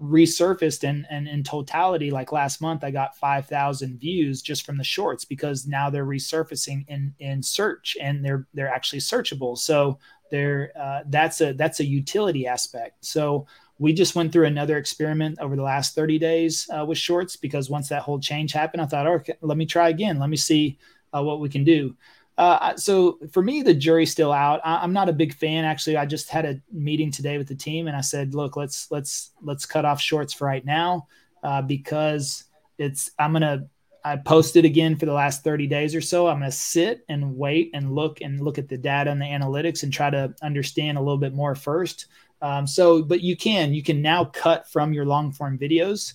resurfaced 0.00 0.88
and, 0.88 1.06
and 1.10 1.28
in 1.28 1.42
totality, 1.42 2.10
like 2.10 2.32
last 2.32 2.60
month, 2.60 2.84
I 2.84 2.90
got 2.90 3.16
5,000 3.16 3.98
views 4.00 4.40
just 4.40 4.64
from 4.64 4.78
the 4.78 4.84
shorts 4.84 5.24
because 5.24 5.66
now 5.66 5.90
they're 5.90 6.06
resurfacing 6.06 6.86
in, 6.88 7.14
in 7.18 7.42
search 7.42 7.96
and 8.00 8.24
they're, 8.24 8.46
they're 8.54 8.72
actually 8.72 9.00
searchable. 9.00 9.58
So 9.58 9.98
they're, 10.30 10.72
uh, 10.78 11.00
that's 11.06 11.40
a, 11.40 11.52
that's 11.52 11.80
a 11.80 11.84
utility 11.84 12.46
aspect. 12.46 13.04
So 13.04 13.46
we 13.80 13.94
just 13.94 14.14
went 14.14 14.30
through 14.30 14.44
another 14.44 14.76
experiment 14.76 15.38
over 15.40 15.56
the 15.56 15.62
last 15.62 15.94
30 15.94 16.18
days 16.18 16.68
uh, 16.70 16.84
with 16.84 16.98
shorts 16.98 17.34
because 17.34 17.70
once 17.70 17.88
that 17.88 18.02
whole 18.02 18.20
change 18.20 18.52
happened, 18.52 18.82
I 18.82 18.86
thought, 18.86 19.06
okay, 19.06 19.34
let 19.40 19.56
me 19.56 19.64
try 19.64 19.88
again. 19.88 20.18
Let 20.18 20.28
me 20.28 20.36
see 20.36 20.78
uh, 21.16 21.22
what 21.22 21.40
we 21.40 21.48
can 21.48 21.64
do. 21.64 21.96
Uh, 22.36 22.76
so 22.76 23.18
for 23.32 23.42
me, 23.42 23.62
the 23.62 23.72
jury's 23.72 24.12
still 24.12 24.32
out. 24.32 24.60
I, 24.64 24.84
am 24.84 24.92
not 24.92 25.08
a 25.08 25.14
big 25.14 25.34
fan. 25.34 25.64
Actually, 25.64 25.96
I 25.96 26.04
just 26.04 26.28
had 26.28 26.44
a 26.44 26.60
meeting 26.70 27.10
today 27.10 27.38
with 27.38 27.48
the 27.48 27.54
team, 27.54 27.86
and 27.86 27.96
I 27.96 28.00
said, 28.00 28.34
"Look, 28.34 28.56
let's 28.56 28.90
let's 28.90 29.32
let's 29.42 29.66
cut 29.66 29.84
off 29.84 30.00
shorts 30.00 30.32
for 30.32 30.46
right 30.46 30.64
now 30.64 31.06
uh, 31.42 31.60
because 31.60 32.44
it's 32.78 33.10
I'm 33.18 33.32
gonna 33.32 33.66
I 34.04 34.16
posted 34.16 34.64
again 34.64 34.96
for 34.96 35.04
the 35.04 35.12
last 35.12 35.44
30 35.44 35.66
days 35.66 35.94
or 35.94 36.00
so. 36.00 36.28
I'm 36.28 36.38
gonna 36.38 36.50
sit 36.50 37.04
and 37.10 37.36
wait 37.36 37.70
and 37.74 37.94
look 37.94 38.22
and 38.22 38.40
look 38.40 38.56
at 38.56 38.68
the 38.68 38.78
data 38.78 39.10
and 39.10 39.20
the 39.20 39.26
analytics 39.26 39.82
and 39.82 39.92
try 39.92 40.08
to 40.08 40.34
understand 40.42 40.96
a 40.96 41.00
little 41.02 41.18
bit 41.18 41.34
more 41.34 41.54
first. 41.54 42.06
Um, 42.42 42.66
so, 42.66 43.02
but 43.02 43.20
you 43.20 43.36
can 43.36 43.74
you 43.74 43.82
can 43.82 44.02
now 44.02 44.24
cut 44.24 44.68
from 44.70 44.92
your 44.92 45.04
long 45.04 45.32
form 45.32 45.58
videos, 45.58 46.14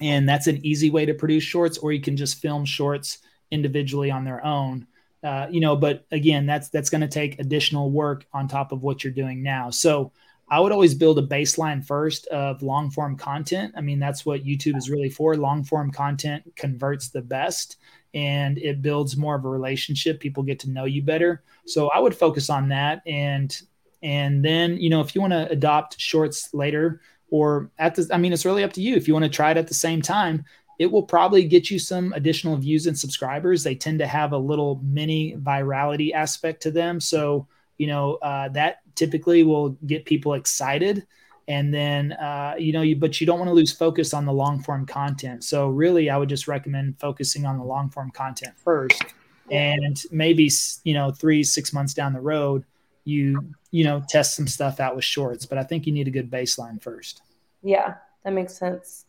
and 0.00 0.28
that's 0.28 0.46
an 0.46 0.64
easy 0.64 0.90
way 0.90 1.06
to 1.06 1.14
produce 1.14 1.44
shorts, 1.44 1.78
or 1.78 1.92
you 1.92 2.00
can 2.00 2.16
just 2.16 2.40
film 2.40 2.64
shorts 2.64 3.18
individually 3.50 4.10
on 4.10 4.24
their 4.24 4.44
own. 4.44 4.86
Uh, 5.22 5.46
you 5.50 5.60
know, 5.60 5.76
but 5.76 6.04
again, 6.10 6.46
that's 6.46 6.68
that's 6.68 6.90
going 6.90 7.00
to 7.00 7.08
take 7.08 7.38
additional 7.38 7.90
work 7.90 8.26
on 8.32 8.48
top 8.48 8.72
of 8.72 8.82
what 8.82 9.04
you're 9.04 9.12
doing 9.12 9.42
now. 9.42 9.70
So 9.70 10.12
I 10.52 10.60
would 10.60 10.72
always 10.72 10.94
build 10.94 11.18
a 11.18 11.26
baseline 11.26 11.82
first 11.82 12.26
of 12.26 12.62
long 12.62 12.90
form 12.90 13.16
content. 13.16 13.72
I 13.76 13.80
mean, 13.80 13.98
that's 13.98 14.26
what 14.26 14.44
YouTube 14.44 14.76
is 14.76 14.90
really 14.90 15.08
for. 15.08 15.34
Long 15.36 15.64
form 15.64 15.90
content 15.90 16.44
converts 16.56 17.08
the 17.08 17.22
best 17.22 17.78
and 18.12 18.58
it 18.58 18.82
builds 18.82 19.16
more 19.16 19.34
of 19.34 19.46
a 19.46 19.48
relationship. 19.48 20.20
People 20.20 20.42
get 20.42 20.58
to 20.60 20.70
know 20.70 20.84
you 20.84 21.02
better. 21.02 21.42
So 21.66 21.88
I 21.88 22.00
would 22.00 22.14
focus 22.14 22.50
on 22.50 22.68
that 22.68 23.00
and 23.06 23.58
and 24.02 24.44
then, 24.44 24.76
you 24.78 24.90
know, 24.90 25.00
if 25.00 25.14
you 25.14 25.20
want 25.20 25.32
to 25.32 25.48
adopt 25.50 26.00
shorts 26.00 26.52
later 26.52 27.00
or 27.30 27.70
at 27.78 27.94
the 27.94 28.08
I 28.12 28.18
mean, 28.18 28.32
it's 28.32 28.44
really 28.44 28.64
up 28.64 28.72
to 28.74 28.82
you. 28.82 28.96
If 28.96 29.06
you 29.06 29.14
want 29.14 29.24
to 29.24 29.30
try 29.30 29.50
it 29.50 29.56
at 29.56 29.68
the 29.68 29.74
same 29.74 30.02
time, 30.02 30.44
it 30.78 30.90
will 30.90 31.02
probably 31.02 31.44
get 31.44 31.70
you 31.70 31.78
some 31.78 32.12
additional 32.14 32.56
views 32.56 32.86
and 32.86 32.98
subscribers. 32.98 33.62
They 33.62 33.74
tend 33.74 34.00
to 34.00 34.06
have 34.06 34.32
a 34.32 34.38
little 34.38 34.80
mini 34.82 35.36
virality 35.36 36.12
aspect 36.12 36.62
to 36.62 36.70
them. 36.70 36.98
So, 36.98 37.46
you 37.78 37.86
know, 37.86 38.14
uh, 38.16 38.48
that 38.50 38.78
typically 38.96 39.44
will 39.44 39.70
get 39.86 40.04
people 40.04 40.34
excited. 40.34 41.06
And 41.48 41.72
then, 41.72 42.12
uh, 42.12 42.54
you 42.58 42.72
know, 42.72 42.82
you, 42.82 42.96
but 42.96 43.20
you 43.20 43.26
don't 43.26 43.38
want 43.38 43.48
to 43.48 43.54
lose 43.54 43.72
focus 43.72 44.14
on 44.14 44.24
the 44.24 44.32
long 44.32 44.60
form 44.60 44.86
content. 44.86 45.44
So, 45.44 45.68
really, 45.68 46.10
I 46.10 46.16
would 46.16 46.28
just 46.28 46.48
recommend 46.48 46.98
focusing 46.98 47.46
on 47.46 47.58
the 47.58 47.64
long 47.64 47.88
form 47.88 48.10
content 48.10 48.54
first. 48.56 49.04
And 49.50 50.00
maybe, 50.10 50.50
you 50.84 50.94
know, 50.94 51.10
three, 51.10 51.42
six 51.42 51.72
months 51.72 51.94
down 51.94 52.12
the 52.12 52.20
road, 52.20 52.64
you, 53.04 53.54
you 53.70 53.84
know, 53.84 54.02
test 54.08 54.36
some 54.36 54.46
stuff 54.46 54.80
out 54.80 54.96
with 54.96 55.04
shorts. 55.04 55.46
But 55.46 55.58
I 55.58 55.64
think 55.64 55.86
you 55.86 55.92
need 55.92 56.08
a 56.08 56.10
good 56.10 56.30
baseline 56.30 56.80
first. 56.80 57.22
Yeah, 57.62 57.94
that 58.24 58.32
makes 58.32 58.54
sense. 58.54 59.06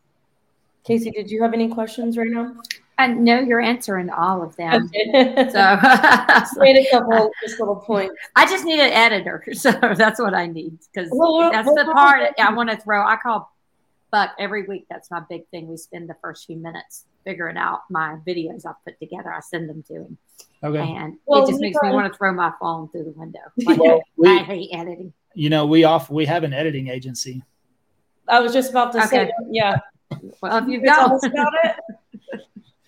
Casey, 0.83 1.11
did 1.11 1.31
you 1.31 1.41
have 1.41 1.53
any 1.53 1.69
questions 1.69 2.17
right 2.17 2.29
now? 2.29 2.55
I 2.97 3.07
know 3.07 3.39
you're 3.39 3.61
answering 3.61 4.09
all 4.09 4.43
of 4.43 4.55
them. 4.55 4.89
Okay. 4.95 5.49
so 5.51 5.79
made 6.57 6.77
a 6.77 6.91
couple 6.91 7.31
just 7.41 7.59
little 7.59 7.77
points. 7.77 8.13
I 8.35 8.45
just 8.45 8.65
need 8.65 8.79
an 8.79 8.91
editor, 8.91 9.43
so 9.53 9.71
that's 9.71 10.19
what 10.19 10.33
I 10.33 10.45
need 10.47 10.77
because 10.93 11.09
well, 11.11 11.51
that's 11.51 11.65
well, 11.65 11.75
the 11.75 11.85
well, 11.85 11.93
part 11.95 12.33
I 12.37 12.53
want 12.53 12.69
to 12.69 12.77
throw. 12.77 13.05
I 13.05 13.15
call 13.15 13.51
Buck 14.11 14.31
every 14.37 14.63
week. 14.67 14.85
That's 14.89 15.09
my 15.09 15.21
big 15.27 15.47
thing. 15.47 15.67
We 15.67 15.77
spend 15.77 16.09
the 16.09 16.15
first 16.21 16.45
few 16.45 16.57
minutes 16.57 17.05
figuring 17.23 17.57
out 17.57 17.81
my 17.89 18.17
videos 18.25 18.65
I've 18.65 18.83
put 18.85 18.99
together. 18.99 19.31
I 19.31 19.39
send 19.39 19.69
them 19.69 19.83
to 19.83 19.93
him. 19.93 20.17
Okay. 20.63 20.79
And 20.79 21.15
it 21.27 21.47
just 21.47 21.59
makes 21.59 21.77
me 21.81 21.91
want 21.91 22.11
to 22.11 22.17
throw 22.17 22.33
my 22.33 22.51
phone 22.59 22.89
through 22.89 23.05
the 23.05 23.11
window. 23.11 23.39
Like, 23.65 23.79
well, 23.79 24.01
we, 24.17 24.29
I 24.29 24.43
hate 24.43 24.69
editing. 24.73 25.13
You 25.33 25.49
know, 25.49 25.65
we 25.65 25.83
off 25.83 26.09
we 26.09 26.25
have 26.25 26.43
an 26.43 26.53
editing 26.53 26.87
agency. 26.87 27.43
I 28.27 28.39
was 28.39 28.53
just 28.53 28.69
about 28.69 28.93
to 28.93 28.99
okay. 28.99 29.07
say, 29.07 29.31
yeah. 29.49 29.77
Well, 30.41 30.57
if 30.57 30.67
you've 30.67 30.83
got 30.83 31.07
about 31.25 31.53
it. 31.63 31.75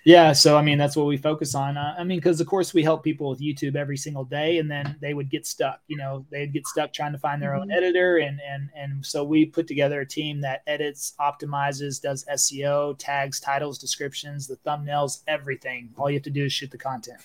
Yeah, 0.05 0.33
so 0.33 0.55
I 0.55 0.61
mean 0.61 0.77
that's 0.77 0.95
what 0.95 1.07
we 1.07 1.17
focus 1.17 1.55
on. 1.55 1.77
Uh, 1.77 1.95
I 1.97 2.03
mean, 2.03 2.19
because 2.19 2.39
of 2.39 2.45
course 2.45 2.75
we 2.75 2.83
help 2.83 3.03
people 3.03 3.27
with 3.27 3.39
YouTube 3.39 3.75
every 3.75 3.97
single 3.97 4.23
day, 4.23 4.59
and 4.59 4.69
then 4.69 4.95
they 5.01 5.15
would 5.15 5.31
get 5.31 5.47
stuck. 5.47 5.81
You 5.87 5.97
know, 5.97 6.23
they'd 6.29 6.53
get 6.53 6.67
stuck 6.67 6.93
trying 6.93 7.11
to 7.13 7.17
find 7.17 7.41
their 7.41 7.53
mm-hmm. 7.53 7.63
own 7.63 7.71
editor, 7.71 8.17
and 8.17 8.39
and 8.47 8.69
and 8.75 9.03
so 9.03 9.23
we 9.23 9.47
put 9.47 9.65
together 9.65 10.01
a 10.01 10.05
team 10.05 10.41
that 10.41 10.61
edits, 10.67 11.15
optimizes, 11.19 11.99
does 11.99 12.23
SEO, 12.31 12.95
tags, 12.99 13.39
titles, 13.39 13.79
descriptions, 13.79 14.45
the 14.45 14.57
thumbnails, 14.57 15.23
everything. 15.27 15.89
All 15.97 16.07
you 16.07 16.17
have 16.17 16.23
to 16.23 16.29
do 16.29 16.45
is 16.45 16.53
shoot 16.53 16.69
the 16.69 16.77
content. 16.77 17.21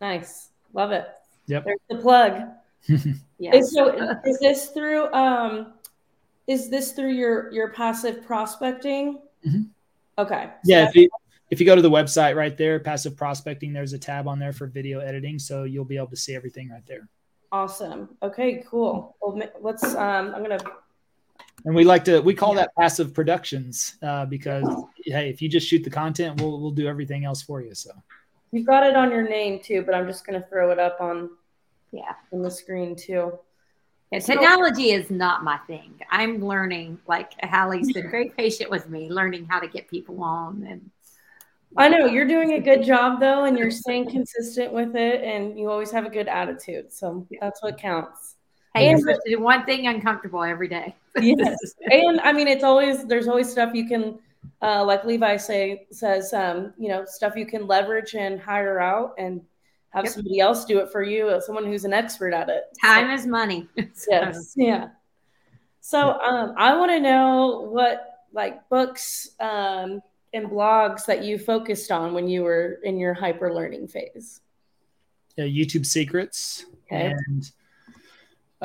Nice, 0.00 0.50
love 0.72 0.92
it. 0.92 1.08
Yep. 1.48 1.64
There's 1.64 1.80
the 1.90 1.96
plug. 1.96 2.42
yeah. 3.40 3.60
So 3.60 4.20
is 4.24 4.38
this 4.38 4.68
through 4.68 5.12
um 5.12 5.72
is 6.46 6.70
this 6.70 6.92
through 6.92 7.12
your 7.12 7.50
your 7.52 7.70
passive 7.70 8.24
prospecting? 8.24 9.18
Mm-hmm. 9.44 9.62
Okay. 10.16 10.50
Yeah. 10.64 10.84
So 10.84 10.88
if 10.90 10.94
you 10.94 11.08
if 11.50 11.60
you 11.60 11.66
go 11.66 11.76
to 11.76 11.82
the 11.82 11.90
website 11.90 12.36
right 12.36 12.56
there, 12.56 12.80
passive 12.80 13.16
prospecting, 13.16 13.72
there's 13.72 13.92
a 13.92 13.98
tab 13.98 14.26
on 14.26 14.38
there 14.38 14.52
for 14.52 14.66
video 14.66 15.00
editing, 15.00 15.38
so 15.38 15.64
you'll 15.64 15.84
be 15.84 15.96
able 15.96 16.08
to 16.08 16.16
see 16.16 16.34
everything 16.34 16.70
right 16.70 16.84
there. 16.86 17.08
Awesome. 17.52 18.16
Okay. 18.22 18.64
Cool. 18.68 19.16
Well, 19.20 19.40
let's. 19.60 19.84
Um, 19.94 20.34
I'm 20.34 20.42
gonna. 20.42 20.58
And 21.64 21.74
we 21.74 21.84
like 21.84 22.04
to 22.06 22.20
we 22.20 22.34
call 22.34 22.54
that 22.54 22.70
passive 22.76 23.14
productions 23.14 23.96
uh, 24.02 24.26
because 24.26 24.66
hey, 25.04 25.30
if 25.30 25.40
you 25.40 25.48
just 25.48 25.68
shoot 25.68 25.84
the 25.84 25.90
content, 25.90 26.40
we'll 26.40 26.60
we'll 26.60 26.72
do 26.72 26.88
everything 26.88 27.24
else 27.24 27.42
for 27.42 27.60
you. 27.60 27.74
So. 27.74 27.90
You've 28.50 28.66
got 28.66 28.86
it 28.86 28.96
on 28.96 29.10
your 29.10 29.28
name 29.28 29.60
too, 29.60 29.82
but 29.82 29.94
I'm 29.94 30.06
just 30.06 30.26
gonna 30.26 30.44
throw 30.50 30.70
it 30.70 30.78
up 30.78 31.00
on. 31.00 31.30
Yeah. 31.92 32.12
On 32.32 32.42
the 32.42 32.50
screen 32.50 32.96
too. 32.96 33.38
Yeah, 34.10 34.18
technology 34.18 34.90
is 34.90 35.10
not 35.10 35.44
my 35.44 35.58
thing. 35.66 35.94
I'm 36.10 36.44
learning, 36.44 36.98
like 37.06 37.32
Hallie's 37.42 37.92
been 37.92 38.10
very 38.10 38.30
patient 38.30 38.70
with 38.70 38.88
me, 38.88 39.10
learning 39.10 39.46
how 39.46 39.60
to 39.60 39.68
get 39.68 39.88
people 39.88 40.22
on. 40.22 40.66
And 40.68 40.90
I 41.76 41.88
know 41.88 42.06
you're 42.06 42.26
doing 42.26 42.52
a 42.52 42.60
good 42.60 42.84
job 42.84 43.20
though, 43.20 43.44
and 43.44 43.58
you're 43.58 43.70
staying 43.70 44.10
consistent 44.10 44.72
with 44.72 44.94
it, 44.94 45.22
and 45.22 45.58
you 45.58 45.70
always 45.70 45.90
have 45.90 46.04
a 46.04 46.10
good 46.10 46.28
attitude. 46.28 46.92
So 46.92 47.26
that's 47.40 47.62
what 47.62 47.78
counts. 47.78 48.36
Hey, 48.74 48.90
and, 48.90 49.00
you're 49.00 49.18
do 49.26 49.40
one 49.40 49.64
thing 49.64 49.86
uncomfortable 49.86 50.42
every 50.42 50.68
day. 50.68 50.94
yes, 51.20 51.56
and 51.90 52.20
I 52.20 52.32
mean 52.32 52.48
it's 52.48 52.64
always 52.64 53.04
there's 53.04 53.28
always 53.28 53.50
stuff 53.50 53.74
you 53.74 53.86
can, 53.88 54.18
uh, 54.62 54.84
like 54.84 55.04
Levi 55.04 55.36
say 55.36 55.86
says, 55.90 56.32
um, 56.32 56.74
you 56.78 56.88
know, 56.88 57.04
stuff 57.06 57.34
you 57.36 57.46
can 57.46 57.66
leverage 57.66 58.14
and 58.14 58.40
hire 58.40 58.80
out 58.80 59.14
and 59.18 59.40
have 59.90 60.04
yep. 60.04 60.12
somebody 60.12 60.40
else 60.40 60.64
do 60.64 60.78
it 60.78 60.90
for 60.90 61.02
you, 61.02 61.28
uh, 61.28 61.40
someone 61.40 61.64
who's 61.64 61.84
an 61.84 61.92
expert 61.92 62.34
at 62.34 62.48
it. 62.48 62.64
Time 62.82 63.08
so, 63.08 63.14
is 63.14 63.26
money. 63.26 63.68
yes. 64.08 64.54
Yeah. 64.56 64.88
So 65.80 66.18
um, 66.20 66.54
I 66.56 66.76
want 66.76 66.90
to 66.90 67.00
know 67.00 67.68
what 67.70 68.24
like 68.32 68.68
books 68.68 69.30
um, 69.38 70.00
and 70.34 70.50
blogs 70.50 71.06
that 71.06 71.24
you 71.24 71.38
focused 71.38 71.90
on 71.90 72.12
when 72.12 72.28
you 72.28 72.42
were 72.42 72.80
in 72.82 72.98
your 72.98 73.14
hyper 73.14 73.54
learning 73.54 73.88
phase. 73.88 74.40
Yeah, 75.36 75.44
YouTube 75.44 75.86
secrets 75.86 76.66
okay. 76.86 77.14
and 77.26 77.50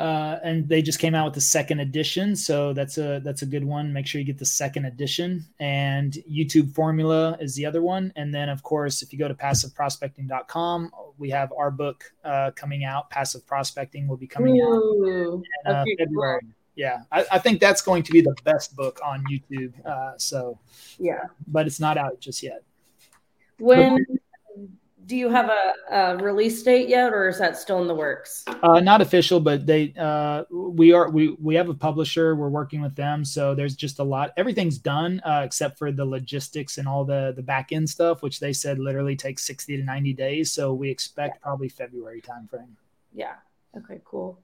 uh, 0.00 0.38
and 0.42 0.66
they 0.66 0.80
just 0.80 0.98
came 0.98 1.14
out 1.14 1.26
with 1.26 1.34
the 1.34 1.40
second 1.42 1.80
edition, 1.80 2.34
so 2.34 2.72
that's 2.72 2.96
a 2.96 3.20
that's 3.22 3.42
a 3.42 3.46
good 3.46 3.64
one. 3.64 3.92
Make 3.92 4.06
sure 4.06 4.18
you 4.18 4.26
get 4.26 4.38
the 4.38 4.46
second 4.46 4.86
edition. 4.86 5.44
And 5.58 6.14
YouTube 6.30 6.74
Formula 6.74 7.36
is 7.38 7.54
the 7.54 7.66
other 7.66 7.82
one. 7.82 8.10
And 8.16 8.32
then, 8.32 8.48
of 8.48 8.62
course, 8.62 9.02
if 9.02 9.12
you 9.12 9.18
go 9.18 9.28
to 9.28 9.34
passiveprospecting.com, 9.34 10.90
we 11.18 11.28
have 11.28 11.52
our 11.52 11.70
book 11.70 12.04
uh, 12.24 12.52
coming 12.56 12.84
out. 12.84 13.10
Passive 13.10 13.46
Prospecting 13.46 14.08
will 14.08 14.16
be 14.16 14.26
coming 14.26 14.58
Ooh, 14.58 15.44
out 15.66 15.70
in 15.70 15.76
uh, 15.76 15.84
February. 15.98 16.40
Cool. 16.40 16.50
Yeah, 16.76 17.02
I, 17.12 17.24
I, 17.32 17.38
think 17.38 17.60
that's 17.60 17.82
going 17.82 18.02
to 18.04 18.12
be 18.12 18.20
the 18.20 18.34
best 18.44 18.74
book 18.76 19.00
on 19.04 19.24
YouTube. 19.30 19.74
Uh, 19.84 20.16
so 20.16 20.58
yeah, 20.98 21.24
but 21.46 21.66
it's 21.66 21.80
not 21.80 21.98
out 21.98 22.20
just 22.20 22.42
yet. 22.42 22.62
When 23.58 24.06
do 25.10 25.16
you 25.16 25.28
have 25.28 25.50
a, 25.50 25.94
a, 25.94 26.16
release 26.18 26.62
date 26.62 26.88
yet, 26.88 27.12
or 27.12 27.28
is 27.28 27.36
that 27.38 27.58
still 27.58 27.82
in 27.82 27.88
the 27.88 27.94
works? 27.94 28.44
Uh, 28.62 28.78
not 28.78 29.00
official, 29.00 29.40
but 29.40 29.66
they 29.66 29.92
uh, 29.98 30.44
we 30.50 30.92
are 30.92 31.10
we 31.10 31.36
we 31.40 31.56
have 31.56 31.68
a 31.68 31.74
publisher. 31.74 32.36
We're 32.36 32.48
working 32.48 32.80
with 32.80 32.94
them, 32.94 33.24
so 33.24 33.52
there's 33.52 33.74
just 33.74 33.98
a 33.98 34.04
lot. 34.04 34.32
Everything's 34.36 34.78
done 34.78 35.20
uh, 35.24 35.42
except 35.44 35.78
for 35.78 35.90
the 35.90 36.04
logistics 36.04 36.78
and 36.78 36.86
all 36.86 37.04
the 37.04 37.32
the 37.34 37.42
back 37.42 37.72
end 37.72 37.90
stuff, 37.90 38.22
which 38.22 38.38
they 38.38 38.52
said 38.52 38.78
literally 38.78 39.16
takes 39.16 39.42
sixty 39.42 39.76
to 39.76 39.82
ninety 39.82 40.12
days. 40.12 40.52
So 40.52 40.72
we 40.72 40.88
expect 40.88 41.36
yeah. 41.36 41.42
probably 41.42 41.68
February 41.68 42.22
timeframe. 42.22 42.76
Yeah. 43.12 43.34
Okay. 43.76 44.00
Cool. 44.04 44.38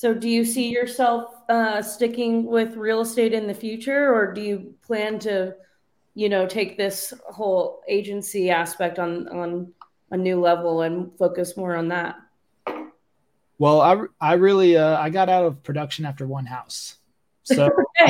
So, 0.00 0.14
do 0.14 0.28
you 0.28 0.44
see 0.44 0.70
yourself 0.70 1.34
uh, 1.50 1.82
sticking 1.82 2.46
with 2.46 2.76
real 2.76 3.02
estate 3.02 3.34
in 3.34 3.46
the 3.46 3.54
future, 3.54 4.14
or 4.14 4.32
do 4.32 4.40
you 4.40 4.74
plan 4.82 5.18
to? 5.20 5.54
you 6.14 6.28
know 6.28 6.46
take 6.46 6.76
this 6.76 7.14
whole 7.28 7.82
agency 7.88 8.50
aspect 8.50 8.98
on 8.98 9.28
on 9.28 9.72
a 10.10 10.16
new 10.16 10.40
level 10.40 10.82
and 10.82 11.16
focus 11.18 11.56
more 11.56 11.76
on 11.76 11.88
that 11.88 12.16
well 13.58 13.80
i 13.80 14.02
i 14.20 14.34
really 14.34 14.76
uh, 14.76 14.98
i 15.00 15.08
got 15.08 15.28
out 15.28 15.44
of 15.44 15.62
production 15.62 16.04
after 16.04 16.26
one 16.26 16.46
house 16.46 16.96
so 17.44 17.70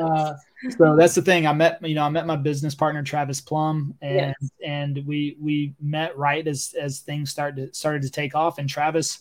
uh, 0.00 0.34
so 0.76 0.96
that's 0.96 1.14
the 1.14 1.22
thing 1.22 1.46
i 1.46 1.52
met 1.52 1.78
you 1.82 1.94
know 1.94 2.02
i 2.02 2.08
met 2.08 2.26
my 2.26 2.36
business 2.36 2.74
partner 2.74 3.02
travis 3.02 3.40
Plumb 3.40 3.94
and 4.02 4.34
yes. 4.40 4.50
and 4.64 5.02
we 5.06 5.36
we 5.40 5.74
met 5.80 6.16
right 6.16 6.46
as 6.46 6.74
as 6.78 7.00
things 7.00 7.30
started 7.30 7.68
to 7.68 7.74
started 7.74 8.02
to 8.02 8.10
take 8.10 8.34
off 8.34 8.58
and 8.58 8.68
travis 8.68 9.20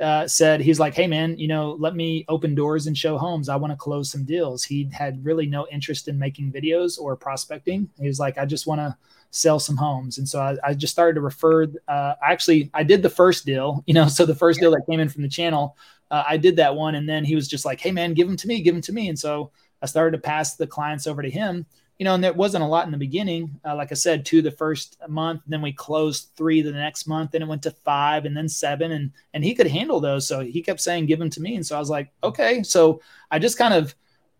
uh, 0.00 0.26
said 0.26 0.60
he's 0.60 0.80
like, 0.80 0.94
hey 0.94 1.06
man, 1.06 1.38
you 1.38 1.46
know, 1.46 1.76
let 1.78 1.94
me 1.94 2.24
open 2.28 2.54
doors 2.54 2.86
and 2.86 2.98
show 2.98 3.16
homes. 3.16 3.48
I 3.48 3.56
want 3.56 3.72
to 3.72 3.76
close 3.76 4.10
some 4.10 4.24
deals. 4.24 4.64
He 4.64 4.88
had 4.92 5.24
really 5.24 5.46
no 5.46 5.66
interest 5.70 6.08
in 6.08 6.18
making 6.18 6.52
videos 6.52 6.98
or 6.98 7.16
prospecting. 7.16 7.88
He 8.00 8.08
was 8.08 8.18
like, 8.18 8.36
I 8.36 8.44
just 8.44 8.66
want 8.66 8.80
to 8.80 8.96
sell 9.30 9.58
some 9.58 9.76
homes, 9.76 10.18
and 10.18 10.28
so 10.28 10.40
I, 10.40 10.56
I 10.64 10.74
just 10.74 10.92
started 10.92 11.14
to 11.14 11.20
refer. 11.20 11.66
Uh, 11.88 12.14
actually, 12.22 12.70
I 12.74 12.82
did 12.82 13.02
the 13.02 13.10
first 13.10 13.46
deal, 13.46 13.82
you 13.86 13.94
know, 13.94 14.08
so 14.08 14.26
the 14.26 14.34
first 14.34 14.60
deal 14.60 14.70
that 14.72 14.86
came 14.88 15.00
in 15.00 15.08
from 15.08 15.22
the 15.22 15.28
channel, 15.28 15.76
uh, 16.10 16.24
I 16.26 16.36
did 16.36 16.56
that 16.56 16.74
one, 16.74 16.94
and 16.96 17.08
then 17.08 17.24
he 17.24 17.34
was 17.34 17.48
just 17.48 17.64
like, 17.64 17.80
hey 17.80 17.92
man, 17.92 18.14
give 18.14 18.26
them 18.26 18.36
to 18.36 18.48
me, 18.48 18.62
give 18.62 18.74
them 18.74 18.82
to 18.82 18.92
me, 18.92 19.08
and 19.08 19.18
so 19.18 19.52
I 19.82 19.86
started 19.86 20.16
to 20.16 20.22
pass 20.22 20.56
the 20.56 20.66
clients 20.66 21.06
over 21.06 21.22
to 21.22 21.30
him 21.30 21.66
you 21.98 22.04
know, 22.04 22.14
and 22.14 22.24
there 22.24 22.32
wasn't 22.32 22.64
a 22.64 22.66
lot 22.66 22.86
in 22.86 22.92
the 22.92 22.98
beginning. 22.98 23.60
Uh, 23.64 23.76
like 23.76 23.92
I 23.92 23.94
said, 23.94 24.24
two 24.24 24.42
the 24.42 24.50
first 24.50 24.96
month, 25.08 25.42
then 25.46 25.62
we 25.62 25.72
closed 25.72 26.30
three 26.36 26.60
the 26.60 26.72
next 26.72 27.06
month, 27.06 27.30
then 27.30 27.42
it 27.42 27.48
went 27.48 27.62
to 27.62 27.70
five, 27.70 28.24
and 28.24 28.36
then 28.36 28.48
seven, 28.48 28.92
and 28.92 29.12
and 29.32 29.44
he 29.44 29.54
could 29.54 29.68
handle 29.68 30.00
those. 30.00 30.26
So 30.26 30.40
he 30.40 30.62
kept 30.62 30.80
saying, 30.80 31.06
"Give 31.06 31.18
them 31.18 31.30
to 31.30 31.40
me," 31.40 31.54
and 31.54 31.64
so 31.64 31.76
I 31.76 31.78
was 31.78 31.90
like, 31.90 32.10
"Okay." 32.22 32.62
So 32.62 33.00
I 33.30 33.38
just 33.38 33.58
kind 33.58 33.74
of 33.74 33.94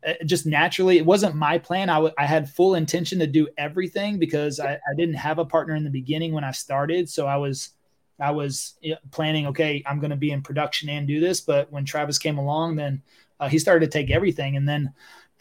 uh, 0.07 0.15
just 0.27 0.47
naturally, 0.47 0.99
it 0.99 1.07
wasn't 1.07 1.35
my 1.35 1.59
plan. 1.59 1.89
I, 1.89 1.95
w- 1.95 2.15
I 2.19 2.27
had 2.27 2.51
full 2.51 2.75
intention 2.75 3.19
to 3.21 3.27
do 3.27 3.49
everything 3.57 4.19
because 4.19 4.61
I, 4.61 4.75
I 4.75 4.95
didn't 4.97 5.15
have 5.15 5.39
a 5.39 5.45
partner 5.45 5.75
in 5.77 5.85
the 5.85 5.91
beginning 5.91 6.33
when 6.33 6.45
I 6.45 6.51
started. 6.51 7.09
So 7.09 7.27
I 7.27 7.37
was 7.37 7.71
I 8.21 8.31
was 8.31 8.75
planning, 9.11 9.49
okay, 9.49 9.83
I'm 9.87 9.99
going 9.99 10.11
to 10.11 10.17
be 10.17 10.31
in 10.31 10.43
production 10.43 10.89
and 10.89 11.09
do 11.09 11.21
this. 11.21 11.41
But 11.41 11.73
when 11.73 11.85
Travis 11.85 12.19
came 12.19 12.39
along, 12.39 12.77
then 12.77 13.03
uh, 13.41 13.49
he 13.49 13.59
started 13.59 13.91
to 13.91 13.99
take 13.99 14.11
everything, 14.11 14.57
and 14.57 14.69
then 14.69 14.93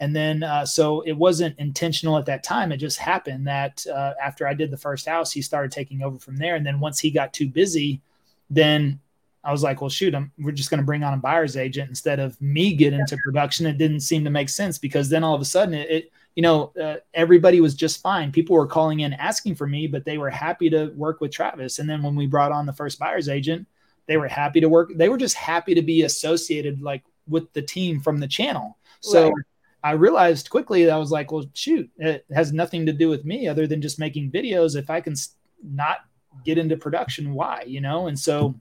and 0.04 0.14
then, 0.14 0.42
uh, 0.42 0.66
so 0.66 1.00
it 1.00 1.14
wasn't 1.14 1.58
intentional 1.58 2.18
at 2.18 2.26
that 2.26 2.42
time. 2.42 2.72
It 2.72 2.76
just 2.76 2.98
happened 2.98 3.46
that 3.46 3.86
uh, 3.86 4.12
after 4.22 4.46
I 4.46 4.52
did 4.52 4.70
the 4.70 4.76
first 4.76 5.08
house, 5.08 5.32
he 5.32 5.40
started 5.40 5.72
taking 5.72 6.02
over 6.02 6.18
from 6.18 6.36
there. 6.36 6.56
And 6.56 6.66
then 6.66 6.78
once 6.78 6.98
he 6.98 7.10
got 7.10 7.32
too 7.32 7.48
busy, 7.48 8.02
then 8.50 9.00
I 9.42 9.50
was 9.50 9.62
like, 9.62 9.80
well, 9.80 9.88
shoot, 9.88 10.14
I'm, 10.14 10.30
we're 10.38 10.52
just 10.52 10.68
going 10.68 10.80
to 10.80 10.84
bring 10.84 11.02
on 11.02 11.14
a 11.14 11.16
buyer's 11.16 11.56
agent 11.56 11.88
instead 11.88 12.20
of 12.20 12.38
me 12.38 12.74
get 12.74 12.92
into 12.92 13.16
production. 13.24 13.64
It 13.64 13.78
didn't 13.78 14.00
seem 14.00 14.24
to 14.24 14.30
make 14.30 14.50
sense 14.50 14.76
because 14.76 15.08
then 15.08 15.24
all 15.24 15.34
of 15.34 15.40
a 15.40 15.46
sudden 15.46 15.72
it, 15.72 15.90
it 15.90 16.12
you 16.36 16.42
know, 16.42 16.70
uh, 16.78 16.96
everybody 17.14 17.62
was 17.62 17.74
just 17.74 18.02
fine. 18.02 18.30
People 18.30 18.56
were 18.56 18.66
calling 18.66 19.00
in 19.00 19.14
asking 19.14 19.54
for 19.54 19.66
me, 19.66 19.86
but 19.86 20.04
they 20.04 20.18
were 20.18 20.28
happy 20.28 20.68
to 20.68 20.88
work 20.96 21.22
with 21.22 21.32
Travis. 21.32 21.78
And 21.78 21.88
then 21.88 22.02
when 22.02 22.14
we 22.14 22.26
brought 22.26 22.52
on 22.52 22.66
the 22.66 22.74
first 22.74 22.98
buyer's 22.98 23.30
agent, 23.30 23.66
they 24.04 24.18
were 24.18 24.28
happy 24.28 24.60
to 24.60 24.68
work. 24.68 24.92
They 24.94 25.08
were 25.08 25.16
just 25.16 25.36
happy 25.36 25.74
to 25.74 25.80
be 25.82 26.02
associated 26.02 26.82
like 26.82 27.02
with 27.26 27.50
the 27.54 27.62
team 27.62 28.00
from 28.00 28.18
the 28.20 28.28
channel. 28.28 28.76
So 29.00 29.30
right. 29.30 29.44
I 29.84 29.92
realized 29.92 30.48
quickly 30.48 30.86
that 30.86 30.94
I 30.94 30.96
was 30.96 31.10
like, 31.10 31.30
well, 31.30 31.44
shoot, 31.52 31.90
it 31.98 32.24
has 32.34 32.54
nothing 32.54 32.86
to 32.86 32.92
do 32.92 33.10
with 33.10 33.26
me 33.26 33.46
other 33.46 33.66
than 33.66 33.82
just 33.82 33.98
making 33.98 34.30
videos. 34.30 34.76
If 34.76 34.88
I 34.88 35.02
can 35.02 35.14
not 35.62 35.98
get 36.42 36.56
into 36.56 36.78
production, 36.78 37.34
why, 37.34 37.64
you 37.66 37.82
know? 37.82 38.06
And 38.06 38.18
so 38.18 38.54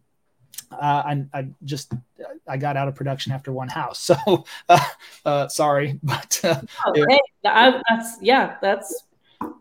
uh, 0.70 0.76
I, 1.06 1.26
I 1.34 1.48
just 1.64 1.94
I 2.46 2.58
got 2.58 2.76
out 2.76 2.90
of 2.90 2.96
production 2.96 3.32
after 3.32 3.54
one 3.54 3.70
house. 3.70 4.12
So 4.26 4.44
uh, 4.68 4.86
uh, 5.26 5.48
sorry, 5.48 5.98
but 6.04 6.40
uh, 6.44 6.62
oh, 6.86 7.06
hey, 7.08 7.20
I, 7.46 7.82
that's 7.90 8.18
yeah, 8.22 8.58
that's 8.62 9.04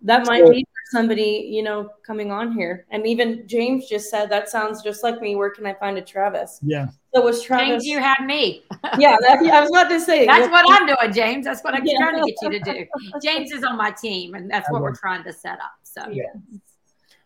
that 0.03 0.27
might 0.27 0.45
so, 0.45 0.51
be 0.51 0.67
somebody 0.93 1.49
you 1.51 1.63
know 1.63 1.91
coming 2.07 2.31
on 2.31 2.53
here. 2.53 2.87
And 2.91 3.07
even 3.07 3.49
James 3.49 3.89
just 3.89 4.11
said 4.11 4.31
that 4.31 4.49
sounds 4.49 4.83
just 4.83 5.03
like 5.03 5.21
me. 5.21 5.35
Where 5.35 5.51
can 5.51 5.67
I 5.67 5.75
find 5.75 5.99
a 5.99 6.03
Travis? 6.03 6.61
Yeah. 6.63 6.89
So 7.15 7.23
was 7.23 7.43
Travis? 7.43 7.69
James, 7.69 7.87
you 7.87 7.99
had 7.99 8.25
me. 8.25 8.63
yeah, 8.99 9.17
that, 9.21 9.39
I 9.39 9.61
was 9.61 9.71
about 9.71 9.89
to 9.89 10.01
say. 10.01 10.27
That's 10.27 10.51
what 10.51 10.65
I'm 10.69 10.87
doing, 10.87 11.13
James. 11.13 11.45
That's 11.45 11.63
what 11.63 11.75
I'm 11.75 11.85
yeah. 11.85 11.99
trying 11.99 12.23
to 12.23 12.31
get 12.31 12.37
you 12.43 12.51
to 12.51 12.61
do. 12.61 12.87
James 13.23 13.51
is 13.51 13.65
on 13.65 13.77
my 13.77 13.91
team, 13.91 14.35
and 14.35 14.51
that's 14.51 14.71
what 14.71 14.81
we're 14.81 14.95
trying 14.95 15.25
to 15.25 15.33
set 15.33 15.55
up. 15.55 15.73
So 15.83 16.09
yeah. 16.11 16.23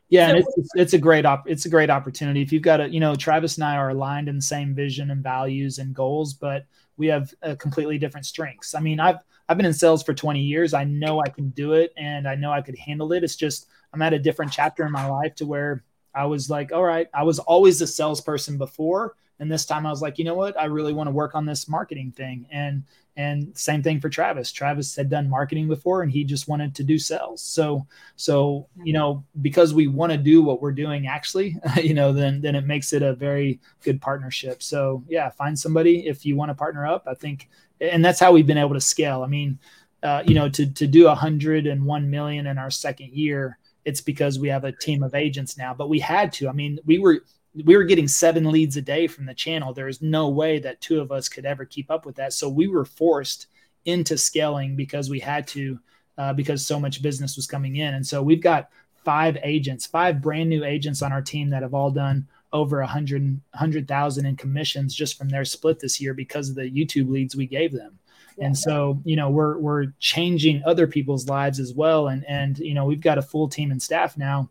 Yeah, 0.09 0.29
so, 0.29 0.37
and 0.37 0.39
it's, 0.39 0.71
it's 0.77 0.93
a 0.95 0.99
great 0.99 1.27
op- 1.27 1.49
it's 1.49 1.67
a 1.67 1.69
great 1.69 1.91
opportunity. 1.91 2.41
If 2.41 2.53
you've 2.53 2.63
got 2.63 2.81
a, 2.81 2.89
you 2.89 3.01
know, 3.01 3.17
Travis 3.17 3.57
and 3.57 3.65
I 3.65 3.77
are 3.77 3.91
aligned 3.91 4.29
in 4.29 4.37
the 4.37 4.43
same 4.43 4.73
vision 4.75 5.11
and 5.11 5.23
values 5.23 5.79
and 5.79 5.95
goals, 5.95 6.35
but 6.35 6.65
we 6.97 7.09
have 7.09 7.35
a 7.43 7.57
completely 7.57 7.99
different 7.99 8.25
strengths. 8.25 8.75
I 8.75 8.81
mean, 8.81 9.01
I've 9.01 9.19
I've 9.49 9.57
been 9.57 9.67
in 9.67 9.75
sales 9.75 10.03
for 10.03 10.15
20 10.15 10.41
years. 10.41 10.75
I 10.75 10.85
know 10.85 11.21
I 11.21 11.29
can 11.29 11.51
do 11.51 11.75
it 11.75 11.93
and 11.97 12.29
I 12.29 12.35
know 12.35 12.51
I 12.51 12.63
could 12.63 12.77
handle 12.77 13.13
it. 13.13 13.23
It's 13.23 13.37
just 13.37 13.69
I'm 13.93 14.03
at 14.03 14.13
a 14.13 14.19
different 14.19 14.53
chapter 14.53 14.85
in 14.85 14.93
my 14.93 15.07
life 15.07 15.35
to 15.37 15.47
where 15.47 15.85
I 16.15 16.27
was 16.27 16.51
like, 16.51 16.73
all 16.73 16.83
right, 16.83 17.09
I 17.15 17.23
was 17.23 17.39
always 17.39 17.81
a 17.81 17.87
salesperson 17.87 18.59
before. 18.59 19.15
And 19.39 19.53
this 19.53 19.67
time 19.67 19.85
I 19.87 19.91
was 19.91 20.01
like, 20.01 20.19
you 20.19 20.25
know 20.25 20.35
what? 20.35 20.59
I 20.59 20.65
really 20.65 20.95
want 20.95 21.09
to 21.09 21.13
work 21.13 21.35
on 21.35 21.45
this 21.45 21.69
marketing 21.69 22.13
thing. 22.13 22.47
And 22.51 22.85
and 23.19 23.57
same 23.57 23.83
thing 23.83 24.01
for 24.01 24.11
Travis. 24.11 24.53
Travis 24.53 24.95
had 24.95 25.09
done 25.09 25.31
marketing 25.31 25.69
before 25.69 26.03
and 26.03 26.13
he 26.13 26.23
just 26.25 26.49
wanted 26.49 26.75
to 26.75 26.85
do 26.85 26.99
sales. 26.99 27.43
So 27.43 27.87
so, 28.17 28.67
you 28.83 28.93
know, 28.93 29.25
because 29.43 29.75
we 29.75 29.89
want 29.89 30.13
to 30.13 30.19
do 30.19 30.43
what 30.43 30.61
we're 30.63 30.73
doing 30.73 31.07
actually, 31.07 31.57
you 31.83 31.95
know, 31.95 32.13
then 32.13 32.41
then 32.41 32.55
it 32.55 32.67
makes 32.67 32.93
it 32.95 33.03
a 33.03 33.15
very 33.15 33.61
good 33.83 34.01
partnership. 34.01 34.63
So, 34.63 35.05
yeah, 35.09 35.29
find 35.29 35.59
somebody 35.59 36.07
if 36.07 36.25
you 36.25 36.37
want 36.37 36.51
to 36.51 36.55
partner 36.55 36.87
up. 36.87 37.07
I 37.07 37.15
think 37.15 37.49
and 37.81 38.05
that's 38.05 38.21
how 38.21 38.33
we've 38.33 38.47
been 38.47 38.59
able 38.59 38.75
to 38.75 38.81
scale. 38.81 39.23
I 39.23 39.27
mean, 39.27 39.59
uh, 40.03 40.23
you 40.27 40.35
know, 40.35 40.49
to 40.49 40.67
to 40.67 40.87
do 40.87 41.07
101 41.07 42.11
million 42.11 42.47
in 42.47 42.59
our 42.59 42.71
second 42.71 43.11
year, 43.13 43.59
it's 43.85 44.01
because 44.01 44.39
we 44.39 44.49
have 44.49 44.65
a 44.65 44.73
team 44.73 45.03
of 45.03 45.15
agents 45.15 45.57
now. 45.57 45.75
But 45.75 45.89
we 45.89 45.99
had 45.99 46.33
to. 46.35 46.49
I 46.49 46.53
mean, 46.53 46.79
we 46.85 46.99
were 46.99 47.23
we 47.65 47.77
were 47.77 47.85
getting 47.85 48.09
seven 48.09 48.51
leads 48.51 48.77
a 48.77 48.83
day 48.83 49.07
from 49.07 49.27
the 49.27 49.35
channel. 49.35 49.73
There's 49.73 50.03
no 50.03 50.29
way 50.29 50.59
that 50.59 50.81
two 50.81 51.01
of 51.01 51.11
us 51.11 51.29
could 51.29 51.47
ever 51.47 51.65
keep 51.65 51.91
up 51.91 52.05
with 52.05 52.17
that. 52.17 52.33
So 52.33 52.49
we 52.49 52.67
were 52.69 52.85
forced 52.85 53.47
into 53.85 54.19
scaling 54.19 54.77
because 54.77 55.09
we 55.09 55.21
had 55.21 55.47
to, 55.49 55.79
uh, 56.19 56.33
because 56.33 56.67
so 56.67 56.79
much 56.79 57.03
business 57.03 57.37
was 57.37 57.47
coming 57.47 57.77
in. 57.77 57.95
And 57.95 58.07
so 58.07 58.23
we've 58.23 58.43
got 58.43 58.69
five 59.05 59.39
agents, 59.43 59.87
five 59.87 60.21
brand 60.21 60.51
new 60.51 60.65
agents 60.65 61.01
on 61.01 61.13
our 61.13 61.23
team 61.23 61.51
that 61.51 61.63
have 61.63 61.75
all 61.75 61.91
done 61.91 62.27
over 62.57 62.81
a 62.81 62.87
hundred 62.87 63.41
hundred 63.55 63.87
thousand 63.87 64.27
in 64.27 64.37
commissions 64.37 64.95
just 64.95 65.17
from 65.17 65.29
their 65.29 65.45
split 65.45 65.79
this 65.79 66.01
year 66.01 66.15
because 66.15 66.49
of 66.49 66.57
the 66.57 66.71
YouTube 66.71 67.11
leads 67.11 67.37
we 67.37 67.47
gave 67.47 67.73
them. 67.73 67.99
Yeah. 68.37 68.47
And 68.47 68.59
so, 68.59 69.01
you 69.05 69.17
know, 69.17 69.31
we're 69.31 69.59
we're 69.59 69.87
changing 69.99 70.63
other 70.67 70.87
people's 70.87 71.29
lives 71.29 71.61
as 71.61 71.73
well. 71.73 72.09
And 72.09 72.25
and 72.27 72.59
you 72.59 72.75
know, 72.75 72.85
we've 72.85 73.01
got 73.01 73.19
a 73.19 73.23
full 73.23 73.49
team 73.49 73.71
and 73.71 73.83
staff 73.83 74.17
now, 74.19 74.51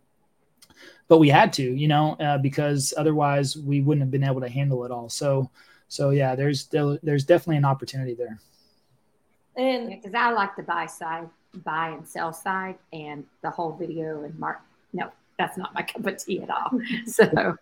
but 1.08 1.20
we 1.20 1.30
had 1.30 1.53
to, 1.53 1.64
you 1.64 1.88
know, 1.88 2.14
uh, 2.20 2.38
because 2.38 2.93
otherwise 2.97 3.56
we 3.58 3.82
wouldn't 3.82 4.01
have 4.01 4.12
been 4.12 4.24
able 4.24 4.41
to 4.41 4.49
handle 4.49 4.86
it 4.86 4.91
all. 4.91 5.10
So, 5.10 5.49
so 5.88 6.10
yeah, 6.10 6.36
there's 6.36 6.68
there's 6.68 7.26
definitely 7.26 7.58
an 7.58 7.66
opportunity 7.66 8.16
there. 8.16 8.39
And 9.56 9.89
because 9.89 10.14
I 10.14 10.32
like 10.32 10.56
the 10.56 10.64
buy 10.64 10.88
side, 10.88 11.30
buy 11.64 11.89
and 11.89 12.08
sell 12.08 12.34
side, 12.34 12.78
and 12.91 13.24
the 13.41 13.49
whole 13.49 13.74
video 13.74 14.24
and 14.24 14.38
mark. 14.39 14.62
No, 14.93 15.12
that's 15.38 15.57
not 15.57 15.73
my 15.73 15.81
cup 15.81 16.05
of 16.05 16.17
tea 16.17 16.41
at 16.41 16.49
all. 16.49 16.79
So 17.05 17.57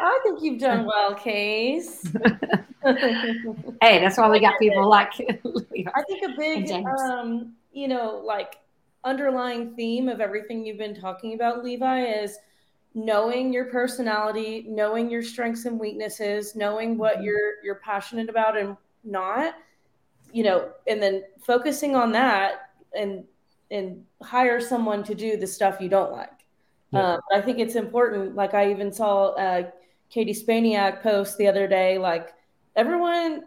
I 0.00 0.20
think 0.22 0.42
you've 0.42 0.60
done 0.60 0.86
well, 0.86 1.14
Case. 1.14 2.04
hey, 2.84 3.98
that's 4.00 4.16
why 4.16 4.30
we 4.30 4.38
got 4.40 4.58
people 4.58 4.88
like. 4.88 5.12
I 5.20 6.02
think 6.02 6.22
a 6.24 6.36
big, 6.36 6.70
um, 6.70 7.54
you 7.72 7.88
know, 7.88 8.22
like 8.24 8.58
underlying 9.04 9.74
theme 9.74 10.08
of 10.08 10.20
everything 10.20 10.64
you've 10.64 10.78
been 10.78 10.94
talking 10.94 11.34
about, 11.34 11.64
Levi, 11.64 12.04
is 12.04 12.38
knowing 12.94 13.52
your 13.52 13.66
personality, 13.66 14.66
knowing 14.68 15.10
your 15.10 15.22
strengths 15.22 15.64
and 15.64 15.78
weaknesses, 15.78 16.54
knowing 16.54 16.96
what 16.96 17.16
mm-hmm. 17.16 17.24
you're 17.24 17.64
you're 17.64 17.80
passionate 17.84 18.28
about 18.28 18.56
and 18.56 18.76
not, 19.02 19.54
you 20.32 20.44
know, 20.44 20.70
and 20.86 21.02
then 21.02 21.24
focusing 21.40 21.96
on 21.96 22.12
that 22.12 22.70
and 22.96 23.24
and 23.70 24.04
hire 24.22 24.60
someone 24.60 25.02
to 25.04 25.14
do 25.14 25.36
the 25.36 25.46
stuff 25.46 25.80
you 25.80 25.88
don't 25.88 26.12
like. 26.12 26.30
Yeah. 26.90 27.14
Um, 27.14 27.20
I 27.32 27.40
think 27.40 27.58
it's 27.58 27.74
important. 27.74 28.34
Like 28.34 28.54
I 28.54 28.70
even 28.70 28.92
saw 28.92 29.30
uh, 29.34 29.70
Katie 30.10 30.32
Spaniak 30.32 31.02
post 31.02 31.36
the 31.38 31.46
other 31.46 31.66
day. 31.66 31.98
Like 31.98 32.34
everyone, 32.76 33.44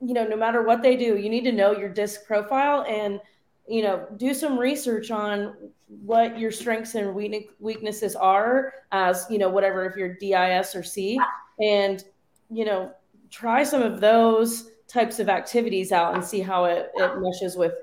you 0.00 0.14
know, 0.14 0.26
no 0.26 0.36
matter 0.36 0.62
what 0.62 0.82
they 0.82 0.96
do, 0.96 1.16
you 1.16 1.28
need 1.28 1.44
to 1.44 1.52
know 1.52 1.72
your 1.72 1.88
disc 1.88 2.24
profile 2.26 2.84
and 2.88 3.20
you 3.68 3.82
know 3.82 4.06
do 4.16 4.32
some 4.32 4.58
research 4.58 5.10
on 5.10 5.54
what 5.88 6.38
your 6.38 6.50
strengths 6.50 6.94
and 6.94 7.14
weaknesses 7.14 8.16
are 8.16 8.72
as 8.92 9.26
you 9.30 9.38
know 9.38 9.48
whatever 9.48 9.84
if 9.84 9.96
you're 9.96 10.14
dis 10.14 10.74
or 10.74 10.82
c 10.82 11.18
and 11.60 12.04
you 12.50 12.64
know 12.64 12.90
try 13.30 13.62
some 13.62 13.82
of 13.82 14.00
those 14.00 14.70
types 14.86 15.18
of 15.18 15.28
activities 15.28 15.92
out 15.92 16.14
and 16.14 16.24
see 16.24 16.40
how 16.40 16.64
it, 16.64 16.90
it 16.94 17.20
meshes 17.20 17.56
with 17.56 17.74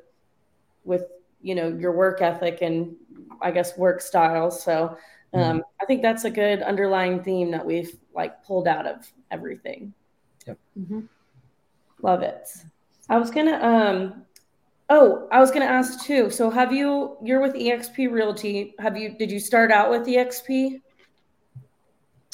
with 0.83 1.03
you 1.41 1.53
know 1.53 1.67
your 1.67 1.91
work 1.91 2.21
ethic 2.21 2.59
and 2.61 2.95
i 3.41 3.51
guess 3.51 3.77
work 3.77 4.01
styles. 4.01 4.63
so 4.63 4.97
um, 5.33 5.41
mm-hmm. 5.41 5.59
i 5.81 5.85
think 5.85 6.01
that's 6.01 6.25
a 6.25 6.29
good 6.29 6.61
underlying 6.61 7.23
theme 7.23 7.51
that 7.51 7.65
we've 7.65 7.97
like 8.15 8.43
pulled 8.43 8.67
out 8.67 8.87
of 8.87 9.11
everything. 9.31 9.93
Yep. 10.47 10.57
Mm-hmm. 10.79 10.99
love 12.01 12.21
it. 12.21 12.47
I 13.09 13.17
was 13.17 13.29
gonna 13.31 13.57
um 13.57 14.25
oh 14.89 15.27
i 15.31 15.39
was 15.39 15.51
gonna 15.51 15.65
ask 15.65 16.05
too. 16.05 16.29
So 16.29 16.49
have 16.49 16.71
you 16.71 17.17
you're 17.23 17.41
with 17.41 17.53
exp 17.55 17.97
realty. 17.97 18.73
Have 18.79 18.97
you 18.97 19.17
did 19.17 19.31
you 19.31 19.39
start 19.39 19.71
out 19.71 19.89
with 19.89 20.07
exp 20.07 20.81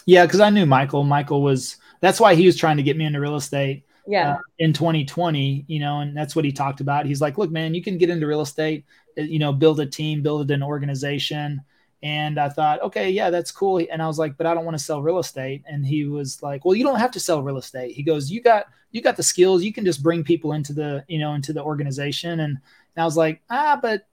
yeah 0.06 0.26
because 0.26 0.40
i 0.40 0.50
knew 0.50 0.66
michael. 0.66 1.04
Michael 1.04 1.42
was 1.42 1.78
that's 2.00 2.20
why 2.20 2.36
he 2.36 2.46
was 2.46 2.58
trying 2.58 2.78
to 2.78 2.84
get 2.84 2.98
me 2.98 3.06
into 3.06 3.20
real 3.20 3.36
estate 3.36 3.84
yeah. 4.08 4.34
uh, 4.34 4.38
in 4.60 4.74
2020 4.74 5.66
you 5.68 5.80
know 5.80 6.00
and 6.00 6.16
that's 6.16 6.36
what 6.36 6.46
he 6.46 6.52
talked 6.52 6.82
about. 6.82 7.06
He's 7.06 7.22
like 7.22 7.38
look 7.38 7.52
man 7.52 7.74
you 7.74 7.84
can 7.84 7.98
get 7.98 8.10
into 8.10 8.28
real 8.28 8.42
estate 8.42 8.86
uh, 9.18 9.22
you 9.22 9.40
know 9.40 9.54
build 9.54 9.80
a 9.80 9.86
team 9.86 10.22
build 10.22 10.52
an 10.52 10.64
organization. 10.64 11.62
And 12.04 12.40
i 12.40 12.50
thought 12.50 12.82
okay 12.82 13.12
yeah 13.12 13.30
that's 13.30 13.52
cool. 13.52 13.86
And 13.92 14.02
i 14.02 14.08
was 14.08 14.18
like 14.18 14.38
but 14.38 14.48
i 14.48 14.54
don't 14.54 14.66
want 14.66 14.78
to 14.78 14.84
sell 14.84 15.02
real 15.02 15.20
estate. 15.20 15.64
And 15.68 15.86
he 15.86 16.06
was 16.06 16.42
like 16.42 16.66
well 16.66 16.76
you 16.76 16.84
don't 16.84 17.00
have 17.00 17.12
to 17.12 17.20
sell 17.20 17.44
real 17.44 17.58
estate. 17.58 17.96
He 17.96 18.04
goes 18.04 18.32
you 18.32 18.42
got 18.42 18.68
you 18.92 19.02
got 19.02 19.18
the 19.18 19.24
skills. 19.24 19.64
You 19.64 19.74
can 19.74 19.86
just 19.86 20.04
bring 20.04 20.24
people 20.24 20.54
into 20.54 20.74
the 20.74 21.04
you 21.08 21.20
know 21.20 21.34
into 21.34 21.54
the 21.54 21.64
organization. 21.64 22.40
And, 22.40 22.58
and 22.96 23.02
i 23.02 23.06
was 23.06 23.18
like 23.18 23.42
ah 23.50 23.80
but 23.82 24.08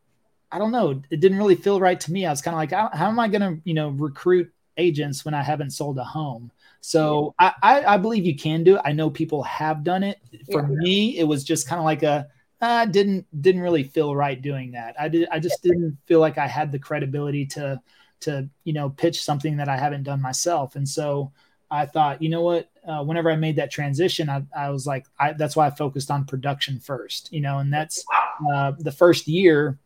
i 0.53 0.59
don't 0.59 0.73
know. 0.73 1.03
It 1.11 1.21
didn't 1.21 1.39
really 1.39 1.57
feel 1.57 1.81
right 1.81 2.01
to 2.01 2.13
me. 2.13 2.27
I 2.27 2.31
was 2.31 2.43
kind 2.43 2.55
of 2.55 2.59
like 2.59 2.73
how 2.95 3.09
am 3.09 3.19
i 3.19 3.29
going 3.29 3.43
to 3.43 3.61
you 3.65 3.75
know 3.75 3.91
recruit 3.91 4.53
agents 4.79 5.25
when 5.25 5.35
i 5.35 5.43
haven't 5.43 5.71
sold 5.71 5.99
a 5.99 6.05
home 6.05 6.51
so. 6.81 7.35
I, 7.39 7.53
I, 7.63 7.85
I 7.95 7.97
believe 7.99 8.25
you 8.25 8.37
can 8.37 8.65
do 8.65 8.77
it. 8.77 8.83
I 8.85 8.93
know 8.93 9.11
people 9.11 9.43
have 9.45 9.85
done 9.85 10.03
it. 10.03 10.21
For 10.51 10.63
yeah. 10.63 10.69
me, 10.69 11.19
it 11.19 11.25
was 11.25 11.45
just 11.45 11.69
kind 11.69 11.79
of 11.79 11.85
like 11.85 12.03
a 12.03 12.29
uh, 12.61 12.87
didn't 12.87 13.27
didn't 13.41 13.61
really 13.61 13.85
feel 13.85 14.15
right 14.15 14.41
doing 14.41 14.73
that. 14.73 14.97
I 14.99 15.09
did 15.09 15.29
I 15.31 15.39
just 15.39 15.63
didn't 15.63 15.99
feel 16.07 16.21
like 16.21 16.39
I 16.39 16.47
had 16.47 16.73
the 16.73 16.79
credibility 16.79 17.47
to 17.47 17.81
to 18.21 18.49
you 18.65 18.73
know 18.73 18.91
pitch 18.91 19.23
something 19.23 19.57
that 19.59 19.69
I 19.69 19.77
haven't 19.77 20.03
done 20.03 20.21
myself. 20.21 20.75
And 20.77 20.89
so 20.89 21.33
I 21.71 21.87
thought, 21.87 22.23
you 22.23 22.31
know 22.31 22.43
what? 22.43 22.71
Uh, 22.87 23.05
whenever 23.05 23.31
I 23.31 23.37
made 23.37 23.57
that 23.57 23.71
transition, 23.71 24.31
I, 24.31 24.43
I 24.57 24.71
was 24.71 24.87
like, 24.87 25.05
I, 25.21 25.35
that's 25.35 25.55
why 25.55 25.67
I 25.67 25.71
focused 25.71 26.11
on 26.11 26.25
production 26.25 26.81
first. 26.81 27.33
You 27.33 27.43
know, 27.43 27.59
and 27.59 27.73
that's 27.73 28.05
uh, 28.53 28.73
the 28.79 28.93
first 28.93 29.29
year. 29.29 29.79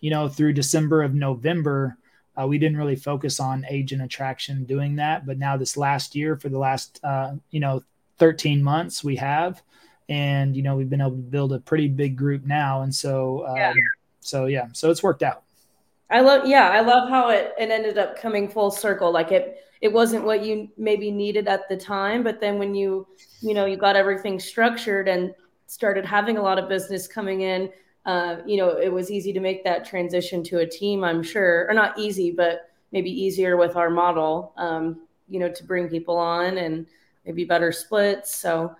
You 0.00 0.10
know, 0.10 0.28
through 0.28 0.54
December 0.54 1.02
of 1.02 1.14
November, 1.14 1.98
uh, 2.40 2.46
we 2.46 2.58
didn't 2.58 2.76
really 2.76 2.96
focus 2.96 3.40
on 3.40 3.66
agent 3.68 4.02
attraction 4.02 4.64
doing 4.64 4.96
that, 4.96 5.26
but 5.26 5.38
now 5.38 5.56
this 5.56 5.76
last 5.76 6.14
year, 6.14 6.36
for 6.36 6.48
the 6.48 6.58
last 6.58 7.00
uh, 7.02 7.34
you 7.50 7.60
know 7.60 7.82
13 8.18 8.62
months, 8.62 9.02
we 9.02 9.16
have, 9.16 9.62
and 10.08 10.56
you 10.56 10.62
know 10.62 10.76
we've 10.76 10.90
been 10.90 11.00
able 11.00 11.10
to 11.12 11.16
build 11.16 11.52
a 11.52 11.60
pretty 11.60 11.88
big 11.88 12.16
group 12.16 12.44
now, 12.44 12.82
and 12.82 12.94
so 12.94 13.40
uh, 13.40 13.54
yeah. 13.54 13.72
so 14.20 14.46
yeah, 14.46 14.68
so 14.72 14.90
it's 14.90 15.02
worked 15.02 15.22
out. 15.22 15.42
I 16.10 16.20
love 16.20 16.46
yeah, 16.46 16.70
I 16.70 16.80
love 16.80 17.08
how 17.08 17.30
it 17.30 17.52
it 17.58 17.70
ended 17.70 17.98
up 17.98 18.18
coming 18.18 18.48
full 18.48 18.70
circle. 18.70 19.12
Like 19.12 19.32
it 19.32 19.64
it 19.80 19.92
wasn't 19.92 20.24
what 20.24 20.44
you 20.44 20.68
maybe 20.76 21.10
needed 21.10 21.48
at 21.48 21.68
the 21.68 21.76
time, 21.76 22.22
but 22.22 22.40
then 22.40 22.58
when 22.58 22.74
you 22.74 23.06
you 23.40 23.54
know 23.54 23.66
you 23.66 23.76
got 23.76 23.96
everything 23.96 24.38
structured 24.38 25.08
and 25.08 25.34
started 25.66 26.04
having 26.04 26.36
a 26.36 26.42
lot 26.42 26.58
of 26.58 26.68
business 26.68 27.06
coming 27.06 27.42
in 27.42 27.70
uh, 28.06 28.36
you 28.46 28.56
know, 28.56 28.78
it 28.78 28.92
was 28.92 29.10
easy 29.10 29.32
to 29.32 29.40
make 29.40 29.62
that 29.64 29.84
transition 29.84 30.42
to 30.44 30.58
a 30.58 30.66
team, 30.66 31.04
I'm 31.04 31.22
sure, 31.22 31.66
or 31.68 31.74
not 31.74 31.98
easy, 31.98 32.30
but 32.30 32.70
maybe 32.92 33.10
easier 33.10 33.56
with 33.56 33.76
our 33.76 33.90
model, 33.90 34.52
um, 34.56 35.02
you 35.28 35.38
know, 35.38 35.50
to 35.50 35.64
bring 35.64 35.88
people 35.88 36.16
on 36.16 36.58
and 36.58 36.86
maybe 37.26 37.44
better 37.44 37.72
splits. 37.72 38.34
So, 38.34 38.74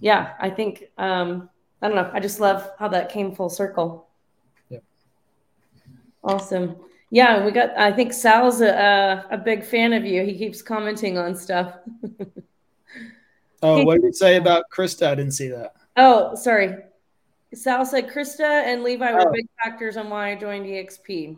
yeah, 0.00 0.34
I 0.40 0.48
think, 0.48 0.84
um, 0.96 1.50
I 1.80 1.88
don't 1.88 1.96
know. 1.96 2.10
I 2.12 2.20
just 2.20 2.40
love 2.40 2.70
how 2.78 2.88
that 2.88 3.10
came 3.10 3.34
full 3.34 3.50
circle. 3.50 4.06
Yep. 4.70 4.84
Awesome. 6.22 6.76
Yeah, 7.10 7.44
we 7.44 7.50
got, 7.50 7.76
I 7.76 7.92
think 7.92 8.12
Sal's 8.12 8.62
a, 8.62 9.26
a 9.30 9.36
big 9.36 9.64
fan 9.64 9.92
of 9.92 10.04
you. 10.04 10.24
He 10.24 10.38
keeps 10.38 10.62
commenting 10.62 11.18
on 11.18 11.34
stuff. 11.34 11.74
oh, 13.62 13.84
what 13.84 13.96
did 13.96 14.04
you 14.04 14.12
say 14.12 14.36
about 14.36 14.64
Krista? 14.72 15.08
I 15.08 15.14
didn't 15.16 15.32
see 15.32 15.48
that. 15.48 15.74
Oh, 15.96 16.34
sorry. 16.36 16.76
Sal 17.54 17.84
said 17.84 18.08
Krista 18.08 18.40
and 18.40 18.82
Levi 18.82 19.12
were 19.12 19.28
oh. 19.28 19.32
big 19.32 19.46
factors 19.62 19.96
on 19.96 20.08
why 20.08 20.32
I 20.32 20.34
joined 20.36 20.66
EXP. 20.66 21.36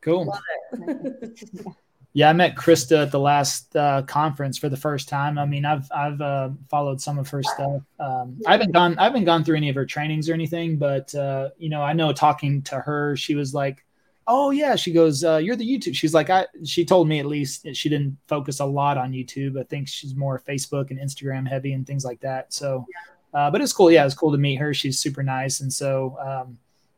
Cool. 0.00 0.32
yeah, 2.12 2.30
I 2.30 2.32
met 2.32 2.56
Krista 2.56 3.02
at 3.02 3.10
the 3.10 3.20
last 3.20 3.74
uh, 3.76 4.02
conference 4.02 4.58
for 4.58 4.68
the 4.68 4.76
first 4.76 5.08
time. 5.08 5.38
I 5.38 5.46
mean, 5.46 5.64
I've 5.64 5.90
I've 5.94 6.20
uh, 6.20 6.50
followed 6.68 7.00
some 7.00 7.18
of 7.18 7.28
her 7.30 7.42
stuff. 7.42 7.82
Um, 7.98 8.40
I 8.46 8.52
haven't 8.52 8.72
gone 8.72 8.98
I 8.98 9.04
haven't 9.04 9.24
gone 9.24 9.44
through 9.44 9.56
any 9.56 9.68
of 9.68 9.74
her 9.74 9.86
trainings 9.86 10.28
or 10.28 10.34
anything, 10.34 10.78
but 10.78 11.14
uh, 11.14 11.50
you 11.58 11.68
know, 11.68 11.82
I 11.82 11.92
know 11.92 12.12
talking 12.12 12.62
to 12.62 12.76
her, 12.76 13.16
she 13.16 13.34
was 13.34 13.52
like, 13.54 13.84
"Oh 14.26 14.50
yeah," 14.50 14.76
she 14.76 14.92
goes, 14.92 15.24
uh, 15.24 15.36
"You're 15.36 15.56
the 15.56 15.68
YouTube." 15.68 15.94
She's 15.94 16.14
like, 16.14 16.30
"I." 16.30 16.46
She 16.64 16.84
told 16.84 17.08
me 17.08 17.18
at 17.18 17.26
least 17.26 17.66
she 17.74 17.88
didn't 17.88 18.16
focus 18.28 18.60
a 18.60 18.64
lot 18.64 18.98
on 18.98 19.12
YouTube. 19.12 19.58
I 19.60 19.64
think 19.64 19.88
she's 19.88 20.14
more 20.14 20.40
Facebook 20.40 20.90
and 20.90 21.00
Instagram 21.00 21.48
heavy 21.48 21.72
and 21.72 21.86
things 21.86 22.04
like 22.04 22.20
that. 22.20 22.52
So. 22.52 22.86
Yeah 22.88 23.12
uh, 23.36 23.50
but 23.50 23.60
it's 23.60 23.72
cool. 23.74 23.90
Yeah, 23.90 24.06
it's 24.06 24.14
cool 24.14 24.32
to 24.32 24.38
meet 24.38 24.56
her. 24.56 24.72
She's 24.72 24.98
super 24.98 25.22
nice, 25.22 25.60
and 25.60 25.70
so 25.70 26.16
um, 26.18 26.56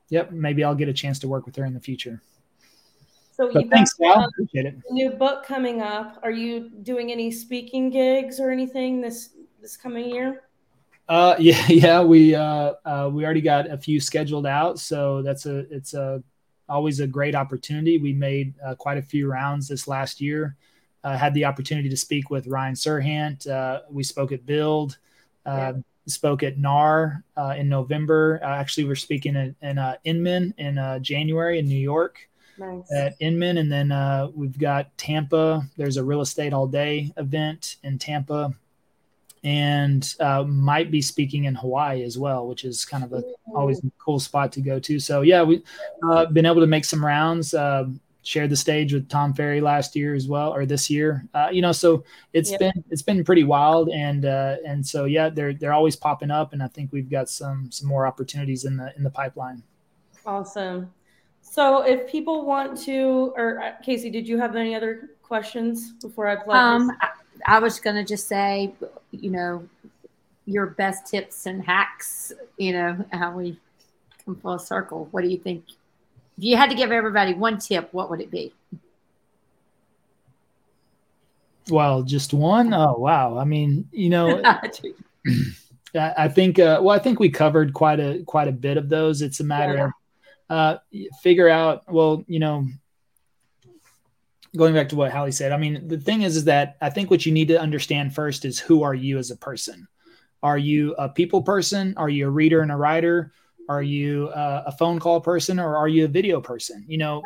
yep, 0.09 0.31
maybe 0.31 0.63
I'll 0.63 0.77
get 0.77 0.89
a 0.89 0.93
chance 0.93 1.19
to 1.19 1.29
work 1.29 1.47
with 1.47 1.57
her 1.57 1.65
in 1.65 1.75
the 1.75 1.81
future. 1.81 2.23
So 3.33 3.53
but 3.53 3.69
thanks, 3.71 3.97
Sal. 3.97 4.25
Appreciate 4.25 4.67
it. 4.67 4.77
New 4.89 5.11
book 5.11 5.45
coming 5.45 5.83
up. 5.83 6.21
Are 6.23 6.31
you 6.31 6.71
doing 6.85 7.11
any 7.11 7.33
speaking 7.33 7.91
gigs 7.91 8.39
or 8.39 8.53
anything 8.53 9.01
this 9.01 9.31
this 9.61 9.77
coming 9.77 10.09
year? 10.11 10.45
Uh, 11.09 11.35
yeah, 11.41 11.67
yeah, 11.67 12.03
we 12.03 12.37
uh, 12.37 12.75
uh, 12.85 13.11
we 13.13 13.25
already 13.25 13.41
got 13.41 13.69
a 13.69 13.77
few 13.77 14.01
scheduled 14.01 14.47
out, 14.47 14.79
so 14.79 15.23
that's 15.23 15.45
a 15.45 15.67
it's 15.75 15.93
a 15.95 16.23
always 16.69 17.01
a 17.01 17.07
great 17.09 17.35
opportunity. 17.35 17.99
We 17.99 18.13
made 18.13 18.55
uh, 18.65 18.77
quite 18.77 18.99
a 18.99 19.03
few 19.03 19.29
rounds 19.29 19.67
this 19.67 19.89
last 19.89 20.21
year. 20.21 20.55
Uh, 21.03 21.17
had 21.17 21.35
the 21.35 21.47
opportunity 21.47 21.89
to 21.89 21.97
speak 21.97 22.31
with 22.31 22.47
Ryan 22.47 22.75
Serhant. 22.75 23.49
Uh, 23.49 23.81
we 23.91 24.05
spoke 24.05 24.31
at 24.31 24.47
Build. 24.47 24.99
Uh, 25.45 25.73
yeah 25.75 25.83
spoke 26.09 26.43
at 26.43 26.59
NAR 26.59 27.23
uh, 27.37 27.55
in 27.57 27.69
November. 27.69 28.41
Uh, 28.43 28.47
actually, 28.47 28.85
we're 28.85 28.97
speaking 28.97 29.37
in, 29.37 29.55
in 29.63 29.79
uh, 29.79 29.97
Inman 30.05 30.55
in 30.59 30.79
uh, 30.79 30.99
January 30.99 31.59
in 31.59 31.69
New 31.69 31.79
York 31.79 32.29
nice. 32.59 32.91
at 32.93 33.15
Inman. 33.21 33.59
And 33.59 33.71
then 33.71 33.93
uh, 33.93 34.29
we've 34.35 34.59
got 34.59 34.97
Tampa. 34.99 35.63
There's 35.77 35.97
a 35.97 36.05
real 36.05 36.21
estate 36.21 36.53
all 36.53 36.67
day 36.67 37.13
event 37.17 37.77
in 37.83 37.99
Tampa. 37.99 38.55
And 39.45 40.15
uh, 40.19 40.43
might 40.43 40.91
be 40.91 41.01
speaking 41.01 41.45
in 41.45 41.55
Hawaii 41.55 42.03
as 42.03 42.19
well, 42.19 42.49
which 42.49 42.65
is 42.65 42.85
kind 42.85 43.05
of 43.05 43.13
a 43.13 43.23
always 43.55 43.79
a 43.79 43.91
cool 43.97 44.19
spot 44.19 44.51
to 44.53 44.61
go 44.61 44.81
to. 44.81 44.99
So 44.99 45.21
yeah, 45.23 45.45
we've 45.45 45.63
been 46.33 46.45
able 46.45 46.61
to 46.61 46.67
make 46.67 46.85
some 46.85 47.05
rounds 47.05 47.55
shared 48.23 48.51
the 48.51 48.57
stage 48.57 48.93
with 48.93 49.09
Tom 49.09 49.33
Ferry 49.33 49.61
last 49.61 49.97
year 49.97 50.15
as 50.15 50.29
well, 50.29 50.53
or 50.55 50.67
this 50.67 50.91
year. 50.91 51.25
Uh, 51.35 51.49
you 51.51 51.63
know, 51.63 51.73
so 51.73 52.05
it's 52.33 52.51
yep. 52.51 52.61
been 52.61 52.85
it's 52.91 53.03
been 53.03 53.25
pretty 53.25 53.45
wild, 53.45 53.89
and 53.91 54.25
uh, 54.25 54.57
and 54.67 54.87
so 54.87 55.05
yeah, 55.05 55.29
they're 55.29 55.55
they're 55.55 55.73
always 55.73 55.97
popping 55.97 56.31
up, 56.31 56.53
and 56.53 56.63
I 56.63 56.69
think 56.69 56.93
we've 56.93 57.11
got 57.11 57.29
some 57.29 57.71
some 57.71 57.89
more 57.89 58.07
opportunities 58.07 58.65
in 58.65 58.77
the 58.77 58.95
in 58.97 59.03
the 59.03 59.11
pipeline. 59.11 59.63
Awesome. 60.27 60.93
So 61.41 61.83
if 61.83 62.11
people 62.11 62.45
want 62.45 62.79
to, 62.83 63.33
or 63.37 63.61
uh, 63.63 63.73
Casey, 63.83 64.11
did 64.11 64.29
you 64.29 64.39
have 64.39 64.55
any 64.55 64.75
other 64.75 65.11
questions 65.23 65.93
before 65.93 66.29
I 66.29 66.37
plug? 66.37 66.57
Um, 66.57 66.93
I, 67.01 67.09
I 67.47 67.59
was 67.59 67.81
going 67.81 67.97
to 67.97 68.05
just 68.05 68.29
say, 68.29 68.75
you 69.11 69.31
know, 69.31 69.67
your 70.45 70.67
best 70.67 71.07
tips 71.07 71.47
and 71.47 71.65
hacks. 71.65 72.33
You 72.59 72.73
know 72.73 73.05
how 73.13 73.33
we 73.33 73.59
come 74.25 74.37
full 74.37 74.59
circle. 74.59 75.09
What 75.11 75.23
do 75.23 75.29
you 75.29 75.39
think 75.39 75.65
if 76.39 76.45
you 76.45 76.57
had 76.57 76.71
to 76.71 76.77
give 76.77 76.93
everybody 76.93 77.35
one 77.35 77.59
tip, 77.59 77.89
what 77.93 78.11
would 78.11 78.21
it 78.21 78.31
be? 78.31 78.55
Well, 81.69 82.05
just 82.05 82.33
one. 82.33 82.73
Oh, 82.73 82.95
wow. 82.97 83.37
I 83.37 83.45
mean, 83.45 83.89
you 83.91 84.09
know, 84.09 84.41
I 85.95 86.29
think. 86.29 86.59
Uh, 86.59 86.81
well, 86.81 86.91
I 86.91 87.01
think 87.01 87.19
we 87.19 87.29
covered 87.29 87.75
quite 87.75 87.99
a 87.99 88.23
quite 88.25 88.47
a 88.47 88.53
bit 88.53 88.77
of 88.77 88.89
those. 88.89 89.21
It's 89.21 89.41
a 89.41 89.45
matter 89.45 89.75
yeah. 89.75 89.85
of 89.85 89.91
uh, 90.49 90.79
figure 91.23 91.49
out. 91.49 91.93
Well, 91.93 92.25
you 92.29 92.39
know, 92.39 92.69
going 94.57 94.75
back 94.75 94.91
to 94.91 94.97
what 94.97 95.11
Hallie 95.11 95.33
said, 95.33 95.51
I 95.51 95.57
mean, 95.57 95.89
the 95.89 95.99
thing 95.99 96.23
is, 96.23 96.37
is 96.37 96.45
that 96.45 96.77
I 96.81 96.89
think 96.89 97.11
what 97.11 97.27
you 97.27 97.33
need 97.33 97.49
to 97.49 97.61
understand 97.61 98.15
first 98.15 98.45
is 98.45 98.61
who 98.61 98.85
are 98.85 98.95
you 98.95 99.19
as 99.19 99.33
a 99.33 99.37
person? 99.37 99.89
Are 100.43 100.59
you 100.59 100.95
a 100.95 101.09
people 101.09 101.43
person? 101.43 101.95
Are 101.97 102.09
you 102.09 102.29
a 102.29 102.31
reader 102.31 102.63
and 102.63 102.71
a 102.71 102.77
writer? 102.77 103.33
Are 103.69 103.83
you 103.83 104.29
uh, 104.29 104.63
a 104.67 104.73
phone 104.73 104.99
call 104.99 105.21
person 105.21 105.59
or 105.61 105.77
are 105.77 105.89
you 105.89 106.07
a 106.07 106.09
video 106.09 106.41
person? 106.41 106.85
You 106.89 106.97
know, 106.97 107.23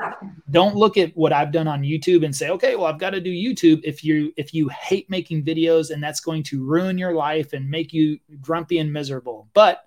don't 0.51 0.75
look 0.75 0.97
at 0.97 1.17
what 1.17 1.33
I've 1.33 1.53
done 1.53 1.69
on 1.69 1.83
YouTube 1.83 2.25
and 2.25 2.35
say, 2.35 2.51
okay, 2.51 2.75
well, 2.75 2.87
I've 2.87 2.99
got 2.99 3.11
to 3.11 3.21
do 3.21 3.31
YouTube. 3.31 3.81
If 3.85 4.03
you 4.03 4.33
if 4.37 4.53
you 4.53 4.69
hate 4.69 5.09
making 5.09 5.45
videos 5.45 5.91
and 5.91 6.03
that's 6.03 6.21
going 6.21 6.43
to 6.45 6.65
ruin 6.65 6.99
your 6.99 7.15
life 7.15 7.53
and 7.53 7.71
make 7.71 7.93
you 7.93 8.19
grumpy 8.41 8.79
and 8.79 8.93
miserable, 8.93 9.49
but 9.55 9.85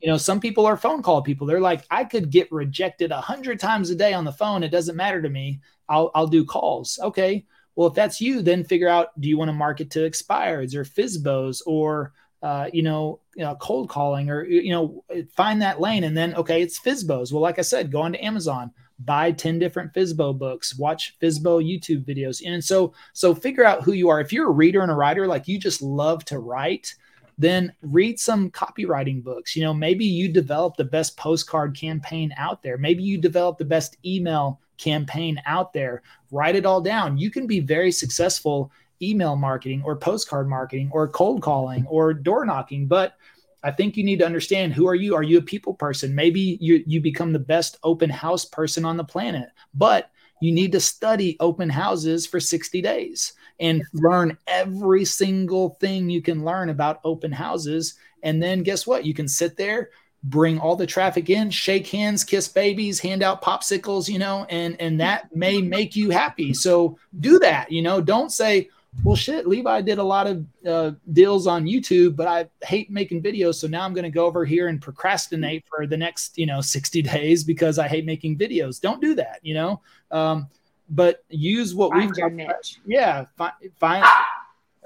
you 0.00 0.08
know, 0.08 0.16
some 0.16 0.40
people 0.40 0.66
are 0.66 0.76
phone 0.76 1.02
call 1.02 1.22
people. 1.22 1.46
They're 1.46 1.60
like, 1.60 1.84
I 1.90 2.04
could 2.04 2.30
get 2.30 2.50
rejected 2.50 3.12
a 3.12 3.20
hundred 3.20 3.60
times 3.60 3.90
a 3.90 3.94
day 3.94 4.12
on 4.12 4.24
the 4.24 4.32
phone. 4.32 4.64
It 4.64 4.70
doesn't 4.70 4.96
matter 4.96 5.22
to 5.22 5.28
me. 5.28 5.60
I'll 5.88 6.10
I'll 6.14 6.26
do 6.26 6.44
calls. 6.44 6.98
Okay. 7.00 7.46
Well, 7.76 7.88
if 7.88 7.94
that's 7.94 8.20
you, 8.20 8.42
then 8.42 8.64
figure 8.64 8.88
out 8.88 9.18
do 9.20 9.28
you 9.28 9.38
want 9.38 9.50
to 9.50 9.54
market 9.54 9.90
to 9.92 10.00
expireds 10.00 10.74
or 10.74 10.84
FSBOs 10.84 11.62
or 11.64 12.12
uh, 12.42 12.68
you 12.72 12.82
know, 12.82 13.20
you 13.36 13.44
know, 13.44 13.54
cold 13.56 13.88
calling 13.88 14.28
or 14.28 14.44
you 14.44 14.72
know, 14.72 15.04
find 15.34 15.62
that 15.62 15.80
lane 15.80 16.04
and 16.04 16.16
then 16.16 16.34
okay, 16.34 16.60
it's 16.60 16.78
FSBOs. 16.80 17.32
Well, 17.32 17.42
like 17.42 17.58
I 17.58 17.62
said, 17.62 17.92
go 17.92 18.02
onto 18.02 18.18
Amazon, 18.20 18.72
buy 18.98 19.32
10 19.32 19.58
different 19.58 19.92
FSBO 19.94 20.36
books, 20.36 20.76
watch 20.76 21.16
FSBO 21.20 21.64
YouTube 21.64 22.04
videos. 22.04 22.42
And 22.44 22.62
so 22.62 22.92
so 23.12 23.34
figure 23.34 23.64
out 23.64 23.82
who 23.82 23.92
you 23.92 24.08
are. 24.08 24.20
If 24.20 24.32
you're 24.32 24.48
a 24.48 24.52
reader 24.52 24.82
and 24.82 24.90
a 24.90 24.94
writer, 24.94 25.26
like 25.26 25.46
you 25.46 25.58
just 25.58 25.82
love 25.82 26.24
to 26.26 26.40
write, 26.40 26.94
then 27.38 27.72
read 27.82 28.18
some 28.18 28.50
copywriting 28.50 29.22
books. 29.22 29.54
You 29.56 29.62
know, 29.62 29.74
maybe 29.74 30.04
you 30.04 30.28
develop 30.28 30.76
the 30.76 30.84
best 30.84 31.16
postcard 31.16 31.76
campaign 31.76 32.34
out 32.36 32.62
there. 32.62 32.76
Maybe 32.76 33.02
you 33.02 33.18
develop 33.18 33.58
the 33.58 33.64
best 33.64 33.96
email 34.04 34.60
campaign 34.78 35.40
out 35.46 35.72
there. 35.72 36.02
Write 36.30 36.56
it 36.56 36.66
all 36.66 36.80
down. 36.80 37.18
You 37.18 37.30
can 37.30 37.46
be 37.46 37.60
very 37.60 37.92
successful 37.92 38.72
email 39.02 39.36
marketing 39.36 39.82
or 39.84 39.96
postcard 39.96 40.48
marketing 40.48 40.90
or 40.92 41.08
cold 41.08 41.42
calling 41.42 41.86
or 41.86 42.14
door 42.14 42.44
knocking, 42.44 42.86
but 42.86 43.16
I 43.62 43.70
think 43.70 43.96
you 43.96 44.04
need 44.04 44.18
to 44.18 44.26
understand 44.26 44.72
who 44.72 44.88
are 44.88 44.94
you? 44.94 45.14
Are 45.14 45.22
you 45.22 45.38
a 45.38 45.42
people 45.42 45.74
person? 45.74 46.14
Maybe 46.14 46.58
you 46.60 46.82
you 46.86 47.00
become 47.00 47.32
the 47.32 47.38
best 47.38 47.78
open 47.82 48.10
house 48.10 48.44
person 48.44 48.84
on 48.84 48.96
the 48.96 49.04
planet, 49.04 49.50
but 49.74 50.10
you 50.40 50.50
need 50.50 50.72
to 50.72 50.80
study 50.80 51.36
open 51.38 51.70
houses 51.70 52.26
for 52.26 52.40
60 52.40 52.82
days 52.82 53.34
and 53.60 53.84
learn 53.92 54.36
every 54.48 55.04
single 55.04 55.70
thing 55.80 56.10
you 56.10 56.20
can 56.20 56.44
learn 56.44 56.68
about 56.68 57.00
open 57.04 57.30
houses. 57.30 57.94
And 58.24 58.42
then 58.42 58.64
guess 58.64 58.84
what? 58.84 59.06
You 59.06 59.14
can 59.14 59.28
sit 59.28 59.56
there, 59.56 59.90
bring 60.24 60.58
all 60.58 60.74
the 60.74 60.86
traffic 60.86 61.30
in, 61.30 61.50
shake 61.50 61.86
hands, 61.86 62.24
kiss 62.24 62.48
babies, 62.48 62.98
hand 62.98 63.22
out 63.22 63.40
popsicles, 63.40 64.08
you 64.08 64.18
know, 64.18 64.44
and 64.50 64.80
and 64.80 65.00
that 65.00 65.34
may 65.34 65.62
make 65.62 65.94
you 65.94 66.10
happy. 66.10 66.52
So 66.52 66.98
do 67.20 67.38
that, 67.38 67.70
you 67.70 67.82
know. 67.82 68.00
Don't 68.00 68.32
say, 68.32 68.68
well, 69.04 69.16
shit, 69.16 69.48
Levi 69.48 69.80
did 69.80 69.98
a 69.98 70.02
lot 70.02 70.26
of 70.26 70.46
uh, 70.66 70.92
deals 71.12 71.46
on 71.46 71.64
YouTube, 71.64 72.14
but 72.14 72.28
I 72.28 72.48
hate 72.64 72.90
making 72.90 73.22
videos. 73.22 73.54
So 73.54 73.66
now 73.66 73.84
I'm 73.84 73.94
going 73.94 74.04
to 74.04 74.10
go 74.10 74.26
over 74.26 74.44
here 74.44 74.68
and 74.68 74.80
procrastinate 74.80 75.64
for 75.66 75.86
the 75.86 75.96
next, 75.96 76.36
you 76.36 76.46
know, 76.46 76.60
60 76.60 77.02
days 77.02 77.42
because 77.42 77.78
I 77.78 77.88
hate 77.88 78.04
making 78.04 78.38
videos. 78.38 78.80
Don't 78.80 79.00
do 79.00 79.14
that, 79.14 79.40
you 79.42 79.54
know? 79.54 79.80
Um, 80.10 80.48
but 80.90 81.24
use 81.30 81.74
what 81.74 81.90
find 81.90 82.02
we've 82.02 82.14
got. 82.14 82.32
Niche. 82.32 82.80
Yeah. 82.86 83.24
Find, 83.36 83.52
find 83.80 84.04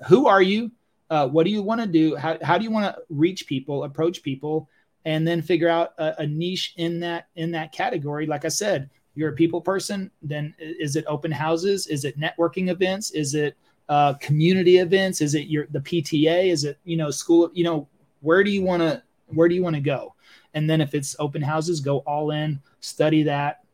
who 0.06 0.28
are 0.28 0.42
you? 0.42 0.70
Uh, 1.10 1.28
what 1.28 1.44
do 1.44 1.50
you 1.50 1.62
want 1.62 1.80
to 1.80 1.86
do? 1.86 2.14
How, 2.16 2.38
how 2.42 2.58
do 2.58 2.64
you 2.64 2.70
want 2.70 2.94
to 2.94 3.02
reach 3.10 3.46
people, 3.46 3.84
approach 3.84 4.22
people, 4.22 4.68
and 5.04 5.26
then 5.26 5.42
figure 5.42 5.68
out 5.68 5.92
a, 5.98 6.22
a 6.22 6.26
niche 6.26 6.74
in 6.76 7.00
that, 7.00 7.28
in 7.34 7.50
that 7.52 7.72
category? 7.72 8.26
Like 8.26 8.44
I 8.44 8.48
said, 8.48 8.88
you're 9.14 9.30
a 9.30 9.34
people 9.34 9.60
person, 9.60 10.10
then 10.22 10.54
is 10.58 10.94
it 10.94 11.04
open 11.08 11.32
houses? 11.32 11.86
Is 11.86 12.04
it 12.04 12.18
networking 12.18 12.70
events? 12.70 13.10
Is 13.10 13.34
it, 13.34 13.56
uh, 13.88 14.14
community 14.14 14.78
events? 14.78 15.20
Is 15.20 15.34
it 15.34 15.48
your 15.48 15.66
the 15.70 15.80
PTA? 15.80 16.50
Is 16.50 16.64
it 16.64 16.78
you 16.84 16.96
know 16.96 17.10
school? 17.10 17.50
You 17.54 17.64
know 17.64 17.88
where 18.20 18.42
do 18.42 18.50
you 18.50 18.62
want 18.62 18.82
to 18.82 19.02
where 19.28 19.48
do 19.48 19.54
you 19.54 19.62
want 19.62 19.76
to 19.76 19.82
go? 19.82 20.14
And 20.54 20.68
then 20.68 20.80
if 20.80 20.94
it's 20.94 21.16
open 21.18 21.42
houses, 21.42 21.80
go 21.80 21.98
all 21.98 22.30
in, 22.30 22.60
study 22.80 23.22
that, 23.24 23.64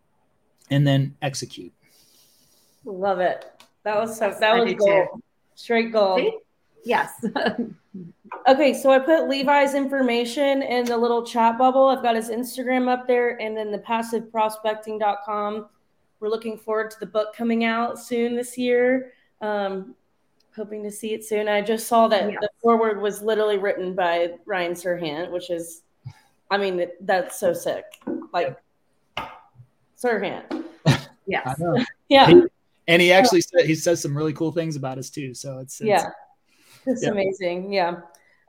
and 0.71 0.87
then 0.87 1.15
execute. 1.23 1.73
Love 2.85 3.21
it. 3.21 3.63
That 3.85 3.97
was 3.97 4.19
so. 4.19 4.35
That 4.39 4.65
was 4.65 4.75
gold. 4.75 5.23
Straight 5.55 5.93
gold. 5.93 6.21
See? 6.21 6.39
Yes. 6.85 7.25
okay, 8.49 8.75
so 8.75 8.91
I 8.91 8.99
put 8.99 9.29
Levi's 9.29 9.75
information 9.75 10.63
in 10.63 10.85
the 10.85 10.97
little 10.97 11.25
chat 11.25 11.59
bubble. 11.59 11.87
I've 11.87 12.03
got 12.03 12.17
his 12.17 12.31
Instagram 12.31 12.89
up 12.89 13.07
there 13.07 13.41
and 13.41 13.57
then 13.57 13.71
the 13.71 13.79
passiveprospecting.com. 13.79 15.67
We're 16.21 16.29
looking 16.29 16.59
forward 16.59 16.91
to 16.93 17.01
the 17.01 17.07
book 17.07 17.35
coming 17.35 17.65
out 17.65 17.99
soon 17.99 18.35
this 18.35 18.57
year. 18.59 19.13
Um, 19.41 19.95
hoping 20.55 20.83
to 20.83 20.91
see 20.91 21.15
it 21.15 21.25
soon. 21.25 21.49
I 21.49 21.63
just 21.63 21.87
saw 21.87 22.09
that 22.09 22.31
yeah. 22.31 22.37
the 22.41 22.51
foreword 22.61 23.01
was 23.01 23.23
literally 23.23 23.59
written 23.59 23.95
by 23.95 24.35
Ryan 24.45 24.73
Serhant, 24.73 25.31
which 25.31 25.51
is, 25.51 25.83
I 26.51 26.59
mean, 26.59 26.87
that's 27.01 27.39
so 27.39 27.53
sick. 27.53 27.85
Like 28.33 28.57
Serhant. 29.97 30.65
Yes. 31.25 31.63
yeah. 32.09 32.27
He, 32.27 32.43
and 32.89 33.01
he 33.01 33.13
actually 33.13 33.43
said 33.43 33.65
he 33.65 33.77
says 33.77 34.03
some 34.03 34.15
really 34.15 34.33
cool 34.33 34.51
things 34.51 34.75
about 34.75 34.99
us 34.99 35.09
too. 35.09 35.35
So 35.35 35.61
it's, 35.61 35.81
it's 35.81 35.89
yeah, 35.89 36.11
it's 36.85 37.05
yeah. 37.05 37.11
amazing. 37.11 37.73
Yeah. 37.73 38.01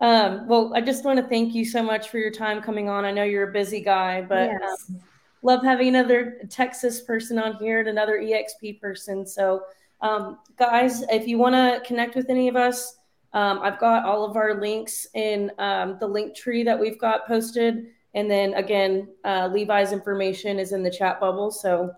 Um, 0.01 0.47
well, 0.47 0.73
I 0.73 0.81
just 0.81 1.05
want 1.05 1.19
to 1.19 1.25
thank 1.25 1.53
you 1.53 1.65
so 1.65 1.83
much 1.83 2.09
for 2.09 2.17
your 2.17 2.31
time 2.31 2.61
coming 2.61 2.89
on. 2.89 3.05
I 3.05 3.11
know 3.11 3.23
you're 3.23 3.49
a 3.49 3.53
busy 3.53 3.79
guy, 3.79 4.21
but 4.21 4.49
yes. 4.49 4.89
um, 4.89 4.99
love 5.43 5.63
having 5.63 5.89
another 5.89 6.41
Texas 6.49 6.99
person 6.99 7.37
on 7.37 7.55
here 7.57 7.79
and 7.79 7.87
another 7.87 8.19
EXP 8.19 8.81
person. 8.81 9.25
So 9.25 9.61
um, 10.03 10.39
guys, 10.59 11.01
if 11.09 11.27
you 11.27 11.37
want 11.37 11.55
to 11.55 11.81
connect 11.87 12.15
with 12.15 12.29
any 12.29 12.49
of 12.49 12.55
us, 12.55 12.97
um, 13.31 13.59
I've 13.63 13.79
got 13.79 14.05
all 14.05 14.25
of 14.25 14.35
our 14.35 14.59
links 14.59 15.07
in 15.15 15.51
um, 15.57 15.97
the 15.99 16.05
link 16.05 16.35
tree 16.35 16.63
that 16.63 16.79
we've 16.79 16.99
got 16.99 17.25
posted. 17.25 17.87
And 18.13 18.29
then 18.29 18.53
again, 18.53 19.07
uh, 19.23 19.49
Levi's 19.51 19.91
information 19.91 20.59
is 20.59 20.73
in 20.73 20.83
the 20.83 20.91
chat 20.91 21.19
bubble. 21.19 21.49
So, 21.49 21.91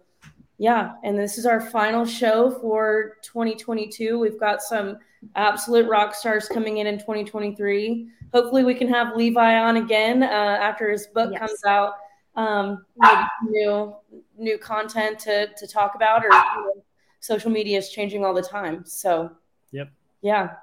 yeah. 0.59 0.93
And 1.03 1.19
this 1.19 1.37
is 1.37 1.45
our 1.45 1.59
final 1.59 2.05
show 2.05 2.51
for 2.61 3.17
2022. 3.23 4.17
We've 4.17 4.39
got 4.39 4.61
some 4.61 4.99
absolute 5.35 5.89
rock 5.89 6.13
stars 6.15 6.47
coming 6.47 6.77
in 6.77 6.87
in 6.87 6.99
2023. 6.99 8.07
Hopefully, 8.33 8.63
we 8.63 8.75
can 8.75 8.87
have 8.87 9.15
Levi 9.15 9.57
on 9.57 9.77
again 9.77 10.23
uh, 10.23 10.27
after 10.27 10.89
his 10.89 11.07
book 11.07 11.31
yes. 11.33 11.39
comes 11.39 11.63
out. 11.65 11.93
Um, 12.35 12.85
new 13.43 13.95
new 14.37 14.57
content 14.57 15.19
to 15.19 15.47
to 15.55 15.67
talk 15.67 15.95
about 15.95 16.25
or 16.25 16.29
you 16.33 16.63
know, 16.65 16.84
social 17.25 17.49
media 17.49 17.77
is 17.77 17.89
changing 17.89 18.23
all 18.23 18.33
the 18.33 18.41
time. 18.41 18.85
So, 18.85 19.31
yep. 19.71 19.89
Yeah. 20.21 20.53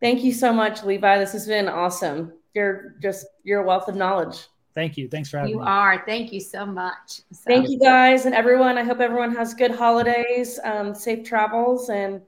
Thank 0.00 0.22
you 0.22 0.32
so 0.32 0.52
much, 0.52 0.82
Levi. 0.82 1.18
This 1.18 1.32
has 1.32 1.46
been 1.46 1.68
awesome. 1.68 2.32
You're 2.54 2.96
just, 3.00 3.26
you're 3.42 3.62
a 3.62 3.66
wealth 3.66 3.88
of 3.88 3.96
knowledge. 3.96 4.48
Thank 4.74 4.96
you. 4.96 5.08
Thanks 5.08 5.30
for 5.30 5.38
having 5.38 5.52
you 5.52 5.58
me. 5.58 5.62
You 5.62 5.68
are. 5.68 6.04
Thank 6.06 6.32
you 6.32 6.40
so 6.40 6.64
much. 6.64 7.22
So. 7.32 7.40
Thank 7.46 7.68
you 7.70 7.78
guys 7.78 8.26
and 8.26 8.34
everyone. 8.34 8.78
I 8.78 8.84
hope 8.84 9.00
everyone 9.00 9.34
has 9.34 9.54
good 9.54 9.72
holidays, 9.72 10.58
um, 10.62 10.94
safe 10.94 11.24
travels, 11.24 11.90
and 11.90 12.20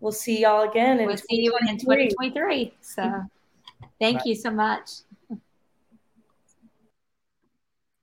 we'll 0.00 0.12
see 0.12 0.40
y'all 0.40 0.68
again. 0.68 1.04
we'll 1.04 1.16
see 1.16 1.42
you 1.42 1.52
in 1.68 1.78
2023. 1.78 2.74
So 2.80 3.24
thank 3.98 4.18
Bye. 4.18 4.22
you 4.26 4.34
so 4.34 4.50
much. 4.50 4.90